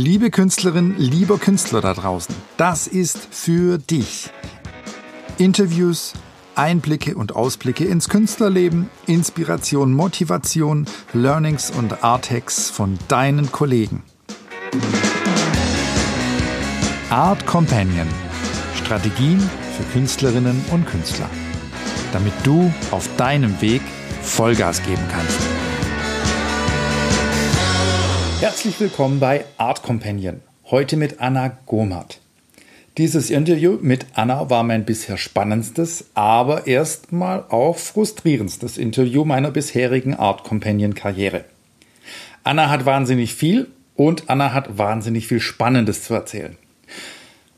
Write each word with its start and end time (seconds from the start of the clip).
Liebe 0.00 0.30
Künstlerin, 0.30 0.94
lieber 0.96 1.38
Künstler 1.38 1.80
da 1.80 1.92
draußen, 1.92 2.32
das 2.56 2.86
ist 2.86 3.18
für 3.32 3.78
dich. 3.78 4.30
Interviews, 5.38 6.12
Einblicke 6.54 7.16
und 7.16 7.34
Ausblicke 7.34 7.84
ins 7.84 8.08
Künstlerleben, 8.08 8.88
Inspiration, 9.06 9.92
Motivation, 9.92 10.86
Learnings 11.14 11.72
und 11.72 12.04
Arthacks 12.04 12.70
von 12.70 12.96
deinen 13.08 13.50
Kollegen. 13.50 14.04
Art 17.10 17.44
Companion. 17.46 18.06
Strategien 18.76 19.40
für 19.76 19.82
Künstlerinnen 19.92 20.64
und 20.70 20.86
Künstler. 20.86 21.28
Damit 22.12 22.34
du 22.44 22.72
auf 22.92 23.08
deinem 23.16 23.60
Weg 23.60 23.82
Vollgas 24.22 24.80
geben 24.84 25.02
kannst. 25.10 25.47
Herzlich 28.40 28.78
willkommen 28.78 29.18
bei 29.18 29.44
Art 29.56 29.82
Companion. 29.82 30.42
Heute 30.70 30.96
mit 30.96 31.20
Anna 31.20 31.58
Gomert. 31.66 32.20
Dieses 32.96 33.30
Interview 33.30 33.78
mit 33.82 34.06
Anna 34.14 34.48
war 34.48 34.62
mein 34.62 34.84
bisher 34.84 35.16
spannendstes, 35.16 36.04
aber 36.14 36.68
erstmal 36.68 37.44
auch 37.48 37.76
frustrierendstes 37.78 38.78
Interview 38.78 39.24
meiner 39.24 39.50
bisherigen 39.50 40.14
Art 40.14 40.44
Companion 40.44 40.94
Karriere. 40.94 41.46
Anna 42.44 42.70
hat 42.70 42.86
wahnsinnig 42.86 43.34
viel 43.34 43.66
und 43.96 44.30
Anna 44.30 44.52
hat 44.52 44.78
wahnsinnig 44.78 45.26
viel 45.26 45.40
Spannendes 45.40 46.04
zu 46.04 46.14
erzählen. 46.14 46.56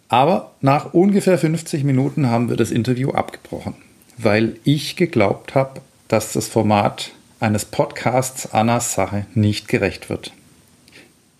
Aber 0.08 0.52
nach 0.62 0.94
ungefähr 0.94 1.36
50 1.36 1.84
Minuten 1.84 2.30
haben 2.30 2.48
wir 2.48 2.56
das 2.56 2.70
Interview 2.70 3.10
abgebrochen, 3.10 3.74
weil 4.16 4.56
ich 4.64 4.96
geglaubt 4.96 5.54
habe, 5.54 5.82
dass 6.08 6.32
das 6.32 6.48
Format 6.48 7.10
eines 7.38 7.66
Podcasts 7.66 8.54
Annas 8.54 8.94
Sache 8.94 9.26
nicht 9.34 9.68
gerecht 9.68 10.08
wird. 10.08 10.32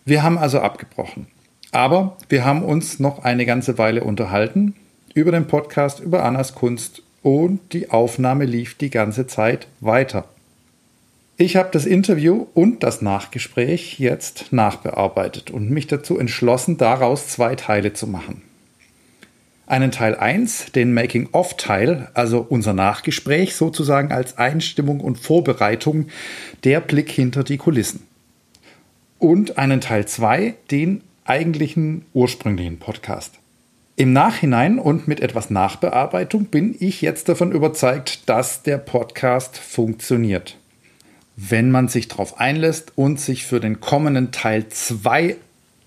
Wir 0.04 0.22
haben 0.22 0.38
also 0.38 0.60
abgebrochen. 0.60 1.26
Aber 1.72 2.16
wir 2.28 2.44
haben 2.44 2.62
uns 2.62 2.98
noch 2.98 3.24
eine 3.24 3.46
ganze 3.46 3.78
Weile 3.78 4.02
unterhalten 4.02 4.74
über 5.14 5.32
den 5.32 5.46
Podcast, 5.46 6.00
über 6.00 6.24
Annas 6.24 6.54
Kunst 6.54 7.02
und 7.22 7.60
die 7.72 7.90
Aufnahme 7.90 8.44
lief 8.44 8.76
die 8.76 8.90
ganze 8.90 9.26
Zeit 9.26 9.68
weiter. 9.80 10.24
Ich 11.36 11.56
habe 11.56 11.70
das 11.72 11.86
Interview 11.86 12.46
und 12.54 12.82
das 12.82 13.02
Nachgespräch 13.02 13.98
jetzt 13.98 14.52
nachbearbeitet 14.52 15.50
und 15.50 15.70
mich 15.70 15.86
dazu 15.86 16.18
entschlossen, 16.18 16.76
daraus 16.76 17.28
zwei 17.28 17.54
Teile 17.54 17.92
zu 17.92 18.06
machen. 18.06 18.42
Einen 19.66 19.92
Teil 19.92 20.16
1, 20.16 20.72
den 20.72 20.92
Making-of-Teil, 20.92 22.08
also 22.12 22.44
unser 22.46 22.72
Nachgespräch 22.72 23.54
sozusagen 23.54 24.12
als 24.12 24.36
Einstimmung 24.36 25.00
und 25.00 25.16
Vorbereitung, 25.16 26.08
der 26.64 26.80
Blick 26.80 27.10
hinter 27.10 27.44
die 27.44 27.56
Kulissen. 27.56 28.09
Und 29.20 29.58
einen 29.58 29.82
Teil 29.82 30.08
2, 30.08 30.54
den 30.70 31.02
eigentlichen 31.26 32.06
ursprünglichen 32.14 32.78
Podcast. 32.78 33.34
Im 33.96 34.14
Nachhinein 34.14 34.78
und 34.78 35.08
mit 35.08 35.20
etwas 35.20 35.50
Nachbearbeitung 35.50 36.46
bin 36.46 36.74
ich 36.80 37.02
jetzt 37.02 37.28
davon 37.28 37.52
überzeugt, 37.52 38.26
dass 38.30 38.62
der 38.62 38.78
Podcast 38.78 39.58
funktioniert. 39.58 40.56
Wenn 41.36 41.70
man 41.70 41.88
sich 41.88 42.08
darauf 42.08 42.40
einlässt 42.40 42.92
und 42.96 43.20
sich 43.20 43.44
für 43.44 43.60
den 43.60 43.80
kommenden 43.80 44.32
Teil 44.32 44.70
2 44.70 45.36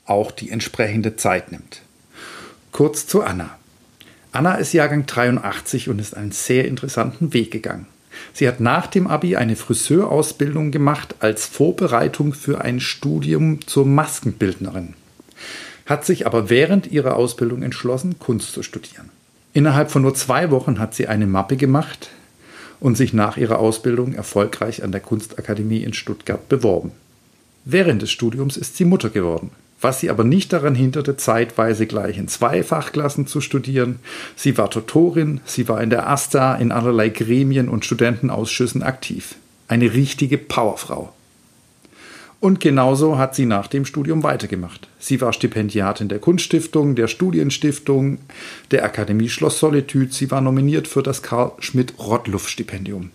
auch 0.05 0.29
die 0.29 0.51
entsprechende 0.51 1.15
Zeit 1.15 1.51
nimmt. 1.51 1.81
Kurz 2.71 3.07
zu 3.07 3.23
Anna. 3.23 3.57
Anna 4.31 4.55
ist 4.55 4.73
Jahrgang 4.73 5.07
83 5.07 5.89
und 5.89 5.97
ist 5.97 6.15
einen 6.15 6.31
sehr 6.33 6.67
interessanten 6.67 7.33
Weg 7.33 7.49
gegangen. 7.49 7.87
Sie 8.33 8.47
hat 8.47 8.59
nach 8.59 8.87
dem 8.87 9.07
Abi 9.07 9.35
eine 9.35 9.55
Friseurausbildung 9.55 10.71
gemacht 10.71 11.15
als 11.19 11.45
Vorbereitung 11.45 12.33
für 12.33 12.61
ein 12.61 12.79
Studium 12.79 13.65
zur 13.65 13.85
Maskenbildnerin 13.85 14.95
hat 15.85 16.05
sich 16.05 16.25
aber 16.25 16.49
während 16.49 16.91
ihrer 16.91 17.15
Ausbildung 17.15 17.61
entschlossen, 17.61 18.19
Kunst 18.19 18.53
zu 18.53 18.63
studieren. 18.63 19.09
Innerhalb 19.53 19.91
von 19.91 20.01
nur 20.01 20.15
zwei 20.15 20.49
Wochen 20.51 20.79
hat 20.79 20.95
sie 20.95 21.07
eine 21.07 21.27
Mappe 21.27 21.57
gemacht 21.57 22.09
und 22.79 22.95
sich 22.95 23.13
nach 23.13 23.37
ihrer 23.37 23.59
Ausbildung 23.59 24.13
erfolgreich 24.13 24.83
an 24.83 24.91
der 24.91 25.01
Kunstakademie 25.01 25.83
in 25.83 25.93
Stuttgart 25.93 26.49
beworben. 26.49 26.91
Während 27.65 28.01
des 28.01 28.11
Studiums 28.11 28.57
ist 28.57 28.77
sie 28.77 28.85
Mutter 28.85 29.09
geworden, 29.09 29.51
was 29.83 29.99
sie 29.99 30.09
aber 30.09 30.23
nicht 30.23 30.53
daran 30.53 30.75
hinderte, 30.75 31.17
zeitweise 31.17 31.85
gleich 31.85 32.17
in 32.17 32.27
zwei 32.27 32.63
Fachklassen 32.63 33.27
zu 33.27 33.41
studieren. 33.41 33.99
Sie 34.35 34.57
war 34.57 34.69
Tutorin, 34.69 35.41
sie 35.45 35.67
war 35.67 35.81
in 35.81 35.89
der 35.89 36.09
AStA 36.09 36.55
in 36.55 36.71
allerlei 36.71 37.09
Gremien 37.09 37.69
und 37.69 37.85
Studentenausschüssen 37.85 38.83
aktiv. 38.83 39.35
Eine 39.67 39.93
richtige 39.93 40.37
Powerfrau. 40.37 41.13
Und 42.39 42.59
genauso 42.59 43.17
hat 43.17 43.35
sie 43.35 43.45
nach 43.45 43.67
dem 43.67 43.85
Studium 43.85 44.21
weitergemacht. 44.21 44.89
Sie 44.99 45.21
war 45.21 45.31
Stipendiatin 45.31 46.09
der 46.09 46.19
Kunststiftung, 46.19 46.93
der 46.95 47.07
Studienstiftung, 47.07 48.17
der 48.71 48.83
Akademie 48.83 49.29
Schloss 49.29 49.59
Solitude. 49.59 50.11
Sie 50.11 50.29
war 50.29 50.41
nominiert 50.41 50.89
für 50.89 51.03
das 51.03 51.21
Karl 51.21 51.53
Schmidt-Rottluff-Stipendium. 51.59 53.11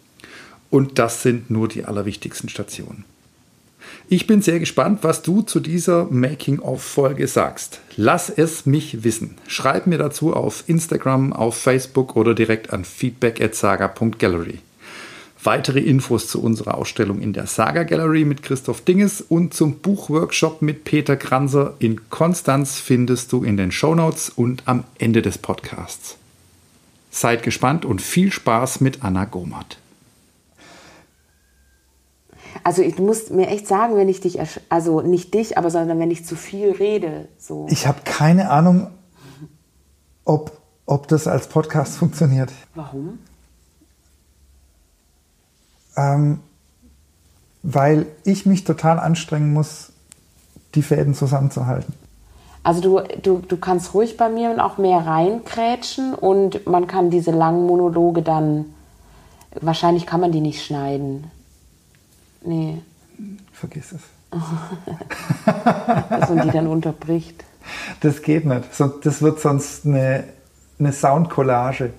Und 0.71 0.99
das 0.99 1.23
sind 1.23 1.51
nur 1.51 1.69
die 1.69 1.85
allerwichtigsten 1.85 2.49
Stationen. 2.49 3.05
Ich 4.09 4.27
bin 4.27 4.43
sehr 4.43 4.59
gespannt, 4.59 5.01
was 5.03 5.23
du 5.23 5.43
zu 5.43 5.61
dieser 5.61 6.05
Making-of-Folge 6.11 7.27
sagst. 7.27 7.81
Lass 7.97 8.31
es 8.31 8.67
mich 8.67 9.05
wissen. 9.05 9.37
Schreib 9.47 9.87
mir 9.87 9.99
dazu 9.99 10.35
auf 10.35 10.65
Instagram, 10.67 11.33
auf 11.33 11.57
Facebook 11.57 12.17
oder 12.17 12.35
direkt 12.35 12.73
an 12.73 12.85
feedback@saga.gallery. 12.85 14.61
Weitere 15.43 15.81
Infos 15.81 16.27
zu 16.27 16.43
unserer 16.43 16.77
Ausstellung 16.77 17.21
in 17.21 17.33
der 17.33 17.47
Saga 17.47 17.85
Gallery 17.85 18.25
mit 18.25 18.43
Christoph 18.43 18.81
Dinges 18.81 19.21
und 19.21 19.55
zum 19.55 19.79
Buchworkshop 19.79 20.63
mit 20.63 20.85
Peter 20.85 21.17
Kranzer 21.17 21.75
in 21.79 22.11
Konstanz 22.11 22.79
findest 22.79 23.33
du 23.33 23.45
in 23.45 23.57
den 23.57 23.71
Shownotes 23.71 24.31
und 24.31 24.63
am 24.67 24.85
Ende 24.99 25.23
des 25.23 25.39
Podcasts. 25.39 26.17
Seid 27.11 27.45
gespannt 27.45 27.85
und 27.85 28.03
viel 28.03 28.33
Spaß 28.33 28.81
mit 28.81 29.05
Anna 29.05 29.27
Gomert. 29.27 29.79
Also 32.69 32.83
ich 32.83 32.99
muss 32.99 33.31
mir 33.31 33.49
echt 33.49 33.67
sagen, 33.67 33.97
wenn 33.97 34.11
ich 34.11 34.21
dich, 34.21 34.39
also 34.69 35.01
nicht 35.01 35.33
dich, 35.33 35.57
aber 35.57 35.71
sondern 35.71 35.99
wenn 35.99 36.11
ich 36.11 36.27
zu 36.27 36.37
viel 36.37 36.73
rede. 36.73 37.27
So. 37.39 37.67
Ich 37.71 37.87
habe 37.87 38.01
keine 38.05 38.51
Ahnung, 38.51 38.89
ob, 40.27 40.53
ob 40.85 41.09
das 41.09 41.27
als 41.27 41.49
Podcast 41.49 41.97
funktioniert. 41.97 42.53
Warum? 42.75 43.21
ähm, 45.99 46.41
weil 47.63 48.07
ich 48.25 48.47
mich 48.47 48.65
total 48.65 49.01
anstrengen 49.01 49.53
muss, 49.53 49.93
die 50.75 50.83
Fäden 50.83 51.15
zusammenzuhalten. 51.15 51.95
Also 52.63 52.81
du, 52.81 53.01
du, 53.23 53.39
du 53.39 53.57
kannst 53.57 53.95
ruhig 53.95 54.17
bei 54.17 54.29
mir 54.29 54.63
auch 54.63 54.79
mehr 54.79 54.99
reinkrätschen 54.99 56.15
und 56.15 56.67
man 56.67 56.87
kann 56.87 57.09
diese 57.09 57.31
langen 57.31 57.67
Monologe 57.67 58.21
dann, 58.23 58.67
wahrscheinlich 59.61 60.07
kann 60.07 60.21
man 60.21 60.33
die 60.33 60.41
nicht 60.41 60.63
schneiden. 60.63 61.31
Nee. 62.43 62.83
Vergiss 63.53 63.93
es. 63.93 64.03
Dass 65.45 66.31
man 66.31 66.47
die 66.47 66.53
dann 66.53 66.67
unterbricht. 66.67 67.45
Das 68.01 68.23
geht 68.23 68.45
nicht. 68.45 68.69
Das 68.79 69.23
wird 69.23 69.41
sonst 69.41 69.87
eine, 69.87 70.25
eine 70.79 70.93
Soundcollage. 70.93 71.93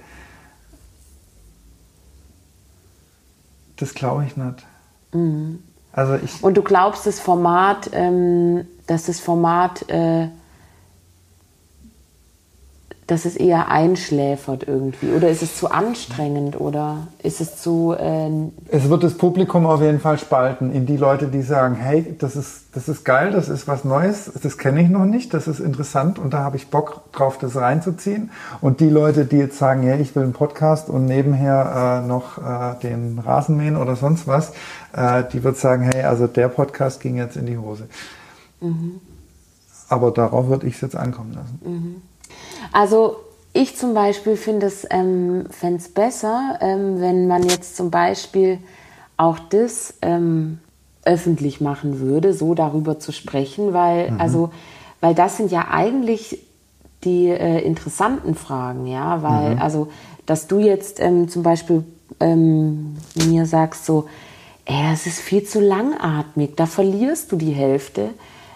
Das 3.78 3.94
glaube 3.94 4.26
ich 4.26 4.36
nicht. 4.36 4.66
Mhm. 5.14 5.64
Also 5.92 6.16
ich 6.16 6.44
Und 6.44 6.56
du 6.56 6.62
glaubst, 6.62 7.08
das 7.08 7.20
Format, 7.20 7.90
ähm, 7.94 8.68
dass 8.88 9.06
das 9.06 9.20
Format 9.20 9.90
äh, 9.90 10.28
dass 13.10 13.26
es 13.26 13.36
eher 13.36 13.70
einschläfert 13.70 14.68
irgendwie? 14.68 15.12
Oder 15.12 15.30
ist 15.30 15.42
es 15.42 15.58
zu 15.58 15.72
anstrengend 15.72 16.60
oder 16.60 17.08
ist 17.24 17.42
es 17.42 17.62
zu. 17.62 17.96
Äh 17.98 18.30
es 18.68 18.90
wird 18.90 19.04
das 19.04 19.16
Publikum 19.16 19.66
auf 19.66 19.82
jeden 19.82 20.00
Fall 20.00 20.20
spalten 20.20 20.72
in 20.72 20.86
die 20.86 20.98
Leute, 20.98 21.28
die 21.28 21.42
sagen: 21.42 21.76
Hey, 21.76 22.16
das 22.20 22.36
ist, 22.36 22.66
das 22.74 22.88
ist 22.88 23.04
geil, 23.06 23.32
das 23.32 23.50
ist 23.50 23.68
was 23.68 23.84
Neues, 23.84 24.32
das 24.42 24.58
kenne 24.58 24.82
ich 24.82 24.90
noch 24.90 25.06
nicht, 25.06 25.34
das 25.34 25.48
ist 25.48 25.60
interessant 25.60 26.20
und 26.20 26.34
da 26.34 26.40
habe 26.40 26.58
ich 26.58 26.68
Bock 26.68 27.12
drauf, 27.12 27.38
das 27.40 27.56
reinzuziehen. 27.56 28.30
Und 28.62 28.80
die 28.80 28.90
Leute, 28.90 29.26
die 29.26 29.38
jetzt 29.38 29.58
sagen: 29.58 29.84
Ja, 29.84 29.96
ich 29.96 30.16
will 30.16 30.24
einen 30.24 30.34
Podcast 30.34 30.90
und 30.90 31.06
nebenher 31.06 32.04
äh, 32.04 32.08
noch 32.08 32.38
äh, 32.38 32.80
den 32.84 33.18
Rasenmähen 33.20 33.76
oder 33.76 33.96
sonst 33.96 34.28
was, 34.28 34.52
äh, 34.94 35.24
die 35.34 35.44
wird 35.44 35.58
sagen: 35.58 35.90
Hey, 35.92 36.04
also 36.04 36.28
der 36.28 36.48
Podcast 36.48 37.02
ging 37.02 37.18
jetzt 37.18 37.38
in 37.38 37.48
die 37.48 37.58
Hose. 37.58 37.88
Mhm. 38.62 39.02
Aber 39.88 40.12
darauf 40.12 40.48
würde 40.48 40.68
ich 40.68 40.76
es 40.76 40.82
jetzt 40.82 40.96
ankommen 40.96 41.34
lassen. 41.34 41.60
Mhm. 41.66 42.09
Also 42.72 43.18
ich 43.54 43.76
zum 43.76 43.94
Beispiel 43.94 44.36
finde 44.36 44.68
es 44.68 44.86
ähm, 44.90 45.46
besser, 45.94 46.60
ähm, 46.62 47.02
wenn 47.02 47.28
man 47.28 47.44
jetzt 47.44 47.76
zum 47.76 47.90
Beispiel 47.90 48.60
auch 49.18 49.40
das 49.40 49.96
ähm, 50.02 50.60
öffentlich 51.04 51.60
machen 51.60 52.00
würde, 52.00 52.34
so 52.34 52.54
darüber 52.54 53.00
zu 53.00 53.12
sprechen, 53.12 53.74
weil 53.74 54.12
mhm. 54.12 54.22
also 54.22 54.52
weil 55.02 55.16
das 55.16 55.38
sind 55.38 55.52
ja 55.52 55.68
eigentlich 55.72 56.40
die 57.04 57.28
äh, 57.28 57.60
interessanten 57.62 58.36
Fragen, 58.36 58.86
ja, 58.86 59.24
weil 59.24 59.56
mhm. 59.56 59.62
also 59.62 59.88
dass 60.26 60.48
du 60.48 60.60
jetzt 60.60 61.00
ähm, 61.00 61.28
zum 61.30 61.44
Beispiel 61.44 61.84
ähm, 62.20 62.98
mir 63.16 63.46
sagst 63.46 63.86
so, 63.86 64.08
das 64.66 65.08
ist 65.08 65.20
viel 65.20 65.44
zu 65.44 65.60
langatmig, 65.60 66.56
da 66.56 66.68
verlierst 66.68 67.32
du 67.32 67.38
die 67.38 67.52
Hälfte 67.52 68.10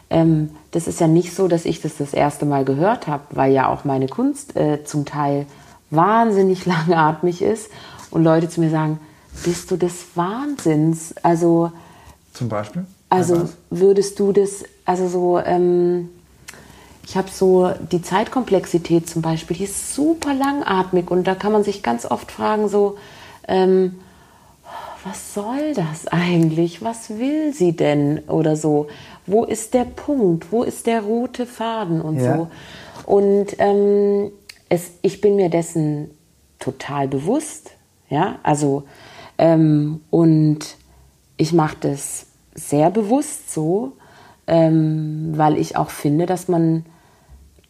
ähm, 0.10 0.52
das 0.74 0.88
ist 0.88 1.00
ja 1.00 1.08
nicht 1.08 1.34
so, 1.34 1.48
dass 1.48 1.66
ich 1.66 1.82
das 1.82 1.98
das 1.98 2.14
erste 2.14 2.46
Mal 2.46 2.66
gehört 2.66 3.08
habe, 3.08 3.24
weil 3.30 3.54
ja 3.54 3.70
auch 3.70 3.86
meine 3.86 4.08
Kunst 4.08 4.56
äh, 4.56 4.84
zum 4.84 5.06
Teil 5.06 5.46
wahnsinnig 5.92 6.66
langatmig 6.66 7.42
ist 7.42 7.70
und 8.12 8.24
Leute 8.24 8.50
zu 8.50 8.60
mir 8.60 8.70
sagen, 8.70 9.00
bist 9.46 9.72
du 9.72 9.78
des 9.78 10.06
Wahnsinns? 10.16 11.16
Also 11.24 11.72
zum 12.34 12.50
Beispiel? 12.50 12.86
Also 13.10 13.50
würdest 13.70 14.20
du 14.20 14.32
das, 14.32 14.64
also 14.86 15.08
so, 15.08 15.40
ähm, 15.40 16.10
ich 17.06 17.16
habe 17.16 17.30
so 17.32 17.72
die 17.92 18.02
Zeitkomplexität 18.02 19.08
zum 19.08 19.22
Beispiel, 19.22 19.58
die 19.58 19.66
ist 19.66 19.94
super 19.94 20.34
langatmig 20.34 21.12
und 21.12 21.26
da 21.26 21.36
kann 21.36 21.52
man 21.52 21.64
sich 21.64 21.84
ganz 21.84 22.06
oft 22.06 22.32
fragen, 22.32 22.70
so, 22.70 22.98
ähm, 23.48 24.00
was 25.04 25.34
soll 25.34 25.74
das 25.76 26.08
eigentlich? 26.08 26.82
Was 26.82 27.10
will 27.10 27.54
sie 27.54 27.76
denn? 27.76 28.20
Oder 28.28 28.56
so. 28.56 28.88
Wo 29.26 29.44
ist 29.44 29.74
der 29.74 29.86
Punkt? 29.86 30.52
Wo 30.52 30.64
ist 30.64 30.88
der 30.88 31.02
rote 31.02 31.46
Faden 31.46 32.02
und 32.02 32.20
ja. 32.20 32.36
so? 32.36 32.48
Und 33.06 33.56
ähm, 33.60 34.32
es, 34.70 34.92
ich 35.02 35.22
bin 35.22 35.36
mir 35.36 35.50
dessen 35.50 36.12
total 36.60 37.08
bewusst. 37.08 37.72
Ja, 38.10 38.40
also, 38.44 38.84
ähm, 39.38 40.02
und 40.10 40.60
ich 41.38 41.54
mache 41.54 41.78
das 41.80 42.28
sehr 42.54 42.92
bewusst 42.92 43.52
so, 43.52 43.94
ähm, 44.48 45.34
weil 45.36 45.58
ich 45.58 45.78
auch 45.78 45.90
finde, 45.90 46.26
dass 46.26 46.48
man 46.48 46.86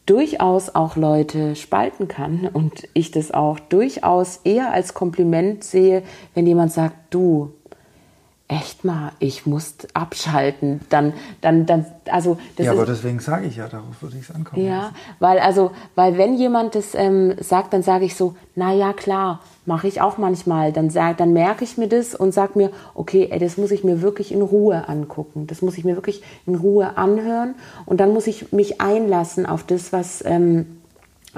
durchaus 0.06 0.76
auch 0.76 0.96
Leute 0.96 1.56
spalten 1.56 2.08
kann 2.08 2.50
und 2.52 2.88
ich 2.94 3.12
das 3.12 3.32
auch 3.32 3.60
durchaus 3.60 4.42
eher 4.44 4.74
als 4.74 4.94
Kompliment 4.94 5.64
sehe, 5.64 6.04
wenn 6.34 6.46
jemand 6.46 6.74
sagt, 6.74 6.96
du, 7.10 7.54
echt 8.48 8.84
mal, 8.84 9.14
ich 9.20 9.46
muss 9.46 9.76
abschalten, 9.94 10.82
dann, 10.90 11.14
dann, 11.42 11.66
dann, 11.66 11.86
also 12.12 12.38
das 12.58 12.66
Ja, 12.66 12.74
aber 12.74 12.86
deswegen 12.86 13.20
sage 13.20 13.48
ich 13.48 13.56
ja, 13.56 13.68
darauf 13.68 14.02
würde 14.02 14.18
ich 14.18 14.30
es 14.30 14.36
ankommen. 14.36 14.66
Ja, 14.66 14.82
lassen. 14.82 14.96
weil 15.20 15.40
also, 15.40 15.72
weil 15.96 16.18
wenn 16.18 16.36
jemand 16.36 16.76
das 16.76 16.94
ähm, 16.94 17.36
sagt, 17.40 17.74
dann 17.74 17.84
sage 17.84 18.06
ich 18.06 18.16
so, 18.16 18.36
na 18.56 18.74
ja, 18.74 18.94
klar, 18.94 19.40
mache 19.66 19.88
ich 19.88 20.02
auch 20.02 20.18
manchmal. 20.18 20.74
Dann 20.74 20.90
sag, 20.90 21.18
dann 21.18 21.34
merke 21.34 21.64
ich 21.64 21.78
mir 21.78 21.88
das 21.88 22.14
und 22.14 22.34
sage 22.34 22.52
mir, 22.56 22.72
okay, 22.94 23.30
ey, 23.32 23.40
das 23.40 23.58
muss 23.58 23.72
ich 23.72 23.84
mir 23.84 24.02
wirklich 24.02 24.32
in 24.32 24.42
Ruhe 24.42 24.88
angucken, 24.90 25.48
das 25.48 25.62
muss 25.62 25.78
ich 25.78 25.86
mir 25.86 25.96
wirklich 25.96 26.22
in 26.46 26.56
Ruhe 26.56 26.98
anhören 26.98 27.56
und 27.86 28.00
dann 28.00 28.14
muss 28.14 28.28
ich 28.28 28.52
mich 28.52 28.82
einlassen 28.82 29.46
auf 29.46 29.64
das, 29.64 29.94
was 29.94 30.24
ähm, 30.26 30.80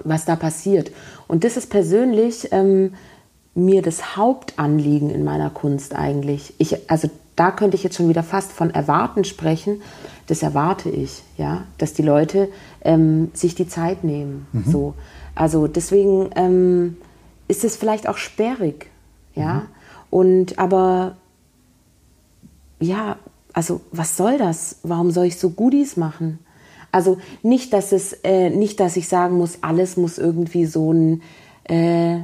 was 0.04 0.26
da 0.26 0.36
passiert. 0.36 0.92
Und 1.28 1.44
das 1.44 1.56
ist 1.56 1.70
persönlich 1.70 2.50
ähm, 2.52 2.94
mir 3.56 3.82
das 3.82 4.18
Hauptanliegen 4.18 5.10
in 5.10 5.24
meiner 5.24 5.50
Kunst 5.50 5.96
eigentlich. 5.96 6.54
Ich, 6.58 6.92
also 6.92 7.10
da 7.36 7.52
könnte 7.52 7.76
ich 7.76 7.84
jetzt 7.84 7.96
schon 7.96 8.10
wieder 8.10 8.24
fast 8.24 8.52
von 8.52 8.70
Erwarten 8.70 9.24
sprechen. 9.24 9.82
Das 10.28 10.44
erwarte 10.44 10.90
ich, 10.90 11.24
ja, 11.38 11.64
dass 11.78 11.94
die 11.94 12.02
Leute 12.02 12.50
ähm, 12.82 13.32
sich 13.34 13.56
die 13.56 13.68
Zeit 13.68 14.04
nehmen. 14.04 14.48
Mhm. 14.52 14.72
So, 14.72 14.94
also 15.36 15.68
deswegen 15.68 16.30
ähm, 16.36 16.98
ist 17.48 17.64
es 17.64 17.76
vielleicht 17.76 18.08
auch 18.08 18.18
sperrig, 18.18 18.90
ja. 19.36 19.54
Mhm. 19.54 19.62
Und 20.10 20.60
aber 20.60 21.18
ja, 22.80 23.18
also 23.54 23.82
was 23.92 24.18
soll 24.18 24.38
das? 24.38 24.78
Warum 24.84 25.12
soll 25.12 25.26
ich 25.26 25.38
so 25.38 25.50
Goodies 25.50 25.98
machen? 25.98 26.40
Also 26.92 27.18
nicht, 27.44 27.74
dass 27.74 27.92
es, 27.92 28.14
äh, 28.24 28.50
nicht, 28.50 28.80
dass 28.80 28.96
ich 28.96 29.08
sagen 29.08 29.38
muss, 29.38 29.60
alles 29.62 29.98
muss 29.98 30.18
irgendwie 30.18 30.66
so 30.66 30.94
ein 30.94 31.22
äh, 31.66 32.20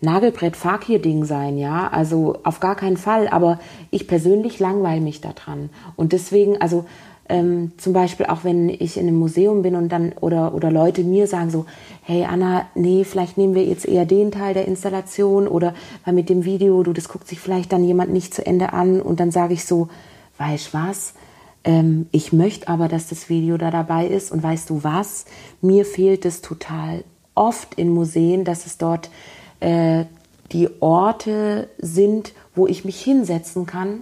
Nagelbrett-Fakir-Ding 0.00 1.24
sein, 1.24 1.58
ja. 1.58 1.88
Also 1.88 2.38
auf 2.44 2.60
gar 2.60 2.76
keinen 2.76 2.96
Fall. 2.96 3.28
Aber 3.28 3.60
ich 3.90 4.06
persönlich 4.06 4.58
langweile 4.58 5.00
mich 5.00 5.20
daran. 5.20 5.70
Und 5.96 6.12
deswegen, 6.12 6.60
also 6.60 6.84
ähm, 7.30 7.72
zum 7.76 7.92
Beispiel 7.92 8.26
auch 8.26 8.44
wenn 8.44 8.68
ich 8.68 8.96
in 8.96 9.06
einem 9.06 9.18
Museum 9.18 9.62
bin 9.62 9.76
und 9.76 9.90
dann 9.90 10.12
oder, 10.20 10.52
oder 10.52 10.70
Leute 10.70 11.04
mir 11.04 11.26
sagen 11.26 11.50
so, 11.50 11.64
hey 12.02 12.24
Anna, 12.24 12.66
nee, 12.74 13.04
vielleicht 13.04 13.38
nehmen 13.38 13.54
wir 13.54 13.64
jetzt 13.64 13.86
eher 13.86 14.04
den 14.04 14.32
Teil 14.32 14.52
der 14.52 14.66
Installation 14.66 15.46
oder 15.46 15.74
weil 16.04 16.14
mit 16.14 16.28
dem 16.28 16.44
Video, 16.44 16.82
du, 16.82 16.92
das 16.92 17.08
guckt 17.08 17.28
sich 17.28 17.38
vielleicht 17.38 17.72
dann 17.72 17.84
jemand 17.84 18.12
nicht 18.12 18.34
zu 18.34 18.44
Ende 18.44 18.72
an 18.72 19.00
und 19.00 19.20
dann 19.20 19.30
sage 19.30 19.54
ich 19.54 19.64
so, 19.64 19.88
weißt 20.38 20.74
was? 20.74 21.14
Ähm, 21.62 22.06
ich 22.10 22.32
möchte 22.32 22.68
aber, 22.68 22.88
dass 22.88 23.08
das 23.08 23.28
Video 23.28 23.56
da 23.56 23.70
dabei 23.70 24.06
ist 24.06 24.32
und 24.32 24.42
weißt 24.42 24.68
du 24.68 24.82
was? 24.82 25.24
Mir 25.60 25.84
fehlt 25.84 26.24
es 26.24 26.40
total 26.40 27.04
oft 27.34 27.74
in 27.74 27.90
Museen, 27.90 28.44
dass 28.44 28.66
es 28.66 28.76
dort 28.76 29.10
äh, 29.60 30.04
die 30.52 30.68
Orte 30.80 31.68
sind, 31.78 32.32
wo 32.54 32.66
ich 32.66 32.84
mich 32.84 33.00
hinsetzen 33.00 33.66
kann 33.66 34.00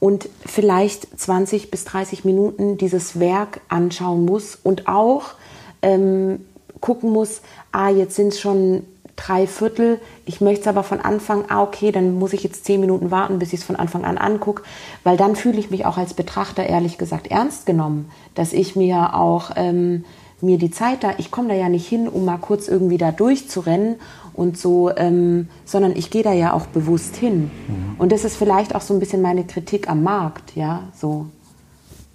und 0.00 0.28
vielleicht 0.44 1.18
20 1.18 1.70
bis 1.70 1.84
30 1.84 2.24
Minuten 2.24 2.76
dieses 2.76 3.20
Werk 3.20 3.60
anschauen 3.68 4.24
muss 4.24 4.58
und 4.62 4.88
auch 4.88 5.34
ähm, 5.82 6.40
gucken 6.80 7.10
muss, 7.10 7.40
ah, 7.72 7.88
jetzt 7.88 8.16
sind 8.16 8.28
es 8.28 8.40
schon 8.40 8.82
drei 9.16 9.46
Viertel, 9.46 10.00
ich 10.26 10.40
möchte 10.40 10.62
es 10.62 10.66
aber 10.66 10.82
von 10.82 11.00
Anfang, 11.00 11.44
ah, 11.48 11.62
okay, 11.62 11.92
dann 11.92 12.18
muss 12.18 12.32
ich 12.32 12.42
jetzt 12.42 12.64
zehn 12.64 12.80
Minuten 12.80 13.10
warten, 13.10 13.38
bis 13.38 13.52
ich 13.52 13.60
es 13.60 13.64
von 13.64 13.76
Anfang 13.76 14.04
an 14.04 14.18
angucke, 14.18 14.64
weil 15.04 15.16
dann 15.16 15.36
fühle 15.36 15.58
ich 15.58 15.70
mich 15.70 15.86
auch 15.86 15.96
als 15.96 16.14
Betrachter 16.14 16.66
ehrlich 16.66 16.98
gesagt 16.98 17.28
ernst 17.28 17.64
genommen, 17.64 18.10
dass 18.34 18.52
ich 18.52 18.76
mir 18.76 19.14
auch 19.14 19.52
ähm, 19.56 20.04
mir 20.40 20.58
die 20.58 20.70
Zeit 20.70 21.04
da, 21.04 21.14
ich 21.18 21.30
komme 21.30 21.48
da 21.48 21.54
ja 21.54 21.68
nicht 21.68 21.88
hin, 21.88 22.08
um 22.08 22.24
mal 22.24 22.38
kurz 22.38 22.68
irgendwie 22.68 22.98
da 22.98 23.12
durchzurennen 23.12 23.96
und 24.34 24.58
so, 24.58 24.94
ähm, 24.96 25.48
sondern 25.64 25.96
ich 25.96 26.10
gehe 26.10 26.22
da 26.22 26.32
ja 26.32 26.52
auch 26.52 26.66
bewusst 26.66 27.16
hin. 27.16 27.50
Mhm. 27.68 27.96
Und 27.98 28.12
das 28.12 28.24
ist 28.24 28.36
vielleicht 28.36 28.74
auch 28.74 28.80
so 28.80 28.92
ein 28.92 29.00
bisschen 29.00 29.22
meine 29.22 29.44
Kritik 29.44 29.88
am 29.88 30.02
Markt, 30.02 30.56
ja, 30.56 30.84
so. 30.96 31.26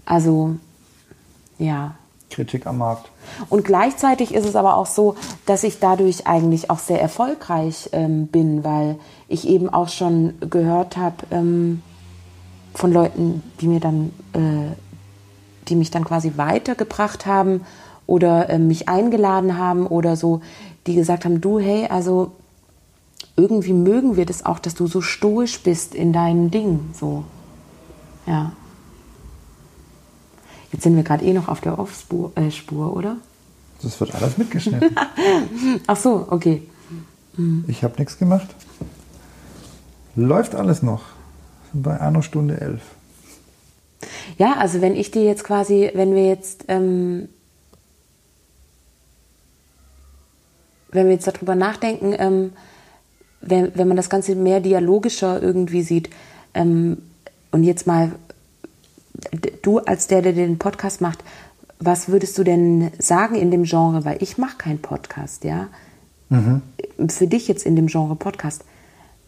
Also, 0.06 0.56
ja. 1.58 1.96
Kritik 2.30 2.68
am 2.68 2.78
Markt. 2.78 3.10
Und 3.50 3.66
gleichzeitig 3.66 4.34
ist 4.34 4.46
es 4.46 4.56
aber 4.56 4.76
auch 4.76 4.86
so, 4.86 5.16
dass 5.46 5.64
ich 5.64 5.80
dadurch 5.80 6.28
eigentlich 6.28 6.70
auch 6.70 6.80
sehr 6.80 7.02
erfolgreich 7.02 7.90
ähm, 7.92 8.28
bin, 8.28 8.64
weil 8.64 9.00
ich 9.28 9.48
eben 9.48 9.70
auch 9.70 9.90
schon 9.90 10.36
gehört 10.50 10.98
habe 10.98 11.16
ähm, 11.32 11.82
von 12.74 12.92
Leuten, 12.92 13.44
die 13.62 13.68
mir 13.68 13.80
dann, 13.80 14.12
äh, 14.34 14.76
die 15.68 15.76
mich 15.76 15.92
dann 15.92 16.06
quasi 16.06 16.34
weitergebracht 16.36 17.26
haben 17.26 17.62
oder 18.06 18.50
äh, 18.50 18.58
mich 18.58 18.90
eingeladen 18.90 19.58
haben 19.58 19.86
oder 19.86 20.16
so, 20.16 20.42
die 20.88 20.96
gesagt 20.96 21.26
haben, 21.26 21.42
du, 21.42 21.60
hey, 21.60 21.88
also 21.88 22.32
irgendwie 23.36 23.74
mögen 23.74 24.18
wir 24.18 24.26
das 24.26 24.46
auch, 24.46 24.60
dass 24.60 24.76
du 24.76 24.88
so 24.88 25.02
stoisch 25.02 25.62
bist 25.62 25.96
in 25.96 26.14
deinem 26.14 26.52
Ding, 26.52 26.90
so. 26.94 27.24
Ja. 28.26 28.52
Jetzt 30.72 30.84
sind 30.84 30.96
wir 30.96 31.04
gerade 31.04 31.26
eh 31.26 31.34
noch 31.34 31.48
auf 31.48 31.62
der 31.62 31.80
Off-Spur, 31.80 32.32
äh, 32.36 32.52
Spur, 32.52 32.96
oder? 32.96 33.18
Das 33.82 34.00
wird 34.00 34.14
alles 34.14 34.38
mitgeschnitten. 34.38 34.96
Ach 35.88 35.98
so, 35.98 36.28
okay. 36.30 36.64
Ich 37.68 37.84
habe 37.84 37.96
nichts 37.98 38.18
gemacht. 38.18 38.48
Läuft 40.16 40.54
alles 40.54 40.84
noch. 40.84 41.04
Sind 41.72 41.84
bei 41.84 42.00
einer 42.00 42.22
Stunde 42.22 42.60
elf. 42.60 42.82
Ja, 44.38 44.58
also 44.58 44.82
wenn 44.82 44.96
ich 44.96 45.12
dir 45.12 45.24
jetzt 45.24 45.44
quasi, 45.44 45.92
wenn 45.94 46.14
wir 46.14 46.28
jetzt 46.28 46.66
ähm, 46.68 47.30
wenn 50.92 51.06
wir 51.06 51.14
jetzt 51.14 51.28
darüber 51.28 51.56
nachdenken, 51.56 52.14
ähm, 52.18 52.52
wenn, 53.42 53.72
wenn 53.76 53.88
man 53.88 53.98
das 53.98 54.10
Ganze 54.10 54.36
mehr 54.36 54.60
dialogischer 54.60 55.42
irgendwie 55.42 55.82
sieht, 55.82 56.10
ähm, 56.54 56.98
und 57.52 57.64
jetzt 57.64 57.88
mal 57.88 58.12
du 59.62 59.80
als 59.80 60.08
der, 60.08 60.22
der 60.22 60.34
den 60.34 60.60
Podcast 60.60 61.02
macht, 61.02 61.24
was 61.80 62.10
würdest 62.10 62.38
du 62.38 62.44
denn 62.44 62.92
sagen 63.00 63.36
in 63.36 63.52
dem 63.52 63.64
Genre? 63.64 64.06
Weil 64.06 64.22
ich 64.22 64.38
mache 64.38 64.58
keinen 64.58 64.82
Podcast, 64.82 65.44
ja. 65.44 65.68
Mhm. 66.30 66.62
Für 67.10 67.28
dich 67.28 67.48
jetzt 67.48 67.66
in 67.66 67.76
dem 67.76 67.88
Genre 67.88 68.16
Podcast, 68.16 68.64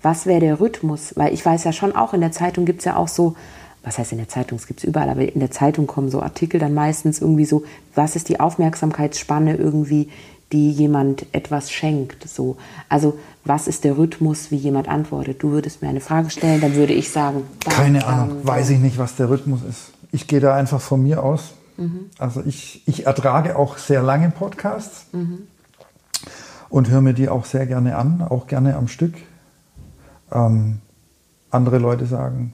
was 0.02 0.26
wäre 0.26 0.42
der 0.42 0.60
Rhythmus? 0.60 1.14
Weil 1.16 1.34
ich 1.34 1.46
weiß 1.46 1.64
ja 1.64 1.72
schon 1.72 1.96
auch, 1.96 2.14
in 2.14 2.22
der 2.22 2.32
Zeitung 2.32 2.66
gibt 2.66 2.80
es 2.80 2.86
ja 2.86 2.96
auch 2.96 3.08
so, 3.08 3.36
was 3.84 3.98
heißt 3.98 4.12
in 4.12 4.18
der 4.18 4.28
Zeitung, 4.28 4.58
es 4.58 4.68
gibt 4.68 4.82
es 4.82 4.84
überall, 4.84 5.10
aber 5.10 5.22
in 5.22 5.40
der 5.40 5.52
Zeitung 5.52 5.88
kommen 5.88 6.10
so 6.10 6.22
Artikel 6.22 6.60
dann 6.60 6.74
meistens 6.74 7.20
irgendwie 7.22 7.46
so, 7.46 7.64
was 7.96 8.16
ist 8.16 8.30
die 8.30 8.40
Aufmerksamkeitsspanne 8.40 9.56
irgendwie, 9.56 10.10
die 10.52 10.72
jemand 10.72 11.26
etwas 11.32 11.72
schenkt. 11.72 12.28
So. 12.28 12.58
Also 12.90 13.18
was 13.46 13.68
ist 13.68 13.84
der 13.84 13.98
Rhythmus, 13.98 14.52
wie 14.52 14.58
jemand 14.58 14.88
antwortet? 14.88 15.42
Du 15.42 15.52
würdest 15.52 15.82
mir 15.82 15.90
eine 15.90 16.02
Frage 16.02 16.30
stellen, 16.30 16.62
dann 16.62 16.76
würde 16.76 16.94
ich 16.94 17.10
sagen. 17.10 17.44
Dann, 17.64 17.74
Keine 17.74 18.06
Ahnung, 18.06 18.38
dann, 18.38 18.48
weiß 18.48 18.70
ich 18.72 18.80
nicht, 18.80 18.98
was 18.98 19.16
der 19.16 19.30
Rhythmus 19.30 19.62
ist. 19.68 19.92
Ich 20.12 20.28
gehe 20.28 20.40
da 20.40 20.56
einfach 20.56 20.82
von 20.82 21.02
mir 21.02 21.24
aus. 21.24 21.54
Mhm. 21.78 22.10
Also 22.18 22.44
ich, 22.46 22.84
ich 22.86 23.06
ertrage 23.06 23.56
auch 23.56 23.78
sehr 23.78 24.04
lange 24.04 24.30
Podcasts 24.30 25.06
mhm. 25.14 25.48
und 26.70 26.90
höre 26.90 27.02
mir 27.02 27.14
die 27.14 27.30
auch 27.30 27.46
sehr 27.46 27.66
gerne 27.66 27.96
an, 27.96 28.22
auch 28.22 28.48
gerne 28.48 28.76
am 28.76 28.88
Stück. 28.88 29.16
Ähm, 30.32 30.80
andere 31.50 31.80
Leute 31.80 32.06
sagen, 32.06 32.54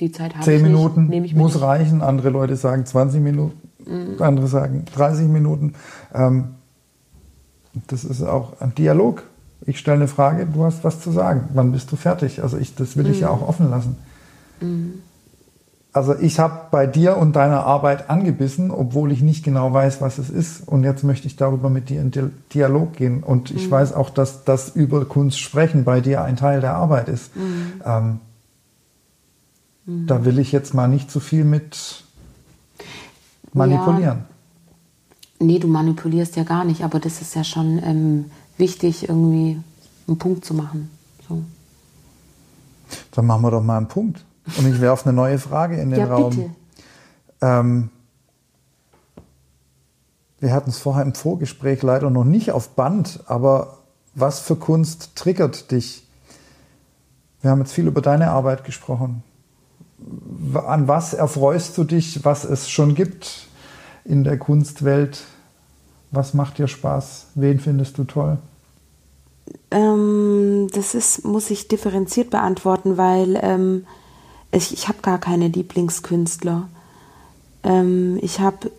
die 0.00 0.10
Zeit 0.10 0.34
habe 0.34 0.44
10 0.44 0.62
Minuten 0.62 1.06
nicht, 1.06 1.36
muss 1.36 1.60
reichen, 1.60 2.02
andere 2.02 2.30
Leute 2.30 2.56
sagen 2.56 2.84
20 2.84 3.20
Minuten, 3.20 3.70
mhm. 3.86 4.20
andere 4.20 4.48
sagen 4.48 4.84
30 4.92 5.28
Minuten. 5.28 5.74
Ähm, 6.12 6.53
das 7.88 8.04
ist 8.04 8.22
auch 8.22 8.60
ein 8.60 8.74
Dialog. 8.74 9.24
Ich 9.66 9.78
stelle 9.78 9.96
eine 9.96 10.08
Frage, 10.08 10.46
du 10.46 10.64
hast 10.64 10.84
was 10.84 11.00
zu 11.00 11.10
sagen. 11.10 11.48
Wann 11.54 11.72
bist 11.72 11.90
du 11.90 11.96
fertig? 11.96 12.42
Also 12.42 12.58
ich, 12.58 12.74
das 12.74 12.96
will 12.96 13.08
ich 13.08 13.20
ja 13.20 13.28
mhm. 13.28 13.34
auch 13.34 13.48
offen 13.48 13.70
lassen. 13.70 13.96
Mhm. 14.60 15.02
also 15.92 16.14
ich 16.14 16.38
habe 16.38 16.68
bei 16.70 16.86
dir 16.86 17.16
und 17.16 17.34
deiner 17.34 17.64
Arbeit 17.64 18.08
angebissen, 18.08 18.70
obwohl 18.70 19.10
ich 19.10 19.20
nicht 19.20 19.44
genau 19.44 19.72
weiß, 19.72 20.00
was 20.00 20.18
es 20.18 20.30
ist. 20.30 20.68
Und 20.68 20.84
jetzt 20.84 21.02
möchte 21.02 21.26
ich 21.26 21.36
darüber 21.36 21.70
mit 21.70 21.88
dir 21.88 22.00
in 22.00 22.12
Dialog 22.52 22.94
gehen. 22.94 23.22
Und 23.22 23.50
ich 23.50 23.66
mhm. 23.66 23.72
weiß 23.72 23.94
auch, 23.94 24.10
dass 24.10 24.44
das 24.44 24.70
über 24.70 25.04
Kunst 25.06 25.40
sprechen 25.40 25.84
bei 25.84 26.00
dir 26.00 26.22
ein 26.22 26.36
Teil 26.36 26.60
der 26.60 26.74
Arbeit 26.74 27.08
ist. 27.08 27.34
Mhm. 27.36 27.82
Ähm, 27.84 28.20
mhm. 29.86 30.06
Da 30.06 30.24
will 30.24 30.38
ich 30.38 30.52
jetzt 30.52 30.74
mal 30.74 30.88
nicht 30.88 31.10
zu 31.10 31.20
viel 31.20 31.44
mit 31.44 32.04
manipulieren. 33.52 34.18
Ja. 34.18 34.33
Nee, 35.44 35.58
du 35.58 35.68
manipulierst 35.68 36.36
ja 36.36 36.44
gar 36.44 36.64
nicht, 36.64 36.82
aber 36.82 37.00
das 37.00 37.20
ist 37.20 37.34
ja 37.34 37.44
schon 37.44 37.78
ähm, 37.82 38.30
wichtig, 38.56 39.08
irgendwie 39.08 39.60
einen 40.08 40.18
Punkt 40.18 40.44
zu 40.44 40.54
machen. 40.54 40.90
So. 41.28 41.42
Dann 43.12 43.26
machen 43.26 43.42
wir 43.42 43.50
doch 43.50 43.62
mal 43.62 43.76
einen 43.76 43.88
Punkt. 43.88 44.24
Und 44.58 44.66
ich 44.66 44.80
werfe 44.80 45.08
eine 45.08 45.16
neue 45.16 45.38
Frage 45.38 45.80
in 45.80 45.90
den 45.90 46.00
ja, 46.00 46.06
Raum. 46.06 46.30
Bitte. 46.30 46.50
Ähm, 47.40 47.90
wir 50.40 50.52
hatten 50.52 50.70
es 50.70 50.78
vorher 50.78 51.02
im 51.02 51.14
Vorgespräch 51.14 51.82
leider 51.82 52.10
noch 52.10 52.24
nicht 52.24 52.52
auf 52.52 52.70
Band, 52.70 53.20
aber 53.26 53.78
was 54.14 54.40
für 54.40 54.56
Kunst 54.56 55.16
triggert 55.16 55.70
dich? 55.70 56.06
Wir 57.40 57.50
haben 57.50 57.60
jetzt 57.60 57.72
viel 57.72 57.86
über 57.86 58.00
deine 58.00 58.30
Arbeit 58.30 58.64
gesprochen. 58.64 59.22
An 60.54 60.88
was 60.88 61.14
erfreust 61.14 61.76
du 61.78 61.84
dich, 61.84 62.24
was 62.24 62.44
es 62.44 62.70
schon 62.70 62.94
gibt 62.94 63.48
in 64.04 64.24
der 64.24 64.38
Kunstwelt? 64.38 65.24
Was 66.14 66.34
macht 66.34 66.58
dir 66.58 66.68
Spaß? 66.68 67.26
Wen 67.34 67.60
findest 67.60 67.98
du 67.98 68.04
toll? 68.04 68.38
Ähm, 69.70 70.68
das 70.72 70.94
ist, 70.94 71.24
muss 71.24 71.50
ich 71.50 71.68
differenziert 71.68 72.30
beantworten, 72.30 72.96
weil 72.96 73.38
ähm, 73.42 73.86
ich, 74.52 74.72
ich 74.72 74.88
habe 74.88 74.98
gar 75.02 75.18
keine 75.18 75.48
Lieblingskünstler. 75.48 76.68
Ähm, 77.64 78.18
ich 78.22 78.40
habe, 78.40 78.70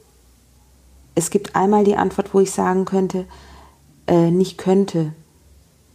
es 1.16 1.30
gibt 1.30 1.56
einmal 1.56 1.84
die 1.84 1.98
Antwort, 1.98 2.34
wo 2.34 2.40
ich 2.40 2.52
sagen 2.52 2.86
könnte, 2.86 3.26
äh, 4.08 4.32
nicht 4.32 4.58
könnte, 4.58 5.14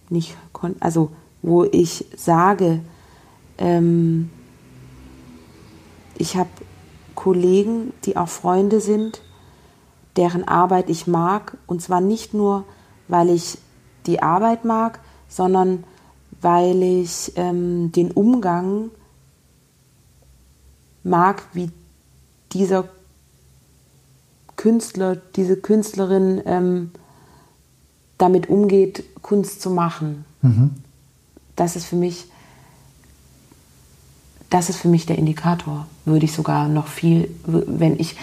nicht 0.09 0.37
also 0.81 1.11
wo 1.43 1.65
ich 1.65 2.05
sage, 2.17 2.81
ähm, 3.57 4.31
ich 6.19 6.37
habe 6.37 6.51
Kollegen, 7.15 7.93
die 8.05 8.17
auch 8.17 8.29
Freunde 8.29 8.81
sind, 8.81 9.23
deren 10.17 10.47
Arbeit 10.47 10.91
ich 10.91 11.07
mag, 11.07 11.57
und 11.67 11.83
zwar 11.83 12.01
nicht 12.01 12.35
nur, 12.35 12.65
weil 13.09 13.31
ich 13.31 13.59
die 14.07 14.23
Arbeit 14.23 14.65
mag, 14.65 15.01
sondern 15.29 15.85
weil 16.41 16.83
ich 16.83 17.33
ähm, 17.37 17.93
den 17.93 18.11
Umgang 18.11 18.91
mag, 21.03 21.43
wie 21.53 21.71
dieser 22.53 22.89
Künstler, 24.57 25.17
diese 25.37 25.57
Künstlerin 25.57 26.43
ähm, 26.45 26.91
damit 28.19 28.49
umgeht, 28.49 29.05
Kunst 29.23 29.63
zu 29.63 29.71
machen. 29.71 30.25
Mhm. 30.43 30.71
Das 31.57 31.77
ist 31.77 31.87
für 31.87 31.97
mich, 31.97 32.27
das 34.51 34.69
ist 34.69 34.79
für 34.79 34.89
mich 34.89 35.07
der 35.07 35.19
Indikator, 35.19 35.87
würde 36.05 36.25
ich 36.25 36.33
sogar 36.33 36.69
noch 36.69 36.89
viel, 36.89 37.35
wenn 37.45 37.99
ich, 37.99 38.17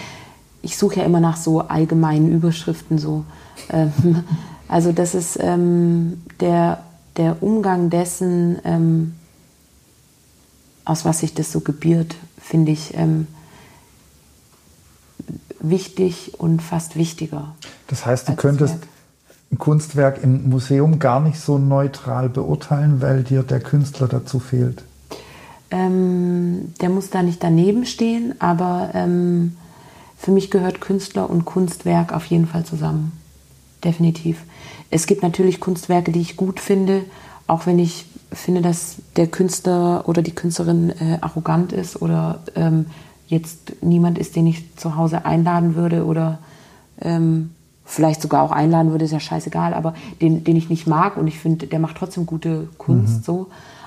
ich 0.62 0.76
suche 0.76 0.96
ja 0.96 1.04
immer 1.04 1.20
nach 1.20 1.36
so 1.36 1.60
allgemeinen 1.60 2.32
Überschriften 2.32 2.98
so. 2.98 3.24
Ähm, 3.70 4.24
also 4.68 4.92
das 4.92 5.14
ist 5.14 5.38
ähm, 5.40 6.22
der, 6.40 6.82
der 7.16 7.42
Umgang 7.42 7.90
dessen, 7.90 8.58
ähm, 8.64 9.14
aus 10.84 11.04
was 11.04 11.20
sich 11.20 11.34
das 11.34 11.52
so 11.52 11.60
gebiert, 11.60 12.16
finde 12.40 12.72
ich 12.72 12.94
ähm, 12.94 13.26
wichtig 15.60 16.32
und 16.38 16.62
fast 16.62 16.96
wichtiger. 16.96 17.54
Das 17.88 18.06
heißt, 18.06 18.28
du 18.28 18.34
könntest 18.34 18.76
ein 19.50 19.58
Kunstwerk 19.58 20.22
im 20.22 20.48
Museum 20.50 20.98
gar 20.98 21.20
nicht 21.20 21.40
so 21.40 21.58
neutral 21.58 22.28
beurteilen, 22.28 23.00
weil 23.00 23.22
dir 23.22 23.42
der 23.42 23.60
Künstler 23.60 24.08
dazu 24.08 24.40
fehlt. 24.40 24.82
Ähm, 25.70 26.74
der 26.80 26.88
muss 26.88 27.10
da 27.10 27.22
nicht 27.22 27.42
daneben 27.42 27.84
stehen, 27.84 28.34
aber 28.38 28.90
für 30.18 30.32
mich 30.32 30.50
gehört 30.50 30.80
Künstler 30.80 31.30
und 31.30 31.44
Kunstwerk 31.44 32.12
auf 32.12 32.26
jeden 32.26 32.46
Fall 32.46 32.64
zusammen. 32.64 33.12
Definitiv. 33.84 34.42
Es 34.90 35.06
gibt 35.06 35.22
natürlich 35.22 35.60
Kunstwerke, 35.60 36.10
die 36.10 36.20
ich 36.20 36.36
gut 36.36 36.58
finde, 36.58 37.04
auch 37.46 37.66
wenn 37.66 37.78
ich 37.78 38.06
finde, 38.32 38.60
dass 38.60 38.96
der 39.16 39.28
Künstler 39.28 40.06
oder 40.06 40.20
die 40.20 40.34
Künstlerin 40.34 40.90
äh, 40.90 41.18
arrogant 41.20 41.72
ist 41.72 42.02
oder 42.02 42.40
ähm, 42.56 42.86
jetzt 43.28 43.76
niemand 43.80 44.18
ist, 44.18 44.36
den 44.36 44.46
ich 44.46 44.76
zu 44.76 44.96
Hause 44.96 45.24
einladen 45.24 45.76
würde 45.76 46.04
oder 46.04 46.38
ähm, 47.00 47.50
vielleicht 47.84 48.20
sogar 48.20 48.42
auch 48.42 48.50
einladen 48.50 48.90
würde, 48.90 49.04
ist 49.04 49.12
ja 49.12 49.20
scheißegal, 49.20 49.72
aber 49.72 49.94
den, 50.20 50.44
den 50.44 50.56
ich 50.56 50.68
nicht 50.68 50.86
mag 50.86 51.16
und 51.16 51.26
ich 51.26 51.38
finde, 51.38 51.66
der 51.66 51.78
macht 51.78 51.96
trotzdem 51.96 52.26
gute 52.26 52.68
Kunst 52.76 53.18
mhm. 53.18 53.22
so. 53.22 53.46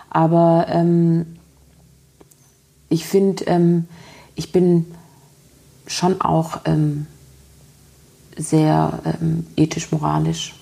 Aber 0.10 0.66
ähm, 0.70 1.26
ich 2.90 3.06
finde, 3.06 3.44
ähm, 3.46 3.86
ich 4.36 4.52
bin 4.52 4.88
schon 5.88 6.22
auch 6.22 6.62
ähm, 6.66 7.08
sehr 8.38 9.00
ähm, 9.06 9.46
ethisch-moralisch 9.56 10.56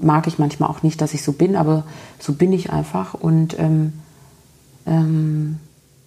mag 0.00 0.26
ich 0.26 0.38
manchmal 0.38 0.70
auch 0.70 0.82
nicht, 0.82 1.00
dass 1.00 1.14
ich 1.14 1.22
so 1.22 1.32
bin, 1.32 1.56
aber 1.56 1.84
so 2.18 2.32
bin 2.34 2.52
ich 2.52 2.70
einfach. 2.70 3.14
Und 3.14 3.58
ähm, 3.58 3.94
ähm, 4.86 5.58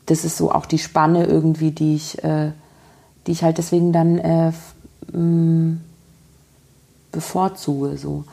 das 0.05 0.23
ist 0.23 0.37
so 0.37 0.51
auch 0.51 0.65
die 0.65 0.77
Spanne 0.77 1.25
irgendwie, 1.25 1.71
die 1.71 1.95
ich, 1.95 2.23
äh, 2.23 2.51
die 3.27 3.31
ich 3.31 3.43
halt 3.43 3.57
deswegen 3.57 3.91
dann 3.91 4.17
äh, 4.19 4.51
mm, 5.11 5.81
bevorzuge. 7.11 7.97
So. 7.97 8.23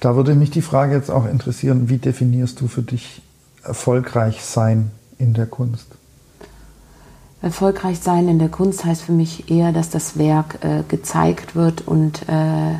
Da 0.00 0.16
würde 0.16 0.34
mich 0.34 0.50
die 0.50 0.62
Frage 0.62 0.94
jetzt 0.94 1.10
auch 1.10 1.26
interessieren, 1.26 1.88
wie 1.88 1.98
definierst 1.98 2.60
du 2.60 2.68
für 2.68 2.82
dich 2.82 3.22
erfolgreich 3.62 4.44
sein 4.44 4.90
in 5.18 5.34
der 5.34 5.46
Kunst? 5.46 5.86
Erfolgreich 7.42 8.00
sein 8.00 8.28
in 8.28 8.38
der 8.38 8.48
Kunst 8.48 8.84
heißt 8.84 9.02
für 9.02 9.12
mich 9.12 9.50
eher, 9.50 9.72
dass 9.72 9.90
das 9.90 10.18
Werk 10.18 10.64
äh, 10.64 10.82
gezeigt 10.88 11.54
wird 11.54 11.86
und 11.86 12.28
äh, 12.28 12.76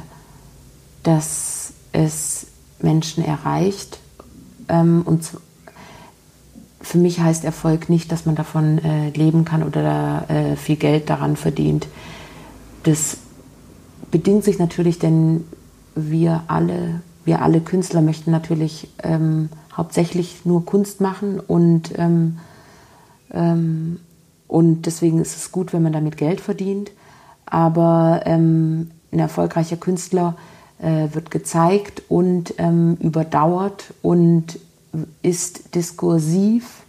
dass 1.03 1.73
es 1.93 2.47
Menschen 2.81 3.25
erreicht. 3.25 3.99
Ähm, 4.69 5.03
und 5.05 5.31
für 6.81 6.99
mich 6.99 7.21
heißt 7.21 7.45
Erfolg 7.45 7.89
nicht, 7.89 8.11
dass 8.13 8.27
man 8.27 8.35
davon 8.35 8.79
äh, 8.79 9.11
leben 9.11 9.45
kann 9.45 9.63
oder 9.63 10.25
äh, 10.29 10.57
viel 10.57 10.77
Geld 10.77 11.11
daran 11.11 11.37
verdient. 11.37 11.87
Das 12.85 13.19
bedingt 14.11 14.45
sich 14.45 14.59
natürlich, 14.59 14.99
denn 14.99 15.45
wir 15.95 16.45
alle, 16.47 17.01
wir 17.25 17.43
alle 17.43 17.61
Künstler 17.61 18.03
möchten 18.03 18.31
natürlich 18.31 18.89
ähm, 19.03 19.49
hauptsächlich 19.77 20.45
nur 20.45 20.65
Kunst 20.65 21.01
machen 21.01 21.41
und, 21.41 21.99
ähm, 21.99 22.39
ähm, 23.33 23.99
und 24.49 24.83
deswegen 24.83 25.21
ist 25.21 25.37
es 25.37 25.53
gut, 25.53 25.73
wenn 25.73 25.83
man 25.83 25.93
damit 25.93 26.17
Geld 26.17 26.41
verdient. 26.41 26.91
Aber 27.47 28.23
ähm, 28.25 28.91
ein 29.13 29.19
erfolgreicher 29.19 29.77
Künstler 29.77 30.37
äh, 30.79 31.09
wird 31.13 31.31
gezeigt 31.31 32.03
und 32.09 32.55
ähm, 32.59 32.97
überdauert 33.01 33.95
und 34.03 34.59
ist 35.23 35.75
diskursiv 35.75 36.83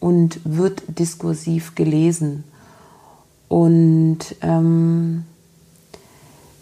und 0.00 0.40
wird 0.44 0.82
diskursiv 0.98 1.74
gelesen. 1.74 2.44
Und 3.48 4.18
ähm, 4.42 5.24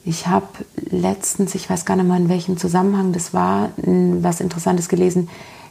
ich 0.04 0.26
habe 0.26 0.46
letztens, 0.76 1.54
ich 1.54 1.70
weiß 1.70 1.84
gar 1.84 1.96
nicht 1.96 2.08
mal 2.08 2.20
in 2.20 2.28
welchem 2.28 2.56
Zusammenhang 2.56 3.12
das 3.12 3.32
war, 3.32 3.70
was 3.76 4.40
Interessantes 4.40 4.88
gelesen. 4.88 5.28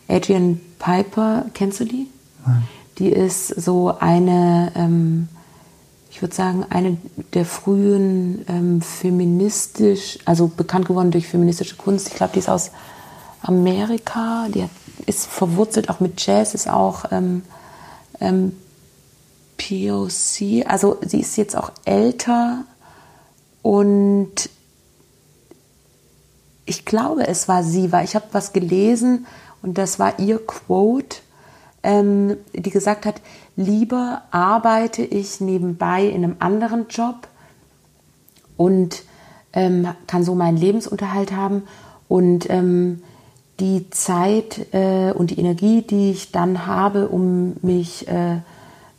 Adrian 0.08 0.60
Piper, 0.80 1.46
kennst 1.54 1.80
du 1.82 1.86
die? 1.86 2.08
Nein. 2.46 2.68
Die 2.98 3.10
ist 3.10 3.48
so 3.48 3.96
eine 4.00 4.72
ähm, 4.76 5.30
ich 6.12 6.22
würde 6.22 6.36
sagen, 6.36 6.66
eine 6.70 6.98
der 7.34 7.46
frühen 7.46 8.46
ähm, 8.50 8.82
feministisch, 8.82 10.20
also 10.26 10.48
bekannt 10.48 10.88
geworden 10.88 11.10
durch 11.10 11.28
feministische 11.28 11.78
Kunst. 11.78 12.10
Ich 12.10 12.16
glaube, 12.16 12.34
die 12.34 12.40
ist 12.40 12.50
aus 12.50 12.72
Amerika, 13.42 14.48
die 14.54 14.64
hat, 14.64 14.70
ist 15.06 15.26
verwurzelt 15.26 15.90
auch 15.90 16.02
mit 16.02 16.24
Jazz, 16.24 16.54
ist 16.54 16.70
auch 16.70 17.06
ähm, 17.12 17.44
ähm, 18.20 18.58
POC. 19.58 20.66
Also 20.68 20.98
sie 21.02 21.22
ist 21.22 21.38
jetzt 21.38 21.56
auch 21.56 21.72
älter 21.86 22.66
und 23.62 24.50
ich 26.66 26.84
glaube, 26.84 27.26
es 27.26 27.48
war 27.48 27.64
sie, 27.64 27.94
weil 27.94 28.04
ich 28.04 28.16
habe 28.16 28.26
was 28.34 28.52
gelesen 28.52 29.26
und 29.62 29.78
das 29.78 29.98
war 29.98 30.20
ihr 30.20 30.46
Quote, 30.46 31.18
ähm, 31.84 32.38
die 32.54 32.70
gesagt 32.70 33.06
hat, 33.06 33.22
lieber 33.56 34.24
arbeite 34.32 35.04
ich 35.04 35.42
nebenbei 35.42 36.06
in 36.06 36.24
einem 36.24 36.36
anderen 36.40 36.88
Job 36.90 37.28
und 38.58 39.04
ähm, 39.54 39.88
kann 40.08 40.24
so 40.24 40.36
meinen 40.36 40.58
Lebensunterhalt 40.58 41.32
haben 41.32 41.64
und 42.08 42.50
ähm, 42.50 43.02
die 43.60 43.90
Zeit 43.90 44.74
äh, 44.74 45.12
und 45.12 45.32
die 45.32 45.40
Energie, 45.40 45.82
die 45.82 46.12
ich 46.12 46.32
dann 46.32 46.66
habe, 46.66 47.08
um 47.10 47.56
mich 47.62 48.08
äh, 48.08 48.38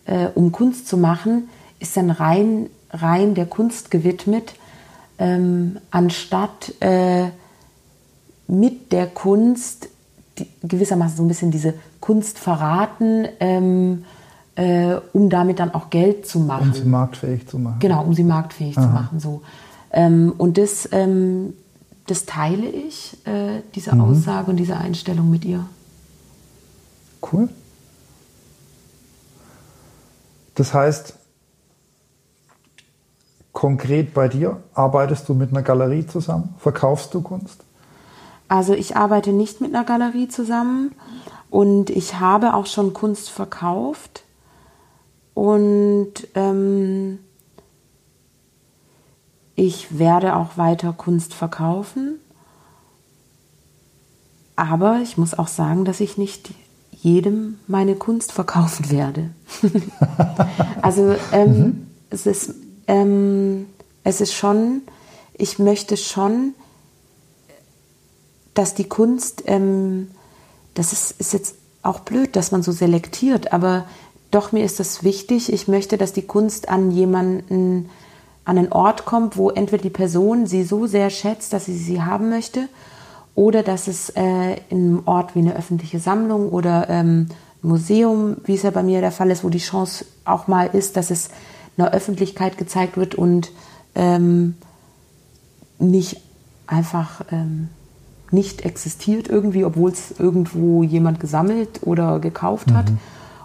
äh, 0.07 0.29
um 0.35 0.53
Kunst 0.53 0.89
zu 0.89 0.97
machen, 0.97 1.49
ist 1.79 1.97
dann 1.97 2.11
rein, 2.11 2.71
rein 2.91 3.35
der 3.35 3.47
Kunst 3.47 3.91
gewidmet, 3.91 4.55
ähm, 5.19 5.79
anstatt 5.91 6.75
äh, 6.81 7.29
mit 8.47 8.93
der 8.93 9.07
Kunst 9.07 9.89
die, 10.39 10.47
gewissermaßen 10.63 11.17
so 11.17 11.25
ein 11.25 11.29
bisschen 11.29 11.51
diese 11.51 11.75
Kunst 12.03 12.39
verraten, 12.39 13.29
ähm, 13.41 14.05
äh, 14.57 14.97
um 15.15 15.31
damit 15.31 15.61
dann 15.61 15.73
auch 15.73 15.89
Geld 15.89 16.27
zu 16.27 16.41
machen. 16.41 16.69
Um 16.69 16.75
sie 16.75 16.85
marktfähig 16.85 17.49
zu 17.49 17.59
machen. 17.59 17.79
Genau, 17.79 18.03
um 18.05 18.13
sie 18.13 18.25
marktfähig 18.25 18.77
Aha. 18.77 18.85
zu 18.85 18.93
machen. 18.93 19.21
So. 19.21 19.43
Ähm, 19.93 20.35
und 20.37 20.59
das, 20.59 20.89
ähm, 20.93 21.55
das 22.09 22.27
teile 22.27 22.67
ich, 22.67 23.17
äh, 23.25 23.63
diese 23.75 23.95
mhm. 23.95 24.03
Aussage 24.03 24.51
und 24.51 24.57
diese 24.57 24.77
Einstellung 24.77 25.31
mit 25.31 25.45
ihr. 25.45 25.65
Cool. 27.33 27.49
Das 30.57 30.75
heißt, 30.75 31.15
konkret 33.53 34.13
bei 34.13 34.27
dir, 34.27 34.61
arbeitest 34.75 35.29
du 35.29 35.35
mit 35.35 35.51
einer 35.51 35.63
Galerie 35.63 36.07
zusammen? 36.07 36.55
Verkaufst 36.59 37.15
du 37.15 37.23
Kunst? 37.23 37.63
Also 38.49 38.75
ich 38.75 38.97
arbeite 38.97 39.33
nicht 39.33 39.61
mit 39.61 39.73
einer 39.73 39.85
Galerie 39.85 40.29
zusammen 40.29 40.91
und 41.53 41.91
ich 41.91 42.19
habe 42.19 42.55
auch 42.55 42.65
schon 42.65 42.95
Kunst 42.95 43.29
verkauft. 43.29 44.25
Und 45.35 46.15
ähm, 46.35 47.19
ich 49.55 49.99
werde 49.99 50.35
auch 50.37 50.57
weiter 50.57 50.95
Kunst 50.95 51.35
verkaufen. 51.35 52.19
Aber 54.57 55.01
ich 55.03 55.19
muss 55.19 55.39
auch 55.39 55.47
sagen, 55.47 55.85
dass 55.85 56.01
ich 56.01 56.17
nicht 56.17 56.55
jedem 56.91 57.59
meine 57.67 57.97
Kunst 57.97 58.33
verkaufen 58.33 58.91
werde. 58.91 59.29
also 60.81 61.15
ähm, 61.33 61.51
mhm. 61.51 61.87
es, 62.09 62.25
ist, 62.25 62.55
ähm, 62.87 63.67
es 64.05 64.23
ist 64.23 64.33
schon, 64.33 64.81
ich 65.35 65.59
möchte 65.59 65.99
schon, 65.99 66.55
dass 68.55 68.75
die 68.75 68.89
Kunst, 68.89 69.43
ähm, 69.45 70.09
das 70.75 70.93
ist, 70.93 71.13
ist 71.21 71.33
jetzt 71.33 71.57
auch 71.83 72.01
blöd, 72.01 72.37
dass 72.37 72.53
man 72.53 72.63
so 72.63 72.73
selektiert, 72.73 73.53
aber 73.53 73.85
doch 74.31 74.53
mir 74.53 74.65
ist 74.65 74.81
das 74.81 75.05
wichtig. 75.05 75.53
Ich 75.53 75.69
möchte, 75.69 75.99
dass 75.99 76.13
die 76.13 76.23
Kunst 76.23 76.69
an 76.69 76.91
jemanden, 76.91 77.91
an 78.45 78.59
einen 78.59 78.73
Ort 78.73 79.05
kommt, 79.05 79.37
wo 79.37 79.51
entweder 79.51 79.83
die 79.83 79.91
Person 79.91 80.47
sie 80.47 80.65
so 80.65 80.87
sehr 80.87 81.11
schätzt, 81.11 81.53
dass 81.53 81.67
sie 81.67 81.77
sie 81.77 82.03
haben 82.03 82.31
möchte, 82.31 82.69
oder 83.35 83.63
dass 83.63 83.89
es 83.89 84.11
äh, 84.11 84.57
in 84.69 84.79
einem 84.79 85.03
Ort 85.07 85.35
wie 85.35 85.41
eine 85.41 85.57
öffentliche 85.57 86.01
Sammlung 86.01 86.51
oder 86.51 86.89
ähm, 86.91 87.29
Museum, 87.63 88.37
wie 88.45 88.55
es 88.55 88.63
ja 88.63 88.71
bei 88.71 88.83
mir 88.83 89.01
der 89.01 89.13
Fall 89.13 89.31
ist, 89.31 89.45
wo 89.45 89.49
die 89.49 89.59
Chance 89.59 90.05
auch 90.25 90.49
mal 90.49 90.67
ist, 90.67 90.97
dass 90.97 91.11
es 91.11 91.31
einer 91.77 91.93
Öffentlichkeit 91.93 92.59
gezeigt 92.59 92.97
wird 92.97 93.15
und 93.15 93.51
ähm, 93.95 94.57
nicht 95.79 96.21
einfach 96.67 97.23
ähm, 97.31 97.69
nicht 98.33 98.65
existiert 98.65 99.29
irgendwie, 99.29 99.65
obwohl 99.65 99.91
es 99.91 100.15
irgendwo 100.19 100.83
jemand 100.83 101.21
gesammelt 101.21 101.81
oder 101.83 102.19
gekauft 102.19 102.73
hat. 102.73 102.91
Mhm. 102.91 102.99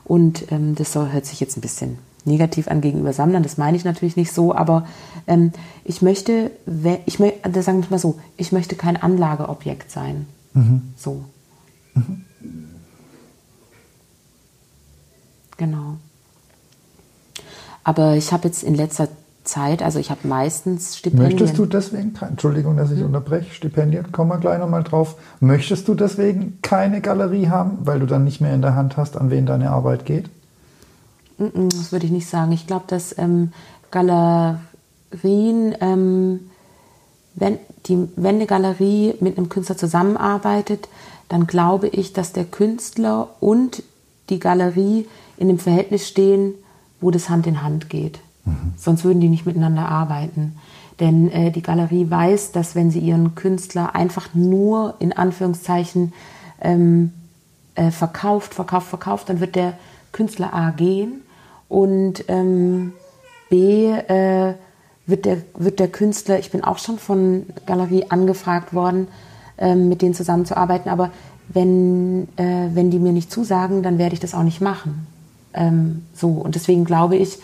Und 0.05 0.51
ähm, 0.51 0.75
das 0.75 0.93
soll, 0.93 1.11
hört 1.11 1.25
sich 1.25 1.39
jetzt 1.39 1.57
ein 1.57 1.61
bisschen 1.61 1.97
negativ 2.27 2.67
an 2.67 2.81
gegenüber 2.81 3.13
Sammlern, 3.13 3.41
das 3.41 3.57
meine 3.57 3.77
ich 3.77 3.85
natürlich 3.85 4.17
nicht 4.17 4.33
so, 4.33 4.53
aber 4.53 4.85
ähm, 5.27 5.53
ich 5.85 6.01
möchte, 6.01 6.51
ich 7.05 7.19
möchte, 7.19 7.63
sagen 7.63 7.81
wir 7.81 7.89
mal 7.89 7.99
so, 7.99 8.19
ich 8.35 8.51
möchte 8.51 8.75
kein 8.75 8.97
Anlageobjekt 8.97 9.89
sein. 9.89 10.27
Mhm. 10.53 10.93
So. 10.97 11.23
Mhm. 11.93 12.25
Genau. 15.55 15.97
Aber 17.83 18.15
ich 18.15 18.31
habe 18.31 18.47
jetzt 18.47 18.63
in 18.63 18.75
letzter 18.75 19.07
Zeit, 19.07 19.15
also 19.55 19.99
ich 19.99 20.09
habe 20.11 20.27
meistens 20.27 20.97
Stipendien. 20.97 21.29
Möchtest 21.29 21.57
du 21.57 21.65
deswegen, 21.65 22.13
Entschuldigung, 22.19 22.75
dass 22.75 22.91
ich 22.91 22.99
hm? 22.99 23.07
unterbreche, 23.07 23.53
Stipendien, 23.53 24.11
kommen 24.11 24.29
wir 24.31 24.37
gleich 24.37 24.59
nochmal 24.59 24.83
drauf. 24.83 25.15
Möchtest 25.39 25.87
du 25.87 25.93
deswegen 25.93 26.59
keine 26.61 27.01
Galerie 27.01 27.47
haben, 27.47 27.79
weil 27.81 27.99
du 27.99 28.05
dann 28.05 28.23
nicht 28.23 28.41
mehr 28.41 28.53
in 28.53 28.61
der 28.61 28.75
Hand 28.75 28.97
hast, 28.97 29.15
an 29.15 29.31
wen 29.31 29.45
deine 29.45 29.69
Arbeit 29.69 30.05
geht? 30.05 30.29
Das 31.37 31.91
würde 31.91 32.05
ich 32.05 32.11
nicht 32.11 32.27
sagen. 32.27 32.51
Ich 32.51 32.67
glaube, 32.67 32.85
dass 32.87 33.17
ähm, 33.17 33.51
Galerien, 33.91 34.59
ähm, 35.79 36.39
wenn, 37.35 37.59
die, 37.85 38.09
wenn 38.15 38.35
eine 38.35 38.47
Galerie 38.47 39.13
mit 39.19 39.37
einem 39.37 39.49
Künstler 39.49 39.77
zusammenarbeitet, 39.77 40.89
dann 41.29 41.45
glaube 41.45 41.87
ich, 41.87 42.13
dass 42.13 42.33
der 42.33 42.45
Künstler 42.45 43.29
und 43.39 43.83
die 44.29 44.39
Galerie 44.39 45.07
in 45.37 45.47
dem 45.47 45.59
Verhältnis 45.59 46.07
stehen, 46.07 46.53
wo 46.99 47.11
das 47.11 47.29
Hand 47.29 47.45
in 47.47 47.61
Hand 47.61 47.89
geht. 47.89 48.19
Sonst 48.75 49.03
würden 49.03 49.19
die 49.19 49.29
nicht 49.29 49.45
miteinander 49.45 49.87
arbeiten. 49.87 50.55
Denn 50.99 51.31
äh, 51.31 51.51
die 51.51 51.61
Galerie 51.61 52.09
weiß, 52.09 52.51
dass 52.51 52.75
wenn 52.75 52.91
sie 52.91 52.99
ihren 52.99 53.35
Künstler 53.35 53.95
einfach 53.95 54.33
nur 54.33 54.95
in 54.99 55.13
Anführungszeichen 55.13 56.13
ähm, 56.61 57.11
äh, 57.75 57.91
verkauft, 57.91 58.53
verkauft, 58.53 58.87
verkauft, 58.87 59.29
dann 59.29 59.39
wird 59.39 59.55
der 59.55 59.73
Künstler 60.11 60.53
A 60.53 60.71
gehen 60.71 61.21
und 61.69 62.25
ähm, 62.27 62.93
B 63.49 63.91
äh, 63.91 64.55
wird, 65.05 65.25
der, 65.25 65.37
wird 65.55 65.79
der 65.79 65.87
Künstler, 65.87 66.39
ich 66.39 66.51
bin 66.51 66.63
auch 66.63 66.79
schon 66.79 66.97
von 66.97 67.45
Galerie 67.65 68.05
angefragt 68.09 68.73
worden, 68.73 69.07
ähm, 69.57 69.89
mit 69.89 70.01
denen 70.01 70.13
zusammenzuarbeiten, 70.13 70.89
aber 70.89 71.11
wenn, 71.49 72.27
äh, 72.37 72.69
wenn 72.73 72.91
die 72.91 72.99
mir 72.99 73.13
nicht 73.13 73.31
zusagen, 73.31 73.83
dann 73.83 73.97
werde 73.97 74.13
ich 74.13 74.19
das 74.19 74.33
auch 74.33 74.43
nicht 74.43 74.61
machen. 74.61 75.07
Ähm, 75.53 76.03
so, 76.13 76.29
und 76.29 76.55
deswegen 76.55 76.83
glaube 76.83 77.15
ich, 77.15 77.39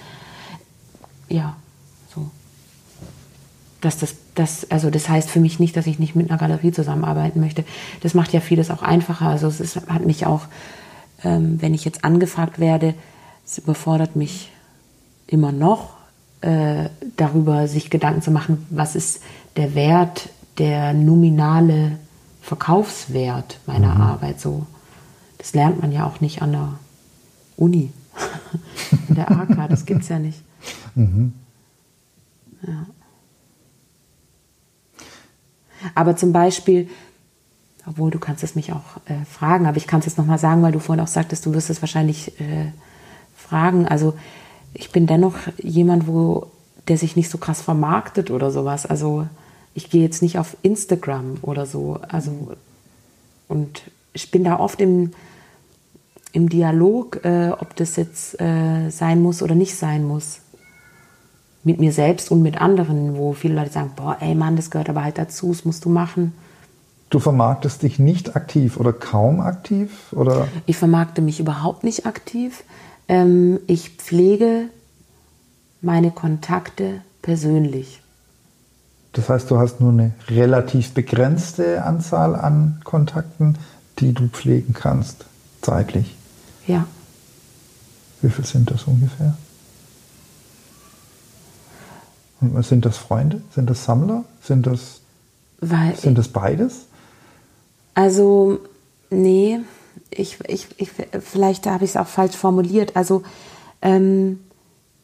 ja, 1.29 1.55
so. 2.13 2.29
Dass 3.81 3.97
das, 3.97 4.15
das, 4.36 4.69
also 4.71 4.89
das 4.89 5.09
heißt 5.09 5.29
für 5.29 5.39
mich 5.39 5.59
nicht, 5.59 5.75
dass 5.75 5.88
ich 5.88 5.99
nicht 5.99 6.15
mit 6.15 6.29
einer 6.29 6.39
Galerie 6.39 6.71
zusammenarbeiten 6.71 7.39
möchte. 7.39 7.63
Das 8.01 8.13
macht 8.13 8.33
ja 8.33 8.39
vieles 8.39 8.71
auch 8.71 8.81
einfacher. 8.81 9.27
Also 9.27 9.47
es 9.47 9.59
ist, 9.59 9.88
hat 9.88 10.05
mich 10.05 10.25
auch, 10.25 10.41
ähm, 11.23 11.62
wenn 11.62 11.73
ich 11.73 11.86
jetzt 11.86 12.03
angefragt 12.03 12.59
werde, 12.59 12.93
es 13.45 13.57
überfordert 13.57 14.15
mich 14.15 14.51
immer 15.27 15.51
noch, 15.51 15.95
äh, 16.41 16.89
darüber 17.17 17.67
sich 17.67 17.89
Gedanken 17.89 18.21
zu 18.21 18.31
machen, 18.31 18.65
was 18.69 18.95
ist 18.95 19.21
der 19.55 19.75
Wert, 19.75 20.29
der 20.57 20.93
nominale 20.93 21.97
Verkaufswert 22.41 23.59
meiner 23.65 23.95
mhm. 23.95 24.01
Arbeit. 24.01 24.39
So, 24.39 24.65
das 25.38 25.53
lernt 25.53 25.81
man 25.81 25.91
ja 25.91 26.05
auch 26.05 26.21
nicht 26.21 26.41
an 26.41 26.51
der 26.51 26.73
Uni, 27.55 27.91
in 29.09 29.15
der 29.15 29.31
AK, 29.31 29.69
das 29.69 29.86
gibt 29.86 30.01
es 30.01 30.09
ja 30.09 30.19
nicht. 30.19 30.42
Mhm. 30.95 31.34
Ja. 32.65 32.86
Aber 35.95 36.15
zum 36.15 36.32
Beispiel, 36.32 36.89
obwohl 37.86 38.12
du 38.12 38.19
kannst 38.19 38.43
es 38.43 38.56
mich 38.56 38.71
auch 38.71 38.97
äh, 39.06 39.26
fragen, 39.26 39.65
aber 39.65 39.78
ich 39.78 39.88
kann 39.88 39.99
es 39.99 40.06
jetzt 40.06 40.17
nochmal 40.17 40.39
sagen, 40.39 40.62
weil 40.62 40.71
du 40.71 40.80
vorhin 40.80 41.04
auch 41.04 41.10
sagtest, 41.10 41.45
du 41.45 41.54
wirst 41.54 41.69
es 41.69 41.82
wahrscheinlich 41.82 42.39
äh, 42.39 42.71
fragen. 43.36 43.88
Also 43.88 44.13
ich 44.73 44.91
bin 44.91 45.08
dennoch 45.08 45.36
jemand, 45.58 46.08
wo 46.08 46.47
der 46.88 46.97
sich 46.97 47.15
nicht 47.15 47.30
so 47.30 47.38
krass 47.38 47.62
vermarktet 47.62 48.32
oder 48.32 48.52
sowas. 48.52 48.86
Also 48.86 49.28
ich 49.73 49.89
gehe 49.89 50.04
jetzt 50.04 50.21
nicht 50.21 50.38
auf 50.38 50.56
Instagram 50.62 51.38
oder 51.41 51.65
so. 51.65 51.99
Also 52.08 52.54
und 53.47 53.84
ich 54.13 54.32
bin 54.32 54.43
da 54.43 54.60
oft 54.60 54.80
im, 54.80 55.12
im 56.32 56.49
Dialog, 56.49 57.23
äh, 57.26 57.49
ob 57.49 57.76
das 57.76 57.95
jetzt 57.97 58.39
äh, 58.39 58.89
sein 58.89 59.21
muss 59.21 59.41
oder 59.41 59.56
nicht 59.56 59.76
sein 59.76 60.06
muss 60.06 60.42
mit 61.63 61.80
mir 61.80 61.93
selbst 61.93 62.32
und 62.32 62.41
mit 62.41 62.60
anderen, 62.62 63.15
wo 63.17 63.34
viele 63.34 63.56
Leute 63.56 63.71
sagen, 63.71 63.91
boah, 63.95 64.17
ey 64.19 64.36
Mann, 64.36 64.56
das 64.56 64.69
gehört 64.69 64.89
aber 64.89 65.04
halt 65.04 65.17
dazu, 65.17 65.49
das 65.49 65.65
musst 65.65 65.86
du 65.86 65.89
machen. 65.89 66.34
Du 67.10 67.19
vermarktest 67.19 67.84
dich 67.84 67.99
nicht 67.99 68.36
aktiv 68.36 68.78
oder 68.78 68.91
kaum 68.91 69.39
aktiv? 69.39 70.12
Oder? 70.13 70.47
Ich 70.65 70.78
vermarkte 70.78 71.21
mich 71.21 71.39
überhaupt 71.39 71.84
nicht 71.84 72.06
aktiv. 72.06 72.63
Ähm, 73.08 73.60
ich 73.67 73.91
pflege 73.91 74.65
meine 75.82 76.12
Kontakte 76.12 77.02
persönlich. 77.21 78.02
Das 79.12 79.30
heißt, 79.30 79.52
du 79.52 79.60
hast 79.60 79.80
nur 79.80 79.91
eine 79.91 80.12
relativ 80.28 80.93
begrenzte 80.93 81.84
Anzahl 81.84 82.36
an 82.36 82.82
Kontakten, 82.84 83.60
die 83.99 84.13
du 84.13 84.28
pflegen 84.28 84.73
kannst, 84.73 85.26
zeitlich. 85.62 86.15
Ja. 86.65 86.88
Wie 88.23 88.30
viel 88.30 88.45
sind 88.45 88.71
das 88.71 88.86
ungefähr? 88.86 89.36
Sind 92.63 92.86
das 92.86 92.97
Freunde? 92.97 93.41
Sind 93.53 93.69
das 93.69 93.86
Sammler? 93.86 94.23
Sind 94.41 94.65
das, 94.67 95.01
Weil, 95.60 95.95
sind 95.95 96.17
das 96.17 96.27
beides? 96.27 96.88
Also, 97.93 98.60
nee, 99.10 99.60
ich, 100.10 100.39
ich, 100.47 100.67
ich, 100.77 100.91
vielleicht 101.19 101.65
habe 101.67 101.86
ich 101.86 101.91
es 101.91 101.97
auch 101.97 102.08
falsch 102.08 102.36
formuliert. 102.36 102.95
Also, 102.95 103.23
ähm, 103.82 104.39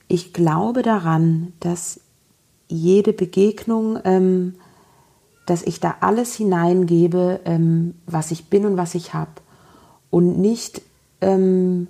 ich 0.07 0.33
glaube 0.33 0.81
daran, 0.81 1.53
dass 1.59 1.99
jede 2.67 3.13
Begegnung, 3.13 3.99
ähm, 4.03 4.55
dass 5.45 5.63
ich 5.63 5.79
da 5.79 5.95
alles 6.01 6.35
hineingebe, 6.35 7.39
ähm, 7.45 7.95
was 8.05 8.31
ich 8.31 8.49
bin 8.49 8.65
und 8.65 8.77
was 8.77 8.95
ich 8.95 9.13
habe. 9.13 9.31
Und 10.09 10.39
nicht, 10.39 10.81
ähm, 11.21 11.87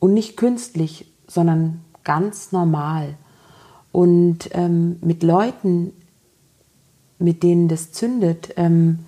Und 0.00 0.12
nicht 0.12 0.36
künstlich, 0.36 1.06
sondern 1.26 1.80
ganz 2.04 2.52
normal. 2.52 3.16
Und 3.94 4.50
ähm, 4.54 4.96
mit 5.02 5.22
Leuten, 5.22 5.92
mit 7.20 7.44
denen 7.44 7.68
das 7.68 7.92
zündet, 7.92 8.52
ähm, 8.56 8.98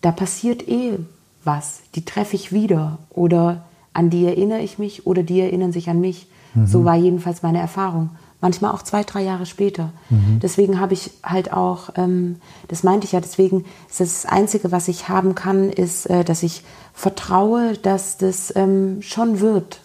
da 0.00 0.10
passiert 0.10 0.66
eh 0.66 0.98
was. 1.44 1.80
Die 1.94 2.06
treffe 2.06 2.34
ich 2.36 2.50
wieder 2.50 2.96
oder 3.10 3.64
an 3.92 4.08
die 4.08 4.24
erinnere 4.24 4.60
ich 4.60 4.78
mich 4.78 5.06
oder 5.06 5.22
die 5.22 5.38
erinnern 5.38 5.70
sich 5.70 5.90
an 5.90 6.00
mich. 6.00 6.28
Mhm. 6.54 6.66
So 6.66 6.82
war 6.86 6.96
jedenfalls 6.96 7.42
meine 7.42 7.58
Erfahrung. 7.58 8.08
Manchmal 8.40 8.72
auch 8.72 8.80
zwei, 8.80 9.02
drei 9.02 9.22
Jahre 9.22 9.44
später. 9.44 9.90
Mhm. 10.08 10.40
Deswegen 10.42 10.80
habe 10.80 10.94
ich 10.94 11.10
halt 11.22 11.52
auch, 11.52 11.90
ähm, 11.96 12.36
das 12.68 12.84
meinte 12.84 13.04
ich 13.04 13.12
ja, 13.12 13.20
deswegen 13.20 13.66
ist 13.90 14.00
das, 14.00 14.22
das 14.22 14.32
Einzige, 14.32 14.72
was 14.72 14.88
ich 14.88 15.10
haben 15.10 15.34
kann, 15.34 15.68
ist, 15.68 16.06
äh, 16.06 16.24
dass 16.24 16.42
ich 16.42 16.64
vertraue, 16.94 17.74
dass 17.74 18.16
das 18.16 18.50
ähm, 18.56 19.02
schon 19.02 19.40
wird. 19.40 19.80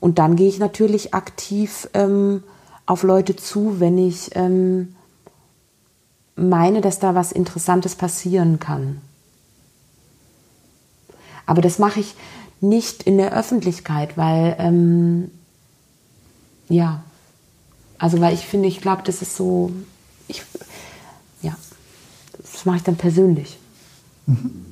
Und 0.00 0.18
dann 0.18 0.36
gehe 0.36 0.48
ich 0.48 0.58
natürlich 0.58 1.12
aktiv 1.12 1.90
ähm, 1.92 2.42
auf 2.86 3.02
Leute 3.02 3.36
zu, 3.36 3.80
wenn 3.80 3.98
ich 3.98 4.30
ähm, 4.34 4.94
meine, 6.36 6.80
dass 6.80 6.98
da 6.98 7.14
was 7.14 7.32
Interessantes 7.32 7.96
passieren 7.96 8.60
kann. 8.60 9.00
Aber 11.46 11.62
das 11.62 11.78
mache 11.78 12.00
ich 12.00 12.14
nicht 12.60 13.02
in 13.02 13.18
der 13.18 13.32
Öffentlichkeit, 13.32 14.16
weil, 14.16 14.56
ähm, 14.58 15.30
ja, 16.68 17.02
also 17.98 18.20
weil 18.20 18.34
ich 18.34 18.46
finde, 18.46 18.68
ich 18.68 18.80
glaube, 18.80 19.02
das 19.04 19.22
ist 19.22 19.36
so, 19.36 19.72
ich, 20.28 20.42
ja, 21.42 21.56
das 22.38 22.64
mache 22.64 22.78
ich 22.78 22.82
dann 22.82 22.96
persönlich. 22.96 23.58
Mhm. 24.26 24.64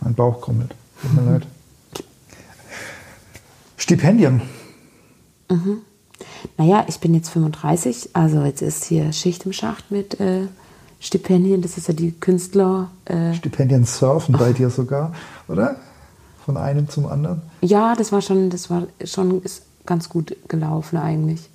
Mein 0.00 0.14
Bauch 0.14 0.40
krummelt. 0.40 0.74
Tut 1.00 1.12
mir 1.14 1.30
leid. 1.30 1.46
Stipendien. 3.76 4.42
Mhm. 5.50 5.78
Naja, 6.56 6.84
ich 6.88 7.00
bin 7.00 7.14
jetzt 7.14 7.30
35, 7.30 8.10
also 8.12 8.42
jetzt 8.42 8.62
ist 8.62 8.84
hier 8.84 9.12
Schicht 9.12 9.44
im 9.44 9.52
Schacht 9.52 9.90
mit 9.90 10.20
äh, 10.20 10.46
Stipendien. 11.00 11.62
Das 11.62 11.76
ist 11.76 11.88
ja 11.88 11.94
die 11.94 12.12
Künstler. 12.12 12.90
Äh 13.06 13.34
Stipendien 13.34 13.84
surfen 13.84 14.36
bei 14.36 14.52
dir 14.52 14.70
sogar, 14.70 15.12
oder? 15.48 15.76
Von 16.44 16.56
einem 16.56 16.88
zum 16.88 17.06
anderen? 17.06 17.42
Ja, 17.60 17.94
das 17.94 18.12
war 18.12 18.22
schon, 18.22 18.50
das 18.50 18.70
war 18.70 18.86
schon 19.04 19.42
ist 19.42 19.64
ganz 19.86 20.08
gut 20.08 20.36
gelaufen 20.48 20.96
eigentlich. 20.96 21.48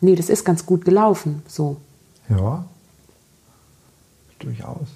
Nee, 0.00 0.14
das 0.14 0.28
ist 0.28 0.44
ganz 0.44 0.64
gut 0.64 0.84
gelaufen, 0.84 1.42
so. 1.48 1.78
Ja, 2.28 2.64
durchaus. 4.38 4.88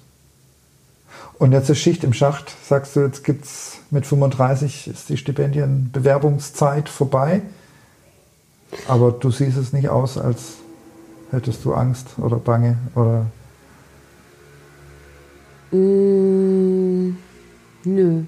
Und 1.39 1.51
jetzt 1.51 1.69
ist 1.69 1.79
Schicht 1.79 2.03
im 2.03 2.13
Schacht. 2.13 2.53
Sagst 2.67 2.95
du, 2.95 3.01
jetzt 3.01 3.23
gibt 3.23 3.45
es 3.45 3.79
mit 3.91 4.05
35 4.05 4.87
ist 4.87 5.09
die 5.09 5.17
Stipendienbewerbungszeit 5.17 6.89
vorbei. 6.89 7.41
Aber 8.87 9.11
du 9.11 9.31
siehst 9.31 9.57
es 9.57 9.73
nicht 9.73 9.89
aus, 9.89 10.17
als 10.17 10.55
hättest 11.31 11.65
du 11.65 11.73
Angst 11.73 12.07
oder 12.17 12.37
Bange 12.37 12.77
oder. 12.95 13.25
Mm, 15.71 17.15
nö. 17.83 18.23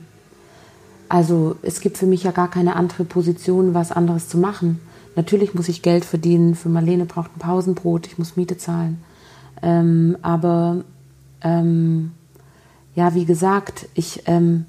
Also 1.08 1.56
es 1.62 1.82
gibt 1.82 1.98
für 1.98 2.08
mich 2.08 2.24
ja 2.24 2.32
gar 2.32 2.50
keine 2.50 2.76
andere 2.76 3.04
Position, 3.06 3.74
was 3.74 3.92
anderes 3.92 4.28
zu 4.28 4.38
machen. 4.38 4.80
Natürlich 5.16 5.54
muss 5.54 5.70
ich 5.70 5.82
Geld 5.82 6.04
verdienen. 6.04 6.56
Für 6.56 6.70
Marlene 6.70 7.06
braucht 7.06 7.36
ein 7.36 7.40
Pausenbrot. 7.40 8.08
Ich 8.08 8.18
muss 8.18 8.36
Miete 8.36 8.58
zahlen. 8.58 9.02
Ähm, 9.62 10.18
aber 10.22 10.84
ähm, 11.42 12.12
ja, 12.96 13.14
wie 13.14 13.26
gesagt, 13.26 13.88
ich, 13.94 14.24
ähm, 14.26 14.66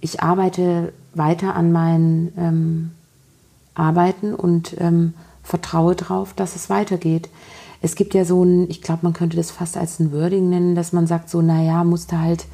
ich 0.00 0.20
arbeite 0.20 0.92
weiter 1.14 1.54
an 1.54 1.70
meinen 1.70 2.32
ähm, 2.36 2.90
Arbeiten 3.78 4.34
und 4.34 4.76
ähm, 4.78 5.14
vertraue 5.42 5.94
darauf, 5.94 6.34
dass 6.34 6.56
es 6.56 6.68
weitergeht. 6.68 7.28
Es 7.80 7.94
gibt 7.94 8.14
ja 8.14 8.24
so 8.24 8.42
ein, 8.44 8.68
ich 8.68 8.82
glaube, 8.82 9.00
man 9.02 9.12
könnte 9.12 9.36
das 9.36 9.50
fast 9.50 9.76
als 9.76 10.00
ein 10.00 10.12
Wording 10.12 10.48
nennen, 10.48 10.74
dass 10.74 10.92
man 10.92 11.06
sagt, 11.06 11.30
so, 11.30 11.40
naja, 11.40 11.84
musste 11.84 12.20
halt 12.20 12.46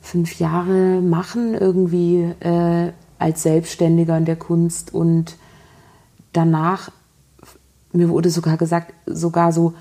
fünf 0.00 0.38
Jahre 0.38 1.00
machen, 1.00 1.54
irgendwie 1.54 2.22
äh, 2.40 2.92
als 3.18 3.42
Selbstständiger 3.42 4.16
in 4.16 4.24
der 4.24 4.36
Kunst 4.36 4.94
und 4.94 5.36
danach, 6.32 6.90
mir 7.92 8.08
wurde 8.08 8.30
sogar 8.30 8.56
gesagt, 8.56 8.94
sogar 9.06 9.52
so, 9.52 9.74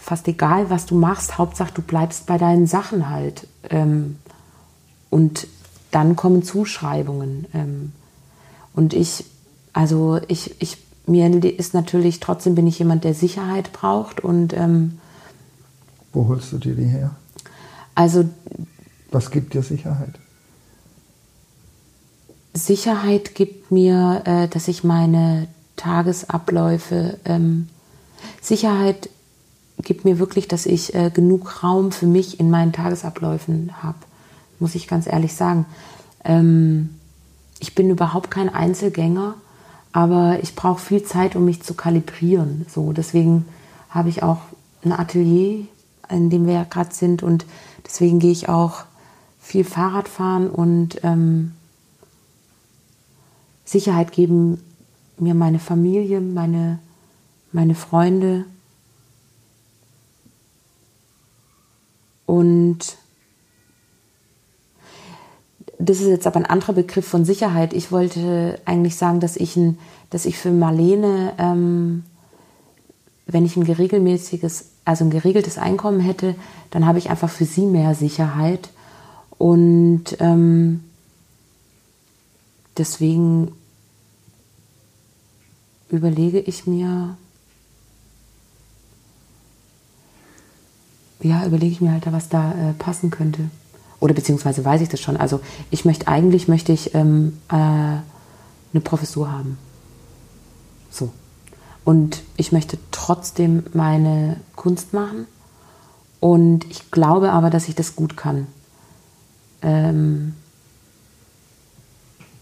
fast 0.00 0.26
egal, 0.28 0.70
was 0.70 0.86
du 0.86 0.94
machst, 0.96 1.38
Hauptsache 1.38 1.72
du 1.74 1.82
bleibst 1.82 2.26
bei 2.26 2.38
deinen 2.38 2.66
Sachen 2.66 3.10
halt. 3.10 3.46
Ähm, 3.68 4.16
und 5.10 5.46
dann 5.90 6.16
kommen 6.16 6.42
Zuschreibungen. 6.42 7.46
Ähm, 7.52 7.92
und 8.74 8.94
ich, 8.94 9.24
also 9.72 10.20
ich, 10.28 10.60
ich, 10.60 10.78
mir 11.06 11.44
ist 11.44 11.74
natürlich, 11.74 12.20
trotzdem 12.20 12.54
bin 12.54 12.66
ich 12.66 12.78
jemand, 12.78 13.04
der 13.04 13.14
Sicherheit 13.14 13.72
braucht 13.72 14.20
und 14.20 14.52
ähm, 14.52 14.98
wo 16.12 16.26
holst 16.28 16.52
du 16.52 16.58
dir 16.58 16.74
die 16.74 16.84
her? 16.84 17.14
Also 17.94 18.24
was 19.10 19.30
gibt 19.30 19.54
dir 19.54 19.62
Sicherheit? 19.62 20.14
Sicherheit 22.52 23.34
gibt 23.34 23.70
mir, 23.70 24.22
äh, 24.24 24.48
dass 24.48 24.68
ich 24.68 24.82
meine 24.82 25.48
Tagesabläufe, 25.76 27.18
ähm, 27.24 27.68
Sicherheit 28.40 29.08
gibt 29.82 30.04
mir 30.04 30.18
wirklich, 30.18 30.48
dass 30.48 30.66
ich 30.66 30.94
äh, 30.94 31.10
genug 31.10 31.62
Raum 31.62 31.92
für 31.92 32.06
mich 32.06 32.38
in 32.38 32.50
meinen 32.50 32.72
Tagesabläufen 32.72 33.82
habe, 33.82 33.98
muss 34.58 34.74
ich 34.74 34.88
ganz 34.88 35.06
ehrlich 35.06 35.34
sagen. 35.34 35.64
Ähm, 36.24 36.90
ich 37.60 37.74
bin 37.74 37.88
überhaupt 37.90 38.30
kein 38.30 38.48
Einzelgänger, 38.48 39.34
aber 39.92 40.38
ich 40.42 40.54
brauche 40.54 40.80
viel 40.80 41.02
Zeit, 41.02 41.36
um 41.36 41.44
mich 41.44 41.62
zu 41.62 41.74
kalibrieren. 41.74 42.66
So, 42.68 42.92
deswegen 42.92 43.46
habe 43.88 44.08
ich 44.08 44.22
auch 44.22 44.38
ein 44.84 44.92
Atelier, 44.92 45.66
in 46.08 46.30
dem 46.30 46.46
wir 46.46 46.54
ja 46.54 46.64
gerade 46.64 46.94
sind, 46.94 47.22
und 47.22 47.46
deswegen 47.84 48.18
gehe 48.18 48.32
ich 48.32 48.48
auch 48.48 48.84
viel 49.40 49.64
Fahrrad 49.64 50.08
fahren 50.08 50.48
und 50.50 51.00
ähm, 51.02 51.52
Sicherheit 53.64 54.12
geben 54.12 54.62
mir 55.18 55.34
meine 55.34 55.58
Familie, 55.58 56.20
meine, 56.20 56.78
meine 57.52 57.74
Freunde, 57.74 58.44
Und 62.30 62.96
das 65.80 66.00
ist 66.00 66.08
jetzt 66.08 66.26
aber 66.26 66.36
ein 66.36 66.46
anderer 66.46 66.74
Begriff 66.74 67.06
von 67.06 67.24
Sicherheit. 67.24 67.72
Ich 67.72 67.90
wollte 67.90 68.60
eigentlich 68.66 68.96
sagen, 68.96 69.20
dass 69.20 69.36
ich, 69.36 69.56
ein, 69.56 69.78
dass 70.10 70.26
ich 70.26 70.36
für 70.36 70.50
Marlene, 70.50 71.32
ähm, 71.38 72.04
wenn 73.26 73.46
ich 73.46 73.56
ein 73.56 73.62
regelmäßiges, 73.62 74.66
also 74.84 75.04
ein 75.04 75.10
geregeltes 75.10 75.56
Einkommen 75.56 76.00
hätte, 76.00 76.34
dann 76.70 76.86
habe 76.86 76.98
ich 76.98 77.08
einfach 77.08 77.30
für 77.30 77.46
sie 77.46 77.64
mehr 77.64 77.94
Sicherheit. 77.94 78.68
Und 79.38 80.16
ähm, 80.20 80.84
deswegen 82.76 83.52
überlege 85.88 86.40
ich 86.40 86.66
mir, 86.66 87.16
ja, 91.22 91.46
überlege 91.46 91.72
ich 91.72 91.80
mir 91.80 91.92
halt, 91.92 92.12
was 92.12 92.28
da 92.28 92.52
äh, 92.52 92.72
passen 92.74 93.10
könnte. 93.10 93.50
Oder 94.00 94.14
beziehungsweise 94.14 94.64
weiß 94.64 94.80
ich 94.80 94.88
das 94.88 95.00
schon. 95.00 95.16
Also 95.16 95.40
ich 95.70 95.84
möchte 95.84 96.08
eigentlich 96.08 96.48
möchte 96.48 96.72
ich 96.72 96.94
ähm, 96.94 97.38
äh, 97.50 97.54
eine 97.54 98.80
Professur 98.82 99.30
haben. 99.30 99.58
So. 100.90 101.10
Und 101.84 102.22
ich 102.36 102.52
möchte 102.52 102.78
trotzdem 102.90 103.64
meine 103.72 104.36
Kunst 104.56 104.92
machen. 104.94 105.26
Und 106.18 106.70
ich 106.70 106.90
glaube 106.90 107.32
aber, 107.32 107.50
dass 107.50 107.68
ich 107.68 107.74
das 107.74 107.94
gut 107.94 108.16
kann. 108.16 108.46
Ähm, 109.62 110.34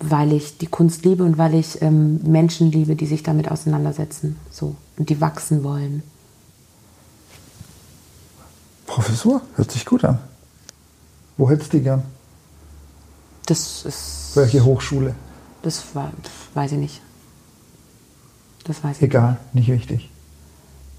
weil 0.00 0.32
ich 0.32 0.58
die 0.58 0.66
Kunst 0.66 1.04
liebe 1.04 1.24
und 1.24 1.38
weil 1.38 1.54
ich 1.54 1.82
ähm, 1.82 2.20
Menschen 2.22 2.70
liebe, 2.70 2.94
die 2.94 3.06
sich 3.06 3.24
damit 3.24 3.50
auseinandersetzen. 3.50 4.36
So. 4.50 4.76
Und 4.96 5.10
die 5.10 5.20
wachsen 5.20 5.64
wollen. 5.64 6.04
Professur, 8.86 9.42
hört 9.56 9.72
sich 9.72 9.84
gut 9.84 10.04
an. 10.04 10.18
Wo 11.38 11.48
hättest 11.48 11.72
du 11.72 11.78
die 11.78 11.84
gern? 11.84 12.02
Das 13.46 13.86
ist. 13.86 14.32
Welche 14.34 14.62
Hochschule? 14.62 15.14
Das 15.62 15.94
war, 15.94 16.12
weiß 16.52 16.72
ich 16.72 16.78
nicht. 16.78 17.00
Das 18.64 18.84
weiß 18.84 18.98
ich 18.98 19.02
Egal, 19.04 19.38
nicht, 19.54 19.68
nicht 19.68 19.80
wichtig. 19.80 20.10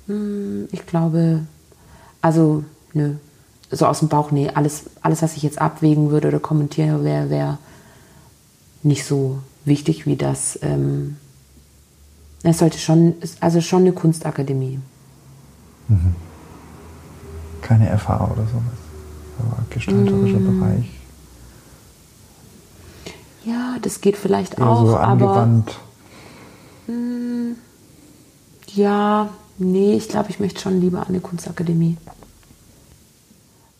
Hm, 0.07 0.67
ich 0.71 0.87
glaube, 0.87 1.41
also, 2.21 2.63
nö. 2.93 3.13
So 3.69 3.85
aus 3.85 3.99
dem 3.99 4.07
Bauch, 4.07 4.31
nee. 4.31 4.49
Alles, 4.49 4.85
alles 5.03 5.21
was 5.21 5.37
ich 5.37 5.43
jetzt 5.43 5.61
abwägen 5.61 6.09
würde 6.09 6.29
oder 6.29 6.39
kommentieren 6.39 7.03
wäre 7.03 7.29
wär 7.29 7.59
nicht 8.81 9.05
so 9.05 9.39
wichtig 9.65 10.07
wie 10.07 10.15
das. 10.15 10.57
Ähm, 10.63 11.17
es 12.41 12.57
sollte 12.57 12.79
schon, 12.79 13.13
also 13.41 13.61
schon 13.61 13.81
eine 13.81 13.91
Kunstakademie. 13.91 14.79
Mhm 15.87 16.15
keine 17.69 17.95
FH 17.97 18.31
oder 18.31 18.47
sowas. 18.47 18.78
Gestalterischer 19.69 20.39
mm. 20.39 20.59
Bereich. 20.59 20.89
Ja, 23.45 23.77
das 23.81 24.01
geht 24.01 24.17
vielleicht 24.17 24.59
Eher 24.59 24.67
auch, 24.67 24.85
so 24.85 24.97
aber 24.97 25.07
angewandt. 25.07 25.79
ja, 28.73 29.29
nee, 29.57 29.95
ich 29.95 30.09
glaube, 30.09 30.29
ich 30.29 30.39
möchte 30.39 30.61
schon 30.61 30.81
lieber 30.81 30.99
an 30.99 31.07
eine 31.07 31.19
Kunstakademie. 31.19 31.97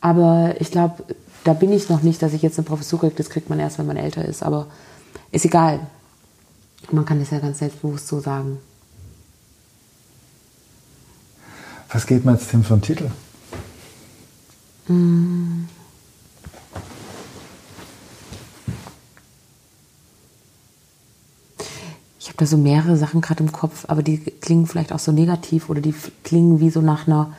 Aber 0.01 0.55
ich 0.59 0.71
glaube, 0.71 1.03
da 1.43 1.53
bin 1.53 1.71
ich 1.71 1.89
noch 1.89 2.01
nicht, 2.01 2.21
dass 2.21 2.33
ich 2.33 2.41
jetzt 2.41 2.57
eine 2.57 2.65
Professur 2.65 2.99
kriege. 2.99 3.15
Das 3.15 3.29
kriegt 3.29 3.49
man 3.49 3.59
erst, 3.59 3.79
wenn 3.79 3.87
man 3.87 3.97
älter 3.97 4.23
ist. 4.23 4.43
Aber 4.43 4.67
ist 5.31 5.45
egal. 5.45 5.79
Man 6.91 7.05
kann 7.05 7.19
das 7.19 7.31
ja 7.31 7.39
ganz 7.39 7.59
selbstbewusst 7.59 8.07
so 8.07 8.19
sagen. 8.19 8.57
Was 11.91 12.05
geht 12.05 12.23
mir 12.23 12.33
jetzt 12.33 12.51
hin 12.51 12.63
für 12.63 12.73
einen 12.73 12.81
Titel? 12.81 13.09
Ich 22.19 22.28
habe 22.28 22.38
da 22.38 22.45
so 22.47 22.58
mehrere 22.58 22.97
Sachen 22.97 23.21
gerade 23.21 23.43
im 23.43 23.52
Kopf, 23.52 23.86
aber 23.88 24.02
die 24.02 24.17
klingen 24.17 24.65
vielleicht 24.65 24.91
auch 24.91 24.99
so 24.99 25.12
negativ 25.12 25.69
oder 25.69 25.80
die 25.80 25.93
klingen 26.23 26.60
wie 26.60 26.71
so 26.71 26.82
nach 26.82 27.06
einer 27.06 27.34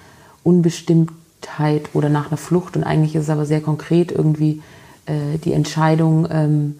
Unbestimmtheit 0.44 1.90
oder 1.92 2.08
nach 2.08 2.28
einer 2.28 2.36
Flucht. 2.36 2.76
Und 2.76 2.84
eigentlich 2.84 3.16
ist 3.16 3.24
es 3.24 3.30
aber 3.30 3.46
sehr 3.46 3.60
konkret 3.60 4.12
irgendwie 4.12 4.62
äh, 5.06 5.38
die 5.44 5.52
Entscheidung, 5.52 6.28
ähm, 6.30 6.78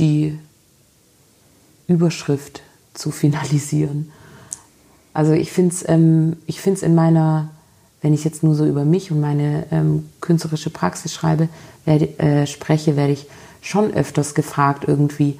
die 0.00 0.36
Überschrift 1.86 2.62
zu 2.92 3.12
finalisieren. 3.12 4.10
Also 5.14 5.32
ich 5.32 5.52
finde 5.52 5.74
es 5.74 5.88
ähm, 5.88 6.36
in 6.82 6.94
meiner, 6.94 7.50
wenn 8.00 8.14
ich 8.14 8.24
jetzt 8.24 8.42
nur 8.42 8.54
so 8.54 8.64
über 8.64 8.84
mich 8.84 9.10
und 9.10 9.20
meine 9.20 9.66
ähm, 9.70 10.08
künstlerische 10.20 10.70
Praxis 10.70 11.12
schreibe, 11.12 11.48
werde, 11.84 12.18
äh, 12.18 12.46
spreche, 12.46 12.96
werde 12.96 13.12
ich 13.12 13.26
schon 13.60 13.92
öfters 13.92 14.34
gefragt 14.34 14.84
irgendwie, 14.86 15.38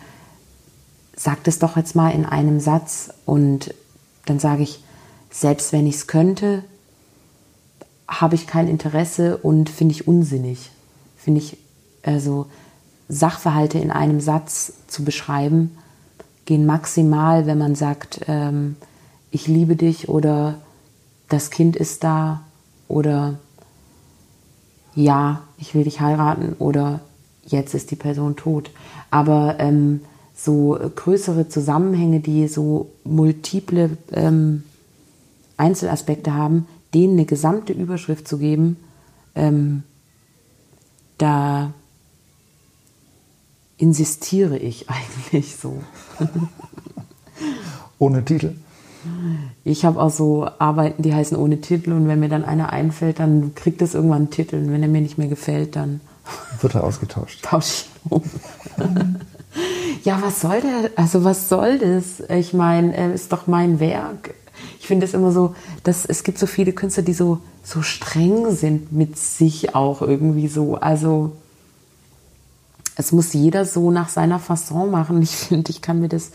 sag 1.15 1.45
das 1.45 1.59
doch 1.59 1.77
jetzt 1.77 1.95
mal 1.95 2.11
in 2.11 2.25
einem 2.25 2.61
Satz 2.61 3.11
und 3.27 3.75
dann 4.27 4.39
sage 4.39 4.63
ich, 4.63 4.83
selbst 5.31 5.73
wenn 5.73 5.87
ich 5.87 5.97
es 5.97 6.07
könnte, 6.07 6.65
habe 8.09 8.35
ich 8.35 8.47
kein 8.47 8.69
Interesse 8.69 9.37
und 9.37 9.69
finde 9.69 9.95
ich 9.95 10.09
unsinnig. 10.09 10.71
Finde 11.17 11.41
ich, 11.41 11.59
also 12.03 12.47
Sachverhalte 13.09 13.79
in 13.79 13.91
einem 13.91 14.21
Satz 14.21 14.73
zu 14.87 15.05
beschreiben, 15.05 15.77
gehen 16.47 16.67
maximal, 16.67 17.47
wenn 17.47 17.59
man 17.59 17.75
sagt, 17.75 18.21
ähm, 18.27 18.77
ich 19.31 19.47
liebe 19.47 19.77
dich 19.77 20.09
oder 20.09 20.55
das 21.29 21.51
Kind 21.51 21.77
ist 21.77 22.05
da 22.05 22.41
oder 22.89 23.39
ja, 24.95 25.43
ich 25.59 25.75
will 25.75 25.85
dich 25.85 26.01
heiraten 26.01 26.57
oder 26.59 27.01
jetzt 27.45 27.75
ist 27.75 27.91
die 27.91 27.97
Person 27.97 28.37
tot. 28.37 28.71
Aber 29.11 29.57
ähm, 29.59 30.01
so 30.35 30.79
größere 30.97 31.49
Zusammenhänge, 31.49 32.21
die 32.21 32.49
so 32.49 32.91
multiple 33.05 33.97
ähm, 34.13 34.65
Einzelaspekte 35.57 36.35
haben, 36.35 36.67
denen 36.95 37.15
eine 37.15 37.27
gesamte 37.27 37.73
Überschrift 37.73 38.27
zu 38.27 38.39
geben, 38.39 38.77
ähm, 39.35 39.83
da 41.19 41.73
insistiere 43.77 44.59
ich 44.59 44.89
eigentlich 44.91 45.57
so. 45.57 45.83
Ohne 47.99 48.25
Titel? 48.25 48.55
Ich 49.65 49.85
habe 49.85 50.01
auch 50.01 50.11
so 50.11 50.49
Arbeiten, 50.59 51.03
die 51.03 51.15
heißen 51.15 51.37
ohne 51.37 51.61
Titel 51.61 51.93
und 51.93 52.09
wenn 52.09 52.21
mir 52.21 52.29
dann 52.29 52.45
einer 52.45 52.73
einfällt, 52.73 53.19
dann 53.19 53.55
kriegt 53.55 53.83
es 53.83 53.95
irgendwann 53.95 54.19
einen 54.19 54.31
Titel 54.31 54.57
und 54.57 54.73
wenn 54.73 54.83
er 54.83 54.89
mir 54.89 55.01
nicht 55.01 55.19
mehr 55.19 55.29
gefällt, 55.29 55.77
dann 55.77 56.01
Wird 56.61 56.75
er 56.75 56.85
ausgetauscht? 56.85 57.43
tausche 57.43 57.85
ich 57.85 58.11
um. 58.11 58.23
ja, 60.05 60.21
was 60.23 60.41
soll 60.41 60.61
der? 60.61 60.91
Also 60.97 61.25
was 61.25 61.49
soll 61.49 61.79
das? 61.79 62.21
Ich 62.31 62.53
meine, 62.53 62.97
äh, 62.97 63.15
ist 63.15 63.33
doch 63.33 63.47
mein 63.47 63.81
Werk. 63.81 64.35
Ich 64.81 64.87
finde 64.87 65.07
es 65.07 65.15
immer 65.15 65.33
so, 65.33 65.55
dass 65.85 66.05
es 66.05 66.25
gibt 66.25 66.39
so 66.39 66.47
viele 66.47 66.73
Künstler, 66.73 67.03
die 67.03 67.15
so 67.15 67.41
so 67.63 67.83
streng 67.83 68.51
sind 68.55 68.93
mit 68.93 69.19
sich 69.19 69.75
auch 69.75 70.01
irgendwie 70.01 70.49
so. 70.49 70.77
Also 70.77 71.33
es 72.97 73.13
muss 73.13 73.33
jeder 73.33 73.65
so 73.65 73.91
nach 73.91 74.09
seiner 74.09 74.39
Fasson 74.39 74.91
machen. 74.91 75.23
Ich 75.23 75.31
finde, 75.31 75.71
ich 75.71 75.83
kann 75.83 76.01
mir 76.01 76.09
das, 76.09 76.31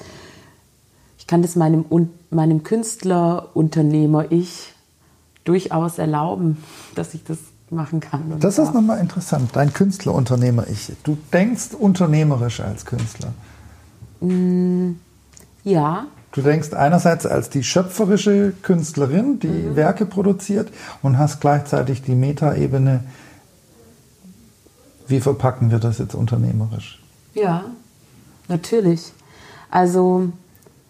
ich 1.24 1.28
kann 1.28 1.42
das 1.42 1.56
meinem, 1.56 1.86
meinem 2.32 2.64
Künstler, 2.64 3.48
Unternehmer, 3.54 4.30
ich 4.30 4.74
durchaus 5.46 5.98
erlauben, 5.98 6.58
dass 6.96 7.14
ich 7.14 7.24
das 7.24 7.38
machen 7.70 8.02
kann. 8.02 8.42
Das 8.42 8.58
ist 8.60 8.66
darf. 8.66 8.74
nochmal 8.74 9.00
interessant. 9.00 9.52
Dein 9.54 9.72
Künstlerunternehmer 9.72 10.68
ich. 10.68 10.92
Du 11.06 11.18
denkst 11.32 11.76
unternehmerisch 11.80 12.60
als 12.60 12.86
Künstler. 12.86 13.32
Ja, 15.64 16.08
Du 16.34 16.42
denkst 16.42 16.74
einerseits 16.74 17.26
als 17.26 17.50
die 17.50 17.64
schöpferische 17.64 18.52
Künstlerin, 18.62 19.40
die 19.40 19.48
Mhm. 19.48 19.76
Werke 19.78 20.06
produziert 20.06 20.74
und 21.04 21.18
hast 21.20 21.40
gleichzeitig 21.40 22.02
die 22.02 22.16
Metaebene. 22.16 23.02
Wie 25.08 25.22
verpacken 25.22 25.72
wir 25.72 25.80
das 25.80 26.00
jetzt 26.00 26.16
unternehmerisch? 26.16 27.02
Ja, 27.34 27.66
natürlich. 28.50 29.14
Also, 29.70 30.30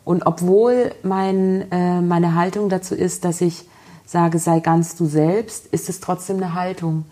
und 0.05 0.25
obwohl 0.25 0.91
mein, 1.03 1.71
äh, 1.71 2.01
meine 2.01 2.35
Haltung 2.35 2.69
dazu 2.69 2.95
ist, 2.95 3.25
dass 3.25 3.41
ich 3.41 3.67
sage, 4.05 4.39
sei 4.39 4.59
ganz 4.59 4.95
du 4.95 5.05
selbst, 5.05 5.67
ist 5.67 5.89
es 5.89 5.99
trotzdem 5.99 6.37
eine 6.37 6.53
Haltung. 6.53 7.05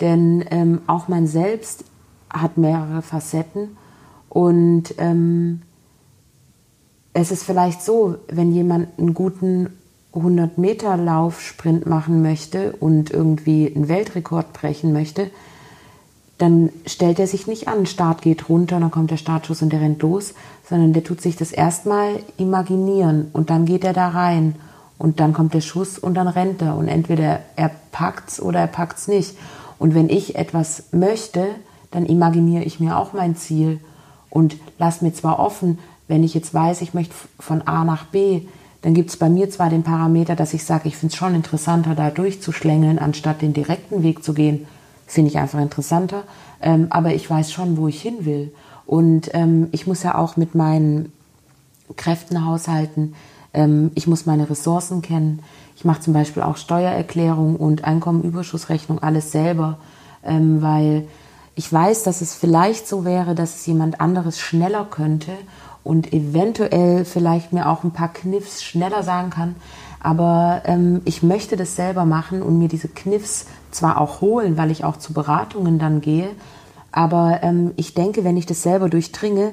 Denn 0.00 0.44
ähm, 0.50 0.82
auch 0.86 1.08
mein 1.08 1.26
Selbst 1.26 1.84
hat 2.30 2.56
mehrere 2.56 3.02
Facetten. 3.02 3.76
Und 4.28 4.94
ähm, 4.98 5.62
es 7.12 7.30
ist 7.30 7.44
vielleicht 7.44 7.82
so, 7.82 8.16
wenn 8.28 8.52
jemand 8.52 8.98
einen 8.98 9.14
guten 9.14 9.68
100-Meter-Lauf-Sprint 10.14 11.86
machen 11.86 12.22
möchte 12.22 12.72
und 12.72 13.10
irgendwie 13.10 13.72
einen 13.74 13.88
Weltrekord 13.88 14.52
brechen 14.52 14.92
möchte, 14.92 15.30
dann 16.42 16.70
stellt 16.86 17.20
er 17.20 17.28
sich 17.28 17.46
nicht 17.46 17.68
an, 17.68 17.86
Start 17.86 18.20
geht 18.20 18.48
runter, 18.48 18.80
dann 18.80 18.90
kommt 18.90 19.12
der 19.12 19.16
Startschuss 19.16 19.62
und 19.62 19.72
der 19.72 19.80
rennt 19.80 20.02
los, 20.02 20.34
sondern 20.68 20.92
der 20.92 21.04
tut 21.04 21.20
sich 21.20 21.36
das 21.36 21.52
erstmal 21.52 22.16
imaginieren 22.36 23.28
und 23.32 23.48
dann 23.48 23.64
geht 23.64 23.84
er 23.84 23.92
da 23.92 24.08
rein 24.08 24.56
und 24.98 25.20
dann 25.20 25.32
kommt 25.32 25.54
der 25.54 25.60
Schuss 25.60 26.00
und 26.00 26.14
dann 26.14 26.26
rennt 26.26 26.60
er 26.60 26.76
und 26.76 26.88
entweder 26.88 27.38
er 27.54 27.70
packt's 27.92 28.42
oder 28.42 28.58
er 28.58 28.66
packt's 28.66 29.06
nicht. 29.06 29.36
Und 29.78 29.94
wenn 29.94 30.08
ich 30.08 30.34
etwas 30.34 30.86
möchte, 30.90 31.46
dann 31.92 32.06
imaginiere 32.06 32.64
ich 32.64 32.80
mir 32.80 32.98
auch 32.98 33.12
mein 33.12 33.36
Ziel 33.36 33.78
und 34.28 34.56
lass 34.78 35.00
mir 35.00 35.12
zwar 35.12 35.38
offen, 35.38 35.78
wenn 36.08 36.24
ich 36.24 36.34
jetzt 36.34 36.52
weiß, 36.52 36.82
ich 36.82 36.92
möchte 36.92 37.14
von 37.38 37.62
A 37.68 37.84
nach 37.84 38.06
B, 38.06 38.42
dann 38.82 38.94
gibt 38.94 39.10
es 39.10 39.16
bei 39.16 39.28
mir 39.28 39.48
zwar 39.48 39.70
den 39.70 39.84
Parameter, 39.84 40.34
dass 40.34 40.54
ich 40.54 40.64
sage, 40.64 40.88
ich 40.88 40.96
finde 40.96 41.12
es 41.12 41.18
schon 41.18 41.36
interessanter, 41.36 41.94
da 41.94 42.10
durchzuschlängeln, 42.10 42.98
anstatt 42.98 43.42
den 43.42 43.52
direkten 43.52 44.02
Weg 44.02 44.24
zu 44.24 44.34
gehen. 44.34 44.66
Finde 45.12 45.30
ich 45.30 45.36
einfach 45.36 45.60
interessanter. 45.60 46.22
Ähm, 46.62 46.86
aber 46.88 47.12
ich 47.12 47.28
weiß 47.28 47.52
schon, 47.52 47.76
wo 47.76 47.86
ich 47.86 48.00
hin 48.00 48.24
will. 48.24 48.50
Und 48.86 49.28
ähm, 49.34 49.68
ich 49.72 49.86
muss 49.86 50.02
ja 50.02 50.16
auch 50.16 50.38
mit 50.38 50.54
meinen 50.54 51.12
Kräften 51.96 52.46
haushalten. 52.46 53.14
Ähm, 53.52 53.90
ich 53.94 54.06
muss 54.06 54.24
meine 54.24 54.48
Ressourcen 54.48 55.02
kennen. 55.02 55.40
Ich 55.76 55.84
mache 55.84 56.00
zum 56.00 56.14
Beispiel 56.14 56.42
auch 56.42 56.56
Steuererklärung 56.56 57.56
und 57.56 57.84
Einkommenüberschussrechnung 57.84 59.00
alles 59.02 59.32
selber, 59.32 59.76
ähm, 60.24 60.62
weil 60.62 61.06
ich 61.56 61.70
weiß, 61.70 62.04
dass 62.04 62.22
es 62.22 62.34
vielleicht 62.34 62.88
so 62.88 63.04
wäre, 63.04 63.34
dass 63.34 63.56
es 63.56 63.66
jemand 63.66 64.00
anderes 64.00 64.40
schneller 64.40 64.86
könnte 64.90 65.32
und 65.84 66.10
eventuell 66.14 67.04
vielleicht 67.04 67.52
mir 67.52 67.68
auch 67.68 67.84
ein 67.84 67.90
paar 67.90 68.14
Kniffs 68.14 68.62
schneller 68.62 69.02
sagen 69.02 69.28
kann. 69.28 69.56
Aber 70.00 70.62
ähm, 70.64 71.02
ich 71.04 71.22
möchte 71.22 71.56
das 71.56 71.76
selber 71.76 72.06
machen 72.06 72.40
und 72.40 72.58
mir 72.58 72.68
diese 72.68 72.88
Kniffs 72.88 73.44
zwar 73.72 74.00
auch 74.00 74.20
holen, 74.20 74.56
weil 74.56 74.70
ich 74.70 74.84
auch 74.84 74.96
zu 74.96 75.12
Beratungen 75.12 75.78
dann 75.78 76.00
gehe, 76.00 76.30
aber 76.92 77.40
ähm, 77.42 77.72
ich 77.76 77.94
denke, 77.94 78.22
wenn 78.22 78.36
ich 78.36 78.46
das 78.46 78.62
selber 78.62 78.88
durchdringe, 78.88 79.52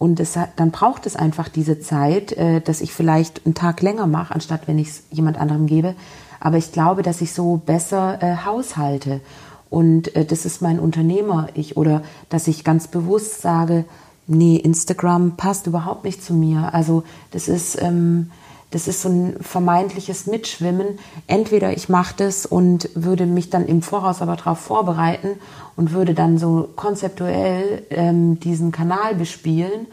und 0.00 0.18
es 0.18 0.34
hat, 0.34 0.52
dann 0.56 0.70
braucht 0.70 1.04
es 1.04 1.14
einfach 1.14 1.48
diese 1.50 1.78
Zeit, 1.78 2.32
äh, 2.32 2.62
dass 2.62 2.80
ich 2.80 2.94
vielleicht 2.94 3.44
einen 3.44 3.54
Tag 3.54 3.82
länger 3.82 4.06
mache, 4.06 4.34
anstatt 4.34 4.66
wenn 4.66 4.78
ich 4.78 4.88
es 4.88 5.02
jemand 5.10 5.38
anderem 5.38 5.66
gebe. 5.66 5.94
Aber 6.40 6.56
ich 6.56 6.72
glaube, 6.72 7.02
dass 7.02 7.20
ich 7.20 7.34
so 7.34 7.58
besser 7.58 8.22
äh, 8.22 8.36
haushalte. 8.46 9.20
Und 9.68 10.16
äh, 10.16 10.24
das 10.24 10.46
ist 10.46 10.62
mein 10.62 10.80
Unternehmer, 10.80 11.48
ich, 11.52 11.76
oder 11.76 12.02
dass 12.30 12.48
ich 12.48 12.64
ganz 12.64 12.88
bewusst 12.88 13.42
sage, 13.42 13.84
nee, 14.26 14.56
Instagram 14.56 15.36
passt 15.36 15.66
überhaupt 15.66 16.04
nicht 16.04 16.24
zu 16.24 16.32
mir. 16.32 16.72
Also 16.72 17.02
das 17.30 17.46
ist, 17.46 17.80
ähm, 17.82 18.30
das 18.70 18.86
ist 18.86 19.02
so 19.02 19.08
ein 19.08 19.36
vermeintliches 19.40 20.26
Mitschwimmen. 20.26 20.98
Entweder 21.26 21.72
ich 21.72 21.88
mache 21.88 22.14
das 22.16 22.46
und 22.46 22.88
würde 22.94 23.26
mich 23.26 23.50
dann 23.50 23.66
im 23.66 23.82
Voraus 23.82 24.22
aber 24.22 24.36
darauf 24.36 24.60
vorbereiten 24.60 25.30
und 25.76 25.92
würde 25.92 26.14
dann 26.14 26.38
so 26.38 26.68
konzeptuell 26.76 27.84
ähm, 27.90 28.38
diesen 28.38 28.70
Kanal 28.70 29.16
bespielen. 29.16 29.86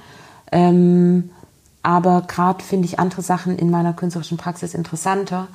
Ähm, 0.52 1.32
aber 1.82 2.22
gerade 2.28 2.64
finde 2.64 2.86
ich 2.86 3.00
andere 3.00 3.22
Sachen 3.22 3.58
in 3.58 3.72
meiner 3.72 3.94
künstlerischen 3.94 4.38
Praxis 4.38 4.74
interessanter, 4.74 5.48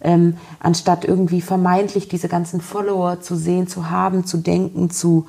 ähm, 0.00 0.36
anstatt 0.60 1.04
irgendwie 1.04 1.40
vermeintlich 1.40 2.08
diese 2.08 2.28
ganzen 2.28 2.60
Follower 2.60 3.20
zu 3.20 3.34
sehen, 3.34 3.66
zu 3.66 3.90
haben, 3.90 4.24
zu 4.24 4.36
denken, 4.38 4.90
zu 4.90 5.26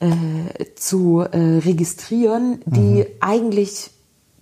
äh, 0.00 0.64
zu 0.76 1.20
äh, 1.20 1.58
registrieren, 1.58 2.60
die 2.66 3.02
mhm. 3.02 3.06
eigentlich 3.20 3.90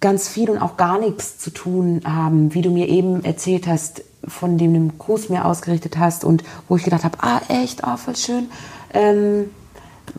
ganz 0.02 0.28
viel 0.28 0.50
und 0.50 0.58
auch 0.58 0.76
gar 0.76 0.98
nichts 0.98 1.38
zu 1.38 1.50
tun 1.50 2.02
haben, 2.04 2.52
wie 2.52 2.60
du 2.60 2.70
mir 2.70 2.88
eben 2.88 3.24
erzählt 3.24 3.66
hast, 3.66 4.02
von 4.28 4.58
dem 4.58 4.74
du 4.74 4.94
Kurs 4.98 5.30
mir 5.30 5.46
ausgerichtet 5.46 5.96
hast 5.98 6.24
und 6.24 6.44
wo 6.68 6.76
ich 6.76 6.84
gedacht 6.84 7.04
habe, 7.04 7.16
ah 7.22 7.40
echt, 7.48 7.84
ah 7.84 7.96
voll 7.96 8.16
schön, 8.16 8.50
ähm, 8.92 9.50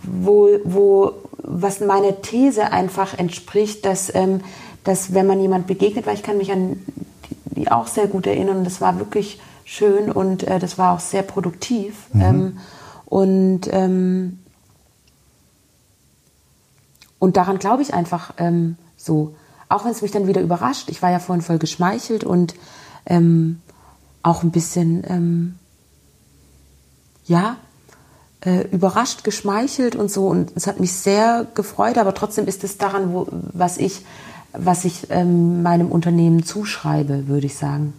wo, 0.01 0.49
wo 0.63 1.11
was 1.37 1.81
meiner 1.81 2.21
These 2.21 2.71
einfach 2.71 3.17
entspricht, 3.17 3.85
dass, 3.85 4.13
ähm, 4.15 4.41
dass 4.83 5.13
wenn 5.13 5.27
man 5.27 5.39
jemand 5.39 5.67
begegnet, 5.67 6.07
weil 6.07 6.15
ich 6.15 6.23
kann 6.23 6.37
mich 6.37 6.51
an 6.51 6.77
die 7.55 7.69
auch 7.69 7.87
sehr 7.87 8.07
gut 8.07 8.25
erinnern 8.25 8.57
und 8.57 8.63
das 8.63 8.81
war 8.81 8.97
wirklich 8.97 9.39
schön 9.65 10.11
und 10.11 10.43
äh, 10.43 10.59
das 10.59 10.77
war 10.77 10.93
auch 10.93 10.99
sehr 10.99 11.21
produktiv. 11.21 12.07
Mhm. 12.13 12.21
ähm, 12.21 12.57
und 13.05 13.61
ähm, 13.71 14.39
und 17.19 17.37
daran 17.37 17.59
glaube 17.59 17.83
ich 17.83 17.93
einfach 17.93 18.33
ähm, 18.37 18.75
so, 18.97 19.35
auch 19.73 19.86
wenn 19.86 19.91
es 19.91 20.01
mich 20.01 20.12
dann 20.12 20.27
wieder 20.27 20.41
überrascht. 20.41 20.89
Ich 20.89 21.01
war 21.01 21.12
ja 21.12 21.19
vorhin 21.19 21.41
voll 21.41 21.57
geschmeichelt 21.57 22.23
und 22.23 22.53
ähm, 23.05 23.59
auch 24.21 24.43
ein 24.43 24.51
bisschen, 24.51 25.03
ähm, 25.07 25.55
ja, 27.25 27.57
äh, 28.41 28.67
überrascht, 28.67 29.23
geschmeichelt 29.23 29.95
und 29.95 30.12
so. 30.12 30.27
Und 30.27 30.51
es 30.55 30.67
hat 30.67 30.79
mich 30.79 30.93
sehr 30.93 31.47
gefreut, 31.55 31.97
aber 31.97 32.13
trotzdem 32.13 32.47
ist 32.47 32.63
es 32.63 32.77
daran, 32.77 33.13
wo, 33.13 33.27
was 33.31 33.77
ich, 33.77 34.05
was 34.53 34.86
ich 34.86 35.07
ähm, 35.09 35.63
meinem 35.63 35.91
Unternehmen 35.91 36.43
zuschreibe, 36.43 37.27
würde 37.27 37.47
ich 37.47 37.55
sagen. 37.55 37.93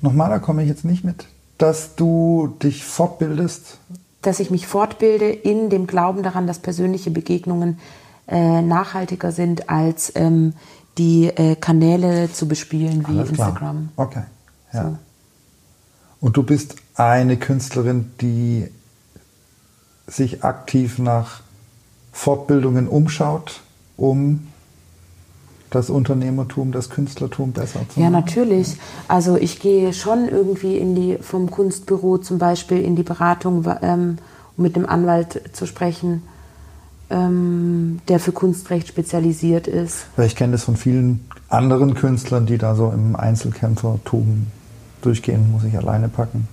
Nochmal, 0.00 0.30
da 0.30 0.38
komme 0.38 0.62
ich 0.62 0.68
jetzt 0.68 0.84
nicht 0.84 1.04
mit, 1.04 1.26
dass 1.56 1.96
du 1.96 2.54
dich 2.62 2.84
fortbildest. 2.84 3.78
Dass 4.22 4.40
ich 4.40 4.50
mich 4.50 4.66
fortbilde 4.66 5.30
in 5.30 5.70
dem 5.70 5.86
Glauben 5.86 6.22
daran, 6.22 6.46
dass 6.46 6.58
persönliche 6.58 7.10
Begegnungen 7.10 7.78
äh, 8.28 8.62
nachhaltiger 8.62 9.32
sind, 9.32 9.68
als 9.68 10.12
ähm, 10.14 10.52
die 10.98 11.28
äh, 11.28 11.56
Kanäle 11.56 12.30
zu 12.32 12.48
bespielen 12.48 13.04
wie 13.08 13.20
Instagram. 13.20 13.90
Okay. 13.96 14.22
Ja. 14.72 14.82
So. 14.82 14.98
Und 16.20 16.36
du 16.36 16.42
bist 16.42 16.76
eine 16.94 17.36
Künstlerin, 17.36 18.10
die 18.20 18.68
sich 20.06 20.42
aktiv 20.42 20.98
nach 20.98 21.40
Fortbildungen 22.12 22.88
umschaut, 22.88 23.60
um 23.96 24.48
das 25.70 25.90
Unternehmertum, 25.90 26.72
das 26.72 26.90
Künstlertum 26.90 27.52
besser 27.52 27.80
zu 27.80 28.00
machen? 28.00 28.02
Ja, 28.02 28.10
natürlich. 28.10 28.76
Also 29.06 29.36
ich 29.36 29.60
gehe 29.60 29.92
schon 29.92 30.28
irgendwie 30.28 30.78
in 30.78 30.94
die, 30.94 31.18
vom 31.18 31.50
Kunstbüro 31.50 32.18
zum 32.18 32.38
Beispiel 32.38 32.82
in 32.82 32.96
die 32.96 33.02
Beratung, 33.02 33.64
ähm, 33.82 34.18
um 34.56 34.62
mit 34.62 34.76
dem 34.76 34.86
Anwalt 34.86 35.42
zu 35.52 35.66
sprechen, 35.66 36.22
ähm, 37.10 38.00
der 38.08 38.20
für 38.20 38.32
Kunstrecht 38.32 38.88
spezialisiert 38.88 39.66
ist. 39.66 40.06
Ich 40.18 40.36
kenne 40.36 40.52
das 40.52 40.64
von 40.64 40.76
vielen 40.76 41.26
anderen 41.48 41.94
Künstlern, 41.94 42.46
die 42.46 42.58
da 42.58 42.74
so 42.74 42.90
im 42.90 43.16
Einzelkämpfertum 43.16 44.46
durchgehen, 45.02 45.50
muss 45.52 45.64
ich 45.64 45.76
alleine 45.76 46.08
packen. 46.08 46.48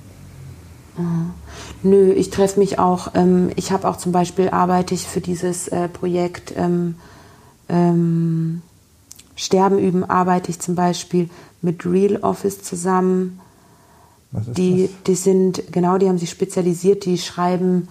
Mhm. 0.98 1.32
Nö, 1.84 2.12
ich 2.14 2.30
treffe 2.30 2.60
mich 2.60 2.80
auch. 2.80 3.12
Ähm, 3.16 3.50
ich 3.56 3.72
habe 3.72 3.88
auch 3.88 3.98
zum 3.98 4.12
Beispiel 4.12 4.50
arbeite 4.50 4.94
ich 4.94 5.08
für 5.08 5.22
dieses 5.22 5.68
äh, 5.68 5.90
Projekt 5.90 6.54
ähm, 6.56 6.96
ähm, 7.68 8.62
Sterben 9.36 9.78
üben 9.80 10.04
arbeite 10.04 10.50
ich 10.50 10.60
zum 10.60 10.76
Beispiel 10.76 11.30
mit 11.62 11.86
Real 11.86 12.18
Office 12.18 12.62
zusammen. 12.62 13.40
Was 14.32 14.48
ist 14.48 14.58
die, 14.58 14.88
das? 14.88 15.04
die 15.08 15.16
sind, 15.16 15.64
genau, 15.72 15.98
die 15.98 16.08
haben 16.08 16.18
sich 16.18 16.30
spezialisiert, 16.30 17.06
die 17.06 17.18
schreiben 17.18 17.90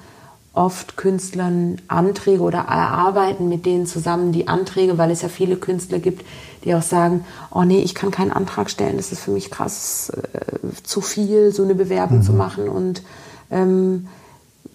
oft 0.54 0.96
Künstlern 0.96 1.78
Anträge 1.88 2.42
oder 2.42 2.60
erarbeiten 2.60 3.48
mit 3.48 3.66
denen 3.66 3.86
zusammen 3.86 4.32
die 4.32 4.48
Anträge, 4.48 4.98
weil 4.98 5.10
es 5.10 5.22
ja 5.22 5.28
viele 5.28 5.56
Künstler 5.56 5.98
gibt, 5.98 6.24
die 6.64 6.74
auch 6.74 6.82
sagen, 6.82 7.24
oh 7.52 7.64
nee, 7.64 7.80
ich 7.80 7.94
kann 7.94 8.10
keinen 8.10 8.30
Antrag 8.30 8.70
stellen, 8.70 8.96
das 8.96 9.12
ist 9.12 9.20
für 9.20 9.32
mich 9.32 9.50
krass 9.50 10.10
äh, 10.10 10.82
zu 10.82 11.00
viel, 11.00 11.52
so 11.52 11.64
eine 11.64 11.74
Bewerbung 11.74 12.18
mhm. 12.18 12.22
zu 12.22 12.32
machen 12.32 12.68
und 12.68 13.02
ähm, 13.50 14.06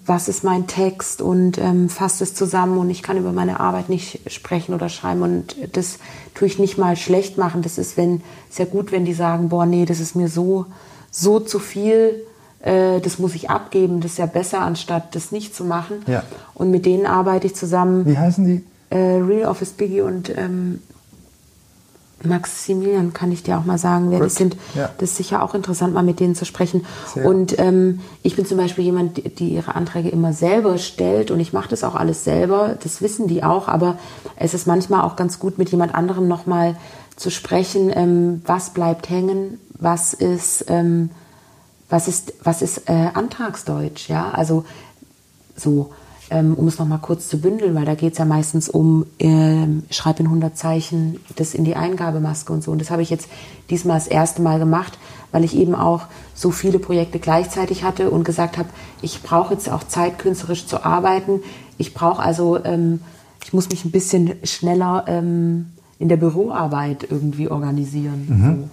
was 0.06 0.28
ist 0.28 0.44
mein 0.44 0.65
Text 0.68 1.22
und 1.22 1.58
ähm, 1.60 1.88
fasst 1.88 2.22
es 2.22 2.34
zusammen 2.34 2.78
und 2.80 2.89
ich 2.89 3.04
kann 3.04 3.18
über 3.18 3.32
meine 3.32 3.60
Arbeit 3.60 3.89
nicht 3.89 4.32
sprechen 4.32 4.74
oder 4.74 4.89
schreiben 4.89 5.22
und 5.22 5.56
das 5.74 6.00
tue 6.34 6.48
ich 6.48 6.58
nicht 6.58 6.80
mal 6.80 6.96
schlecht 6.96 7.38
machen. 7.38 7.62
Das 7.62 7.78
ist 7.78 7.96
wenn 7.96 8.22
sehr 8.50 8.65
gut, 8.65 8.92
wenn 8.92 9.06
die 9.06 9.13
sagen, 9.13 9.50
boah, 9.50 9.68
nee, 9.68 9.86
das 9.86 10.00
ist 10.00 10.15
mir 10.15 10.28
so 10.28 10.65
so 11.12 11.39
zu 11.39 11.60
viel, 11.60 12.24
äh, 12.62 13.00
das 13.00 13.19
muss 13.19 13.36
ich 13.36 13.50
abgeben, 13.50 14.02
das 14.02 14.13
ist 14.13 14.17
ja 14.17 14.26
besser, 14.26 14.62
anstatt 14.62 15.15
das 15.15 15.32
nicht 15.32 15.56
zu 15.56 15.63
machen. 15.63 16.04
Ja. 16.08 16.24
Und 16.54 16.72
mit 16.72 16.86
denen 16.86 17.06
arbeite 17.06 17.48
ich 17.48 17.56
zusammen. 17.56 18.06
Wie 18.06 18.17
heißen 18.17 18.45
die? 18.45 18.63
Äh, 18.89 19.22
Real 19.22 19.50
Office 19.50 19.72
Biggie 19.72 20.02
und 20.02 20.36
ähm, 20.36 20.82
Maximilian 22.24 23.13
kann 23.13 23.32
ich 23.32 23.43
dir 23.43 23.58
auch 23.58 23.65
mal 23.65 23.78
sagen, 23.78 24.12
wer 24.12 24.19
Gut. 24.19 24.28
das 24.28 24.36
sind. 24.36 24.58
Ja. 24.76 24.89
Das 24.98 25.12
ist 25.12 25.17
sicher 25.17 25.41
auch 25.43 25.56
interessant, 25.56 25.93
mal 25.93 26.04
mit 26.04 26.19
denen 26.19 26.36
zu 26.36 26.45
sprechen. 26.45 26.86
Sehr. 27.13 27.26
Und 27.26 27.58
ähm, 27.60 28.02
ich 28.24 28.36
bin 28.36 28.45
zum 28.45 28.58
Beispiel 28.58 28.84
jemand, 28.84 29.17
die, 29.17 29.30
die 29.30 29.50
ihre 29.50 29.76
Anträge 29.76 30.10
immer 30.10 30.34
selber 30.34 30.78
stellt 30.78 31.32
und 31.32 31.39
ich 31.39 31.54
mache 31.54 31.69
das 31.69 31.84
auch 31.84 31.95
alles 31.95 32.24
selber. 32.24 32.78
Das 32.84 33.02
wissen 33.02 33.28
die 33.28 33.43
auch, 33.43 33.67
aber 33.67 33.98
es 34.36 34.54
ist 34.54 34.67
manchmal 34.67 35.02
auch 35.04 35.15
ganz 35.15 35.39
gut, 35.39 35.58
mit 35.58 35.69
jemand 35.69 35.95
anderem 35.95 36.28
nochmal 36.28 36.76
zu 37.15 37.30
sprechen, 37.30 37.91
ähm, 37.93 38.41
was 38.45 38.72
bleibt 38.72 39.10
hängen, 39.10 39.60
was 39.78 40.13
ist, 40.13 40.65
ähm, 40.67 41.12
was 41.89 42.08
ist, 42.08 42.34
was 42.43 42.62
ist 42.62 42.89
äh, 42.89 43.10
Antragsdeutsch, 43.13 44.10
ja, 44.10 44.30
also 44.32 44.65
so 45.56 45.91
ähm, 46.32 46.54
um 46.54 46.67
es 46.67 46.78
nochmal 46.78 46.99
kurz 46.99 47.28
zu 47.28 47.39
bündeln, 47.39 47.75
weil 47.75 47.86
da 47.86 47.95
geht 47.95 48.13
es 48.13 48.19
ja 48.19 48.25
meistens 48.25 48.69
um, 48.69 49.06
äh, 49.17 49.65
schreib 49.89 50.19
in 50.19 50.28
100 50.28 50.56
Zeichen 50.58 51.19
das 51.36 51.54
in 51.54 51.65
die 51.65 51.75
Eingabemaske 51.75 52.54
und 52.54 52.63
so. 52.63 52.71
Und 52.71 52.80
das 52.80 52.91
habe 52.91 53.02
ich 53.02 53.10
jetzt 53.10 53.28
diesmal 53.69 53.97
das 53.97 54.08
erste 54.08 54.41
Mal 54.41 54.60
gemacht, 54.60 54.97
weil 55.32 55.43
ich 55.43 55.56
eben 55.56 55.75
auch 55.75 56.04
so 56.36 56.52
viele 56.52 56.80
Projekte 56.80 57.19
gleichzeitig 57.19 57.84
hatte 57.84 58.12
und 58.12 58.23
gesagt 58.23 58.58
habe, 58.58 58.69
ich 59.02 59.23
brauche 59.23 59.54
jetzt 59.54 59.69
auch 59.69 59.84
Zeit, 59.84 60.19
künstlerisch 60.19 60.67
zu 60.67 60.86
arbeiten. 60.86 61.41
Ich 61.78 61.93
brauche 61.93 62.21
also, 62.21 62.63
ähm, 62.63 63.02
ich 63.43 63.54
muss 63.54 63.69
mich 63.69 63.86
ein 63.86 63.91
bisschen 63.91 64.34
schneller 64.43 65.06
ähm, 65.08 65.71
in 65.97 66.10
der 66.10 66.17
Büroarbeit 66.17 67.08
irgendwie 67.10 67.49
organisieren. 67.49 68.25
Mhm. 68.30 68.62
So. 68.62 68.69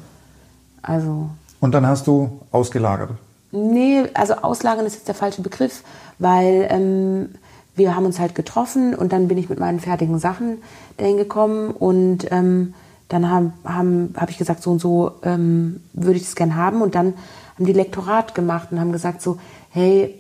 Also. 0.82 1.30
Und 1.60 1.72
dann 1.72 1.86
hast 1.86 2.06
du 2.06 2.40
ausgelagert? 2.50 3.10
Nee, 3.52 4.04
also 4.14 4.34
auslagern 4.34 4.86
ist 4.86 4.94
jetzt 4.94 5.08
der 5.08 5.14
falsche 5.14 5.42
Begriff, 5.42 5.82
weil 6.18 6.66
ähm, 6.70 7.28
wir 7.74 7.94
haben 7.94 8.06
uns 8.06 8.18
halt 8.18 8.34
getroffen 8.34 8.94
und 8.94 9.12
dann 9.12 9.28
bin 9.28 9.38
ich 9.38 9.48
mit 9.48 9.60
meinen 9.60 9.80
fertigen 9.80 10.18
Sachen 10.18 10.58
dahin 10.96 11.16
gekommen 11.16 11.70
und 11.70 12.30
ähm, 12.30 12.74
dann 13.08 13.30
habe 13.30 13.52
haben, 13.64 14.14
hab 14.16 14.30
ich 14.30 14.38
gesagt, 14.38 14.62
so 14.62 14.72
und 14.72 14.80
so 14.80 15.12
ähm, 15.22 15.80
würde 15.92 16.16
ich 16.16 16.24
das 16.24 16.34
gern 16.34 16.56
haben 16.56 16.82
und 16.82 16.94
dann 16.94 17.14
haben 17.54 17.66
die 17.66 17.72
Lektorat 17.72 18.34
gemacht 18.34 18.68
und 18.72 18.80
haben 18.80 18.92
gesagt 18.92 19.22
so, 19.22 19.38
hey, 19.70 20.14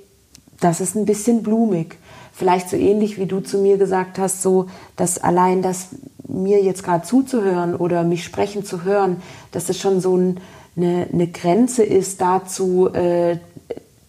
das 0.60 0.80
ist 0.80 0.94
ein 0.94 1.04
bisschen 1.04 1.42
blumig. 1.42 1.98
Vielleicht 2.32 2.68
so 2.70 2.76
ähnlich 2.76 3.18
wie 3.18 3.26
du 3.26 3.40
zu 3.40 3.58
mir 3.58 3.78
gesagt 3.78 4.18
hast, 4.18 4.42
so, 4.42 4.66
dass 4.96 5.18
allein 5.18 5.62
das 5.62 5.88
mir 6.28 6.62
jetzt 6.62 6.82
gerade 6.82 7.04
zuzuhören 7.04 7.74
oder 7.74 8.04
mich 8.04 8.24
sprechen 8.24 8.64
zu 8.64 8.84
hören, 8.84 9.22
das 9.52 9.74
schon 9.78 10.00
so 10.00 10.16
ein, 10.16 10.40
eine, 10.76 11.08
eine 11.12 11.26
Grenze 11.26 11.82
ist 11.82 12.20
dazu, 12.20 12.92
äh, 12.92 13.38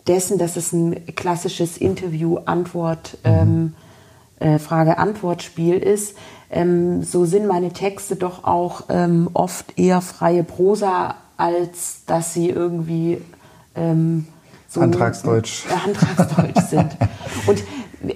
dessen, 0.07 0.37
dass 0.37 0.55
es 0.55 0.73
ein 0.73 1.05
klassisches 1.15 1.77
Interview-Antwort, 1.77 3.17
mhm. 3.23 3.29
ähm, 3.29 3.73
äh, 4.39 4.59
Frage-Antwort-Spiel 4.59 5.77
ist. 5.77 6.15
Ähm, 6.49 7.03
so 7.03 7.25
sind 7.25 7.47
meine 7.47 7.73
Texte 7.73 8.15
doch 8.15 8.43
auch 8.43 8.83
ähm, 8.89 9.29
oft 9.33 9.77
eher 9.77 10.01
freie 10.01 10.43
Prosa, 10.43 11.15
als 11.35 12.05
dass 12.05 12.33
sie 12.33 12.49
irgendwie 12.49 13.21
ähm, 13.75 14.27
so 14.67 14.81
Antragsdeutsch, 14.81 15.65
äh, 15.65 15.87
Antragsdeutsch 15.87 16.69
sind. 16.69 16.97
Und 17.47 17.63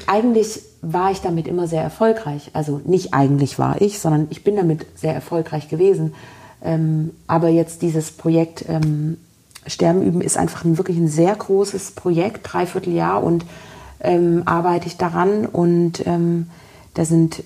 eigentlich 0.07 0.61
war 0.81 1.11
ich 1.11 1.21
damit 1.21 1.47
immer 1.47 1.67
sehr 1.67 1.83
erfolgreich. 1.83 2.51
Also 2.53 2.81
nicht 2.85 3.13
eigentlich 3.13 3.59
war 3.59 3.81
ich, 3.81 3.99
sondern 3.99 4.27
ich 4.29 4.43
bin 4.43 4.55
damit 4.55 4.85
sehr 4.95 5.13
erfolgreich 5.13 5.69
gewesen. 5.69 6.13
Ähm, 6.63 7.11
aber 7.27 7.49
jetzt 7.49 7.81
dieses 7.81 8.11
Projekt 8.11 8.65
ähm, 8.67 9.17
Sterben 9.67 10.01
üben 10.01 10.21
ist 10.21 10.37
einfach 10.37 10.65
ein, 10.65 10.77
wirklich 10.77 10.97
ein 10.97 11.07
sehr 11.07 11.35
großes 11.35 11.91
Projekt, 11.91 12.51
dreiviertel 12.51 12.93
Jahr 12.93 13.23
und 13.23 13.45
ähm, 13.99 14.43
arbeite 14.45 14.87
ich 14.87 14.97
daran 14.97 15.45
und 15.45 16.05
ähm, 16.07 16.49
da 16.95 17.05
sind 17.05 17.43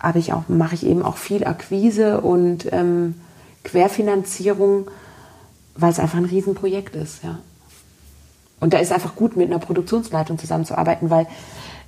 habe 0.00 0.20
ich 0.20 0.32
auch 0.32 0.44
mache 0.48 0.76
ich 0.76 0.86
eben 0.86 1.02
auch 1.02 1.16
viel 1.16 1.44
Akquise 1.44 2.20
und 2.20 2.72
ähm, 2.72 3.16
Querfinanzierung, 3.64 4.88
weil 5.74 5.90
es 5.90 5.98
einfach 5.98 6.18
ein 6.18 6.24
Riesenprojekt 6.24 6.94
ist, 6.94 7.24
ja. 7.24 7.38
Und 8.60 8.72
da 8.72 8.78
ist 8.78 8.92
einfach 8.92 9.14
gut 9.14 9.36
mit 9.36 9.50
einer 9.50 9.60
Produktionsleitung 9.60 10.38
zusammenzuarbeiten, 10.38 11.10
weil 11.10 11.26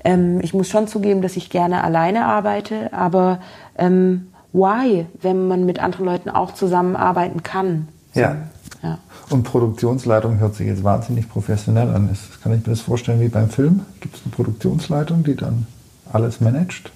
ähm, 0.05 0.41
ich 0.41 0.55
muss 0.55 0.68
schon 0.68 0.87
zugeben, 0.87 1.21
dass 1.23 1.37
ich 1.37 1.51
gerne 1.51 1.83
alleine 1.83 2.27
arbeite, 2.27 2.93
aber 2.93 3.41
ähm, 3.77 4.30
why, 4.53 5.07
wenn 5.21 5.49
man 5.49 5.67
mit 5.67 5.79
anderen 5.79 6.07
Leuten 6.07 6.31
auch 6.31 6.55
zusammenarbeiten 6.55 7.43
kann? 7.43 7.89
So. 8.15 8.21
Ja. 8.21 8.37
Ja. 8.83 8.99
Und 9.29 9.43
Produktionsleitung 9.43 10.39
hört 10.39 10.55
sich 10.55 10.67
jetzt 10.67 10.83
wahnsinnig 10.83 11.29
professionell 11.29 11.95
an. 11.95 12.11
Ist, 12.11 12.43
kann 12.43 12.53
ich 12.53 12.67
mir 12.67 12.73
das 12.73 12.81
vorstellen 12.81 13.21
wie 13.21 13.29
beim 13.29 13.51
Film? 13.51 13.83
Gibt 14.01 14.17
es 14.17 14.23
eine 14.25 14.33
Produktionsleitung, 14.33 15.23
die 15.23 15.37
dann 15.37 15.67
alles 16.13 16.41
managt? 16.41 16.91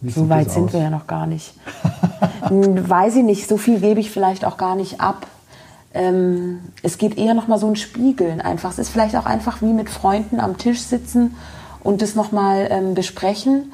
Wie 0.00 0.10
so 0.10 0.28
weit 0.28 0.50
sind 0.50 0.72
wir 0.74 0.80
ja 0.80 0.90
noch 0.90 1.06
gar 1.06 1.26
nicht. 1.26 1.54
Weiß 2.50 3.16
ich 3.16 3.24
nicht, 3.24 3.48
so 3.48 3.56
viel 3.56 3.80
gebe 3.80 4.00
ich 4.00 4.10
vielleicht 4.10 4.44
auch 4.44 4.58
gar 4.58 4.76
nicht 4.76 5.00
ab. 5.00 5.26
Ähm, 5.94 6.58
es 6.82 6.98
geht 6.98 7.16
eher 7.16 7.32
noch 7.32 7.48
mal 7.48 7.58
so 7.58 7.68
ein 7.68 7.76
Spiegeln 7.76 8.42
einfach. 8.42 8.72
Es 8.72 8.78
ist 8.78 8.90
vielleicht 8.90 9.16
auch 9.16 9.24
einfach 9.24 9.62
wie 9.62 9.72
mit 9.72 9.88
Freunden 9.88 10.40
am 10.40 10.58
Tisch 10.58 10.82
sitzen 10.82 11.36
und 11.82 12.02
das 12.02 12.14
noch 12.14 12.32
mal 12.32 12.66
ähm, 12.70 12.94
besprechen. 12.94 13.72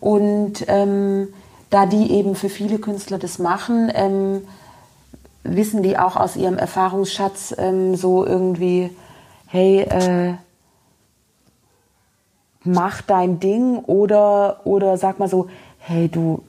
Und 0.00 0.64
ähm, 0.68 1.28
da 1.70 1.86
die 1.86 2.10
eben 2.12 2.34
für 2.34 2.48
viele 2.48 2.78
Künstler 2.78 3.18
das 3.18 3.38
machen, 3.38 3.90
ähm, 3.94 4.42
wissen 5.42 5.82
die 5.82 5.98
auch 5.98 6.16
aus 6.16 6.36
ihrem 6.36 6.58
Erfahrungsschatz 6.58 7.54
ähm, 7.58 7.94
so 7.94 8.24
irgendwie, 8.24 8.90
hey, 9.46 9.80
äh, 9.82 10.34
mach 12.64 13.02
dein 13.02 13.40
Ding 13.40 13.78
oder, 13.78 14.60
oder 14.64 14.96
sag 14.96 15.18
mal 15.18 15.28
so, 15.28 15.48
hey 15.78 16.08
du, 16.08 16.42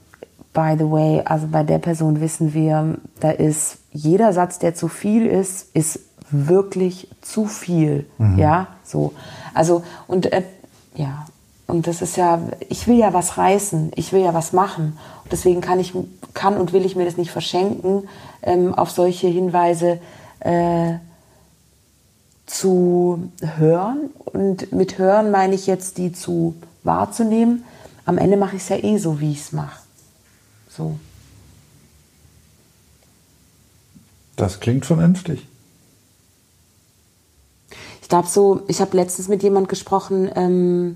by 0.54 0.76
the 0.78 0.90
way, 0.90 1.22
also 1.24 1.48
bei 1.48 1.64
der 1.64 1.78
Person 1.78 2.20
wissen 2.20 2.54
wir, 2.54 2.98
da 3.20 3.30
ist 3.30 3.78
jeder 3.92 4.34
Satz, 4.34 4.58
der 4.58 4.74
zu 4.74 4.88
viel 4.88 5.28
ist, 5.28 5.76
ist 5.76 6.00
wirklich 6.32 7.08
zu 7.22 7.46
viel. 7.46 8.10
Mhm. 8.18 8.40
Ja, 8.40 8.68
so. 8.84 9.14
Also, 9.54 9.84
und 10.08 10.32
äh, 10.32 10.44
ja, 10.96 11.27
und 11.68 11.86
das 11.86 12.02
ist 12.02 12.16
ja, 12.16 12.42
ich 12.70 12.88
will 12.88 12.98
ja 12.98 13.14
was 13.14 13.38
reißen, 13.38 13.92
ich 13.96 14.14
will 14.14 14.22
ja 14.22 14.34
was 14.34 14.54
machen. 14.54 14.98
Und 15.24 15.32
deswegen 15.32 15.60
kann 15.60 15.80
ich, 15.80 15.94
kann 16.34 16.56
und 16.56 16.72
will 16.72 16.86
ich 16.86 16.96
mir 16.96 17.04
das 17.04 17.18
nicht 17.18 17.32
verschenken, 17.32 18.08
ähm, 18.42 18.74
auf 18.74 18.90
solche 18.90 19.28
Hinweise 19.28 20.00
äh, 20.40 20.94
zu 22.46 23.30
hören. 23.58 24.10
Und 24.24 24.72
mit 24.72 24.98
hören 24.98 25.30
meine 25.30 25.56
ich 25.56 25.68
jetzt, 25.68 25.98
die 25.98 26.14
zu 26.14 26.56
wahrzunehmen. 26.84 27.66
Am 28.06 28.18
Ende 28.18 28.38
mache 28.38 28.56
ich 28.56 28.62
es 28.62 28.70
ja 28.70 28.78
eh 28.78 28.98
so, 28.98 29.20
wie 29.20 29.34
ich 29.34 29.42
es 29.42 29.52
mache. 29.52 29.82
So. 30.70 30.98
Das 34.38 34.62
klingt 34.62 34.86
vernünftig. 34.86 35.46
Ich 38.02 38.08
glaube 38.08 38.30
so, 38.30 38.62
ich 38.70 38.80
habe 38.80 38.96
letztens 38.96 39.28
mit 39.28 39.44
jemand 39.44 39.68
gesprochen, 39.68 40.30
ähm, 40.34 40.96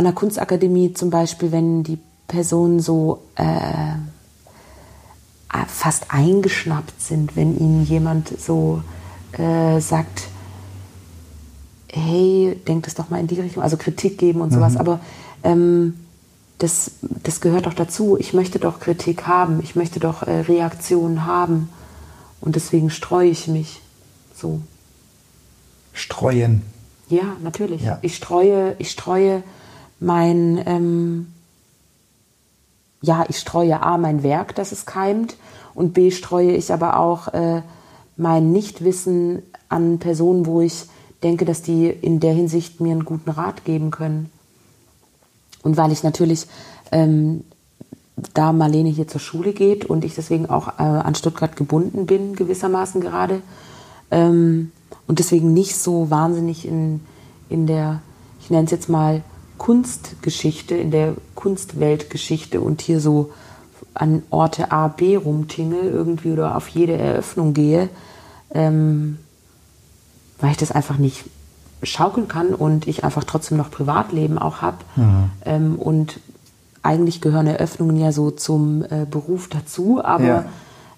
an 0.00 0.04
der 0.04 0.14
Kunstakademie 0.14 0.94
zum 0.94 1.10
Beispiel, 1.10 1.52
wenn 1.52 1.82
die 1.82 1.98
Personen 2.26 2.80
so 2.80 3.20
äh, 3.36 3.96
fast 5.68 6.06
eingeschnappt 6.08 7.02
sind, 7.02 7.36
wenn 7.36 7.58
ihnen 7.58 7.84
jemand 7.84 8.32
so 8.40 8.82
äh, 9.32 9.78
sagt, 9.78 10.28
hey, 11.92 12.58
denk 12.66 12.84
das 12.84 12.94
doch 12.94 13.10
mal 13.10 13.20
in 13.20 13.26
die 13.26 13.38
Richtung, 13.38 13.62
also 13.62 13.76
Kritik 13.76 14.16
geben 14.16 14.40
und 14.40 14.54
sowas, 14.54 14.72
mhm. 14.72 14.80
aber 14.80 15.00
ähm, 15.44 16.00
das, 16.56 16.92
das 17.02 17.42
gehört 17.42 17.66
doch 17.66 17.74
dazu. 17.74 18.16
Ich 18.18 18.32
möchte 18.32 18.58
doch 18.58 18.80
Kritik 18.80 19.26
haben, 19.26 19.60
ich 19.62 19.76
möchte 19.76 20.00
doch 20.00 20.22
äh, 20.22 20.40
Reaktionen 20.40 21.26
haben 21.26 21.68
und 22.40 22.56
deswegen 22.56 22.88
streue 22.88 23.28
ich 23.28 23.48
mich 23.48 23.82
so. 24.34 24.62
Streuen. 25.92 26.62
Ja, 27.10 27.36
natürlich. 27.42 27.82
Ja. 27.82 27.98
Ich 28.00 28.16
streue, 28.16 28.76
ich 28.78 28.90
streue 28.90 29.42
mein, 30.00 30.62
ähm, 30.66 31.28
ja, 33.02 33.24
ich 33.28 33.38
streue 33.38 33.82
A, 33.82 33.98
mein 33.98 34.22
Werk, 34.22 34.54
dass 34.54 34.72
es 34.72 34.86
keimt 34.86 35.36
und 35.74 35.94
B, 35.94 36.10
streue 36.10 36.52
ich 36.52 36.72
aber 36.72 36.98
auch 36.98 37.28
äh, 37.28 37.62
mein 38.16 38.52
Nichtwissen 38.52 39.42
an 39.68 39.98
Personen, 39.98 40.46
wo 40.46 40.60
ich 40.60 40.86
denke, 41.22 41.44
dass 41.44 41.62
die 41.62 41.88
in 41.88 42.20
der 42.20 42.34
Hinsicht 42.34 42.80
mir 42.80 42.92
einen 42.92 43.04
guten 43.04 43.30
Rat 43.30 43.64
geben 43.64 43.90
können. 43.90 44.30
Und 45.62 45.76
weil 45.76 45.92
ich 45.92 46.02
natürlich, 46.02 46.46
ähm, 46.90 47.44
da 48.34 48.52
Marlene 48.52 48.90
hier 48.90 49.08
zur 49.08 49.20
Schule 49.20 49.52
geht 49.52 49.84
und 49.84 50.04
ich 50.04 50.14
deswegen 50.14 50.48
auch 50.48 50.68
äh, 50.78 50.82
an 50.82 51.14
Stuttgart 51.14 51.56
gebunden 51.56 52.06
bin, 52.06 52.36
gewissermaßen 52.36 53.00
gerade, 53.00 53.42
ähm, 54.10 54.72
und 55.06 55.18
deswegen 55.18 55.52
nicht 55.52 55.76
so 55.76 56.10
wahnsinnig 56.10 56.66
in, 56.66 57.00
in 57.48 57.66
der, 57.66 58.00
ich 58.40 58.50
nenne 58.50 58.64
es 58.64 58.70
jetzt 58.70 58.88
mal, 58.88 59.22
Kunstgeschichte, 59.60 60.74
in 60.74 60.90
der 60.90 61.16
Kunstweltgeschichte 61.34 62.62
und 62.62 62.80
hier 62.80 62.98
so 62.98 63.30
an 63.92 64.22
Orte 64.30 64.72
A, 64.72 64.88
B 64.88 65.16
rumtingel 65.16 65.82
irgendwie 65.84 66.32
oder 66.32 66.56
auf 66.56 66.68
jede 66.68 66.96
Eröffnung 66.96 67.52
gehe, 67.52 67.90
ähm, 68.54 69.18
weil 70.40 70.52
ich 70.52 70.56
das 70.56 70.72
einfach 70.72 70.96
nicht 70.96 71.26
schaukeln 71.82 72.26
kann 72.26 72.54
und 72.54 72.88
ich 72.88 73.04
einfach 73.04 73.24
trotzdem 73.24 73.58
noch 73.58 73.70
Privatleben 73.70 74.38
auch 74.38 74.62
habe. 74.62 74.78
Mhm. 74.96 75.30
Ähm, 75.44 75.76
und 75.76 76.20
eigentlich 76.82 77.20
gehören 77.20 77.46
Eröffnungen 77.46 77.98
ja 78.00 78.12
so 78.12 78.30
zum 78.30 78.82
äh, 78.84 79.04
Beruf 79.04 79.50
dazu, 79.50 80.02
aber 80.02 80.24
ja. 80.24 80.44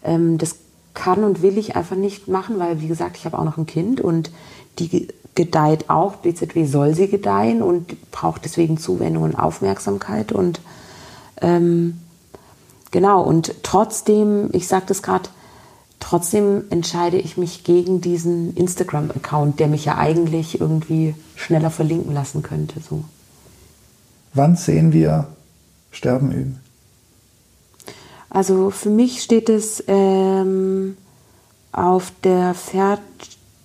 ähm, 0.05 0.39
das 0.39 0.55
kann 0.95 1.25
und 1.25 1.43
will 1.43 1.59
ich 1.59 1.75
einfach 1.75 1.97
nicht 1.97 2.29
machen, 2.29 2.61
weil, 2.61 2.81
wie 2.81 2.87
gesagt, 2.87 3.17
ich 3.17 3.25
habe 3.25 3.41
auch 3.41 3.45
noch 3.45 3.59
ein 3.59 3.67
Kind 3.67 4.01
und 4.01 4.31
die 4.79 5.09
gedeiht 5.35 5.89
auch. 5.89 6.16
BZW 6.16 6.64
soll 6.66 6.95
sie 6.95 7.09
gedeihen 7.09 7.62
und 7.62 8.11
braucht 8.11 8.45
deswegen 8.45 8.78
Zuwendung 8.78 9.24
und 9.24 9.35
Aufmerksamkeit. 9.35 10.33
Und 10.33 10.61
ähm, 11.41 12.01
genau, 12.91 13.22
und 13.22 13.62
trotzdem, 13.62 14.51
ich 14.53 14.68
sage 14.68 14.87
das 14.89 15.03
gerade, 15.03 15.28
trotzdem 16.01 16.64
entscheide 16.70 17.16
ich 17.16 17.37
mich 17.37 17.64
gegen 17.64 18.01
diesen 18.01 18.55
Instagram-Account, 18.57 19.61
der 19.61 19.68
mich 19.68 19.85
ja 19.85 19.97
eigentlich 19.97 20.61
irgendwie 20.61 21.14
schneller 21.37 21.70
verlinken 21.70 22.12
lassen 22.12 22.43
könnte. 22.43 22.80
So. 22.80 23.05
Wann 24.35 24.57
sehen 24.57 24.93
wir 24.93 25.28
Sterben 25.91 26.33
üben? 26.33 26.61
Also 28.28 28.70
für 28.70 28.89
mich 28.89 29.22
steht 29.22 29.51
es 29.51 29.85
ähm, 29.89 30.97
auf 31.70 32.12
der 32.24 32.55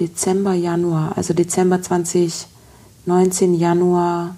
Dezember, 0.00 0.54
Januar, 0.54 1.16
also 1.16 1.34
Dezember 1.34 1.80
2019, 1.80 3.54
Januar 3.54 4.34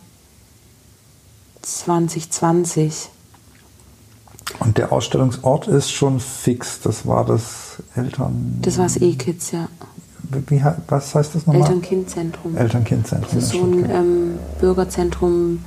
2020. 1.62 3.08
Und 4.60 4.76
der 4.76 4.92
Ausstellungsort 4.92 5.66
ist 5.68 5.90
schon 5.90 6.20
fix, 6.20 6.80
das 6.80 7.06
war 7.06 7.24
das 7.24 7.82
Eltern. 7.94 8.58
Das 8.60 8.76
war 8.76 8.84
das 8.84 8.98
E-Kids, 8.98 9.52
ja 9.52 9.70
wie, 10.30 10.62
was 10.88 11.14
heißt 11.14 11.34
das 11.34 11.46
nochmal? 11.46 11.62
Eltern-Kind-Zentrum. 11.62 12.56
Eltern-Kind-Zentrum. 12.56 13.34
Das 13.34 13.44
ist 13.44 13.52
so 13.52 13.62
ein 13.62 13.90
ähm, 13.90 14.38
Bürgerzentrum, 14.60 15.64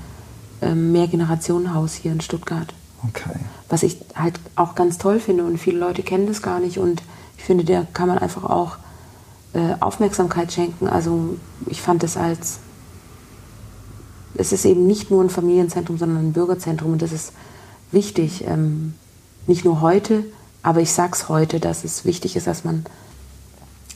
ähm, 0.61 0.91
Mehrgenerationenhaus 0.91 1.93
hier 1.93 2.11
in 2.11 2.21
Stuttgart. 2.21 2.73
Okay. 3.07 3.39
Was 3.69 3.83
ich 3.83 3.97
halt 4.15 4.39
auch 4.55 4.75
ganz 4.75 4.97
toll 4.97 5.19
finde 5.19 5.43
und 5.43 5.57
viele 5.57 5.79
Leute 5.79 6.03
kennen 6.03 6.27
das 6.27 6.41
gar 6.41 6.59
nicht 6.59 6.77
und 6.77 7.01
ich 7.37 7.43
finde, 7.43 7.63
der 7.63 7.87
kann 7.93 8.07
man 8.07 8.19
einfach 8.19 8.43
auch 8.43 8.77
äh, 9.53 9.73
Aufmerksamkeit 9.79 10.51
schenken. 10.51 10.87
Also 10.87 11.37
ich 11.65 11.81
fand 11.81 12.03
es 12.03 12.15
als, 12.15 12.59
es 14.35 14.51
ist 14.51 14.65
eben 14.65 14.85
nicht 14.85 15.09
nur 15.09 15.23
ein 15.23 15.29
Familienzentrum, 15.29 15.97
sondern 15.97 16.27
ein 16.27 16.33
Bürgerzentrum 16.33 16.93
und 16.93 17.01
das 17.01 17.11
ist 17.11 17.33
wichtig. 17.91 18.45
Ähm, 18.45 18.93
nicht 19.47 19.65
nur 19.65 19.81
heute, 19.81 20.23
aber 20.61 20.81
ich 20.81 20.91
sag's 20.91 21.27
heute, 21.27 21.59
dass 21.59 21.83
es 21.83 22.05
wichtig 22.05 22.35
ist, 22.35 22.45
dass 22.45 22.63
man 22.63 22.85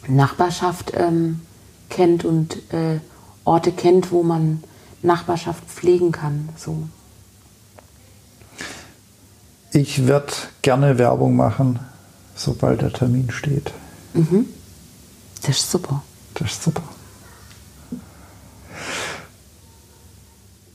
Nachbarschaft 0.07 0.93
ähm, 0.95 1.41
kennt 1.89 2.25
und 2.25 2.57
äh, 2.73 2.99
Orte 3.43 3.71
kennt, 3.71 4.11
wo 4.11 4.23
man 4.23 4.63
Nachbarschaft 5.05 5.63
pflegen 5.67 6.11
kann. 6.11 6.49
So. 6.57 6.87
Ich 9.71 10.07
werde 10.07 10.33
gerne 10.61 10.97
Werbung 10.97 11.35
machen, 11.35 11.79
sobald 12.35 12.81
der 12.81 12.93
Termin 12.93 13.31
steht. 13.31 13.73
Mhm. 14.13 14.47
Das 15.41 15.57
ist 15.57 15.71
super. 15.71 16.03
Das 16.33 16.51
ist 16.51 16.63
super. 16.63 16.83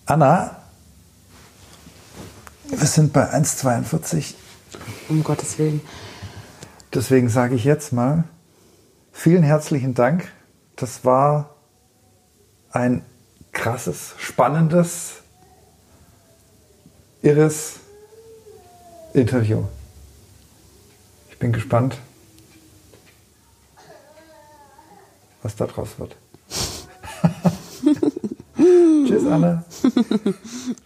Anna, 0.06 0.56
wir 2.64 2.86
sind 2.86 3.12
bei 3.12 3.32
1,42. 3.32 4.34
Um 5.08 5.24
Gottes 5.24 5.58
Willen. 5.58 5.80
Deswegen 6.92 7.28
sage 7.28 7.54
ich 7.54 7.64
jetzt 7.64 7.92
mal, 7.92 8.24
Vielen 9.22 9.42
herzlichen 9.42 9.92
Dank. 9.92 10.28
Das 10.76 11.04
war 11.04 11.54
ein 12.70 13.04
krasses, 13.52 14.14
spannendes, 14.18 15.22
irres 17.22 17.80
Interview. 19.12 19.64
Ich 21.30 21.38
bin 21.38 21.52
gespannt, 21.52 21.98
was 25.42 25.56
da 25.56 25.66
draus 25.66 25.98
wird. 25.98 26.16
Anna. 29.30 29.64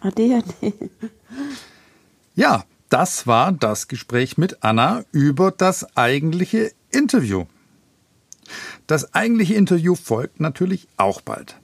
ade, 0.01 0.37
ade. 0.37 0.73
Ja, 2.35 2.65
das 2.89 3.27
war 3.27 3.53
das 3.53 3.89
Gespräch 3.89 4.39
mit 4.39 4.63
Anna 4.63 5.05
über 5.13 5.51
das 5.51 5.97
eigentliche 5.97 6.73
Interview. 6.91 7.47
Das 8.87 9.15
eigentliche 9.15 9.55
Interview 9.55 9.95
folgt 9.95 10.41
natürlich 10.41 10.89
auch 10.97 11.21
bald. 11.21 11.57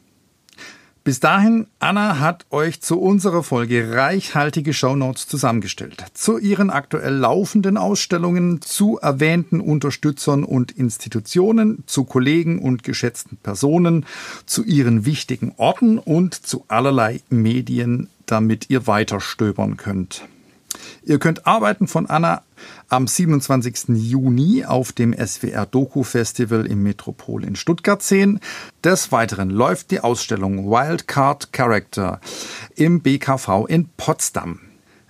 Bis 1.03 1.19
dahin, 1.19 1.67
Anna 1.79 2.19
hat 2.19 2.45
euch 2.51 2.83
zu 2.83 3.01
unserer 3.01 3.43
Folge 3.43 3.93
reichhaltige 3.95 4.75
Shownotes 4.75 5.27
zusammengestellt. 5.27 6.05
Zu 6.13 6.37
ihren 6.37 6.69
aktuell 6.69 7.15
laufenden 7.15 7.79
Ausstellungen, 7.79 8.61
zu 8.61 8.99
erwähnten 8.99 9.61
Unterstützern 9.61 10.45
und 10.45 10.73
Institutionen, 10.73 11.85
zu 11.87 12.05
Kollegen 12.05 12.59
und 12.59 12.83
geschätzten 12.83 13.39
Personen, 13.39 14.05
zu 14.45 14.63
ihren 14.63 15.07
wichtigen 15.07 15.55
Orten 15.57 15.99
und 15.99 16.35
zu 16.35 16.65
allerlei 16.69 17.23
Medien, 17.31 18.11
damit 18.27 18.69
ihr 18.69 18.87
weiter 18.87 19.21
stöbern 19.21 19.79
könnt. 19.79 20.25
Ihr 21.03 21.19
könnt 21.19 21.47
Arbeiten 21.47 21.89
von 21.89 22.07
Anna 22.07 22.43
am 22.89 23.07
27. 23.07 23.89
Juni 23.89 24.65
auf 24.65 24.93
dem 24.93 25.15
SWR 25.15 25.67
Doku 25.67 26.03
Festival 26.03 26.67
im 26.67 26.83
Metropol 26.83 27.45
in 27.45 27.57
Stuttgart 27.57 28.03
sehen. 28.03 28.41
Des 28.85 29.13
Weiteren 29.13 29.51
läuft 29.51 29.91
die 29.91 30.01
Ausstellung 30.01 30.71
Wildcard 30.71 31.53
Character 31.53 32.21
im 32.77 33.01
BKV 33.01 33.67
in 33.69 33.89
Potsdam. 33.97 34.61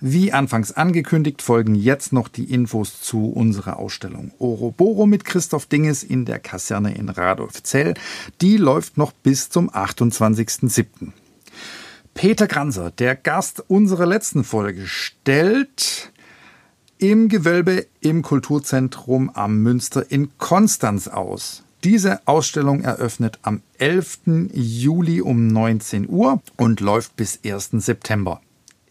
Wie 0.03 0.33
anfangs 0.33 0.71
angekündigt, 0.71 1.43
folgen 1.43 1.75
jetzt 1.75 2.11
noch 2.11 2.27
die 2.27 2.51
Infos 2.51 3.01
zu 3.01 3.27
unserer 3.27 3.77
Ausstellung 3.77 4.31
Oroboro 4.39 5.05
mit 5.05 5.25
Christoph 5.25 5.67
Dinges 5.67 6.01
in 6.01 6.25
der 6.25 6.39
Kaserne 6.39 6.95
in 6.95 7.07
Radolfzell. 7.07 7.93
Die 8.41 8.57
läuft 8.57 8.97
noch 8.97 9.11
bis 9.11 9.49
zum 9.51 9.69
28.07. 9.69 11.11
Peter 12.13 12.47
Granser, 12.47 12.91
der 12.91 13.15
Gast 13.15 13.63
unserer 13.67 14.05
letzten 14.05 14.43
Folge, 14.43 14.85
stellt 14.85 16.11
im 16.97 17.29
Gewölbe 17.29 17.87
im 17.99 18.21
Kulturzentrum 18.21 19.31
am 19.33 19.57
Münster 19.63 20.11
in 20.11 20.37
Konstanz 20.37 21.07
aus. 21.07 21.63
Diese 21.83 22.19
Ausstellung 22.27 22.81
eröffnet 22.81 23.39
am 23.41 23.63
11. 23.79 24.49
Juli 24.53 25.21
um 25.21 25.47
19 25.47 26.07
Uhr 26.07 26.41
und 26.57 26.79
läuft 26.79 27.15
bis 27.15 27.39
1. 27.43 27.71
September. 27.73 28.39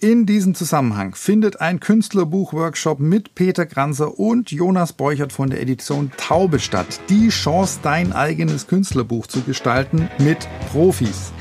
In 0.00 0.24
diesem 0.26 0.54
Zusammenhang 0.54 1.14
findet 1.14 1.60
ein 1.60 1.78
Künstlerbuch-Workshop 1.78 2.98
mit 2.98 3.34
Peter 3.34 3.66
Granser 3.66 4.18
und 4.18 4.50
Jonas 4.50 4.94
Beuchert 4.94 5.32
von 5.32 5.50
der 5.50 5.60
Edition 5.60 6.10
Taube 6.16 6.58
statt. 6.58 6.98
Die 7.10 7.28
Chance, 7.28 7.80
dein 7.82 8.12
eigenes 8.12 8.66
Künstlerbuch 8.66 9.26
zu 9.26 9.42
gestalten 9.42 10.08
mit 10.18 10.48
Profis. 10.72 11.32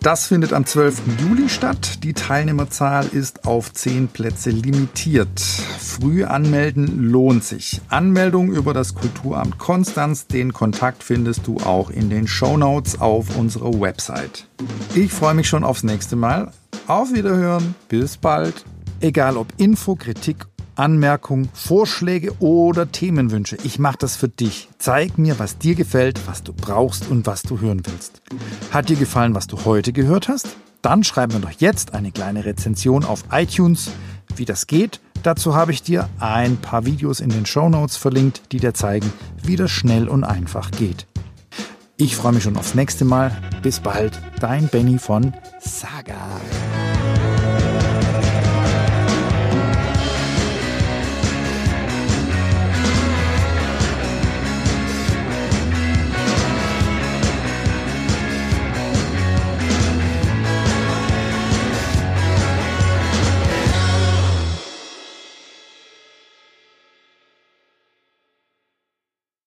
Das 0.00 0.26
findet 0.26 0.52
am 0.52 0.64
12. 0.64 1.02
Juli 1.20 1.48
statt. 1.48 2.04
Die 2.04 2.12
Teilnehmerzahl 2.12 3.06
ist 3.06 3.46
auf 3.46 3.72
10 3.72 4.08
Plätze 4.08 4.50
limitiert. 4.50 5.40
Früh 5.40 6.24
anmelden 6.24 7.10
lohnt 7.10 7.42
sich. 7.42 7.80
Anmeldung 7.88 8.52
über 8.52 8.72
das 8.72 8.94
Kulturamt 8.94 9.58
Konstanz. 9.58 10.28
Den 10.28 10.52
Kontakt 10.52 11.02
findest 11.02 11.46
du 11.48 11.56
auch 11.58 11.90
in 11.90 12.10
den 12.10 12.28
Show 12.28 12.56
Notes 12.56 13.00
auf 13.00 13.36
unserer 13.36 13.80
Website. 13.80 14.46
Ich 14.94 15.12
freue 15.12 15.34
mich 15.34 15.48
schon 15.48 15.64
aufs 15.64 15.82
nächste 15.82 16.14
Mal. 16.14 16.52
Auf 16.86 17.12
Wiederhören. 17.12 17.74
Bis 17.88 18.16
bald. 18.16 18.64
Egal 19.00 19.36
ob 19.36 19.48
Info, 19.58 19.96
Kritik 19.96 20.46
Anmerkungen, 20.78 21.48
Vorschläge 21.52 22.32
oder 22.40 22.90
Themenwünsche. 22.90 23.56
Ich 23.64 23.78
mache 23.78 23.98
das 23.98 24.16
für 24.16 24.28
dich. 24.28 24.68
Zeig 24.78 25.18
mir, 25.18 25.38
was 25.38 25.58
dir 25.58 25.74
gefällt, 25.74 26.20
was 26.26 26.42
du 26.42 26.52
brauchst 26.52 27.08
und 27.08 27.26
was 27.26 27.42
du 27.42 27.60
hören 27.60 27.82
willst. 27.84 28.22
Hat 28.70 28.88
dir 28.88 28.96
gefallen, 28.96 29.34
was 29.34 29.46
du 29.46 29.64
heute 29.64 29.92
gehört 29.92 30.28
hast? 30.28 30.56
Dann 30.82 31.02
schreib 31.04 31.32
mir 31.32 31.40
doch 31.40 31.50
jetzt 31.50 31.94
eine 31.94 32.12
kleine 32.12 32.44
Rezension 32.44 33.04
auf 33.04 33.24
iTunes. 33.32 33.90
Wie 34.36 34.44
das 34.44 34.66
geht, 34.66 35.00
dazu 35.22 35.54
habe 35.54 35.72
ich 35.72 35.82
dir 35.82 36.08
ein 36.20 36.56
paar 36.56 36.86
Videos 36.86 37.20
in 37.20 37.30
den 37.30 37.46
Show 37.46 37.68
Notes 37.68 37.96
verlinkt, 37.96 38.52
die 38.52 38.58
dir 38.58 38.74
zeigen, 38.74 39.12
wie 39.42 39.56
das 39.56 39.70
schnell 39.70 40.08
und 40.08 40.22
einfach 40.22 40.70
geht. 40.70 41.06
Ich 41.96 42.14
freue 42.14 42.32
mich 42.32 42.44
schon 42.44 42.56
aufs 42.56 42.76
nächste 42.76 43.04
Mal. 43.04 43.36
Bis 43.60 43.80
bald, 43.80 44.20
dein 44.38 44.68
Benny 44.68 44.98
von 44.98 45.34
Saga. 45.58 46.14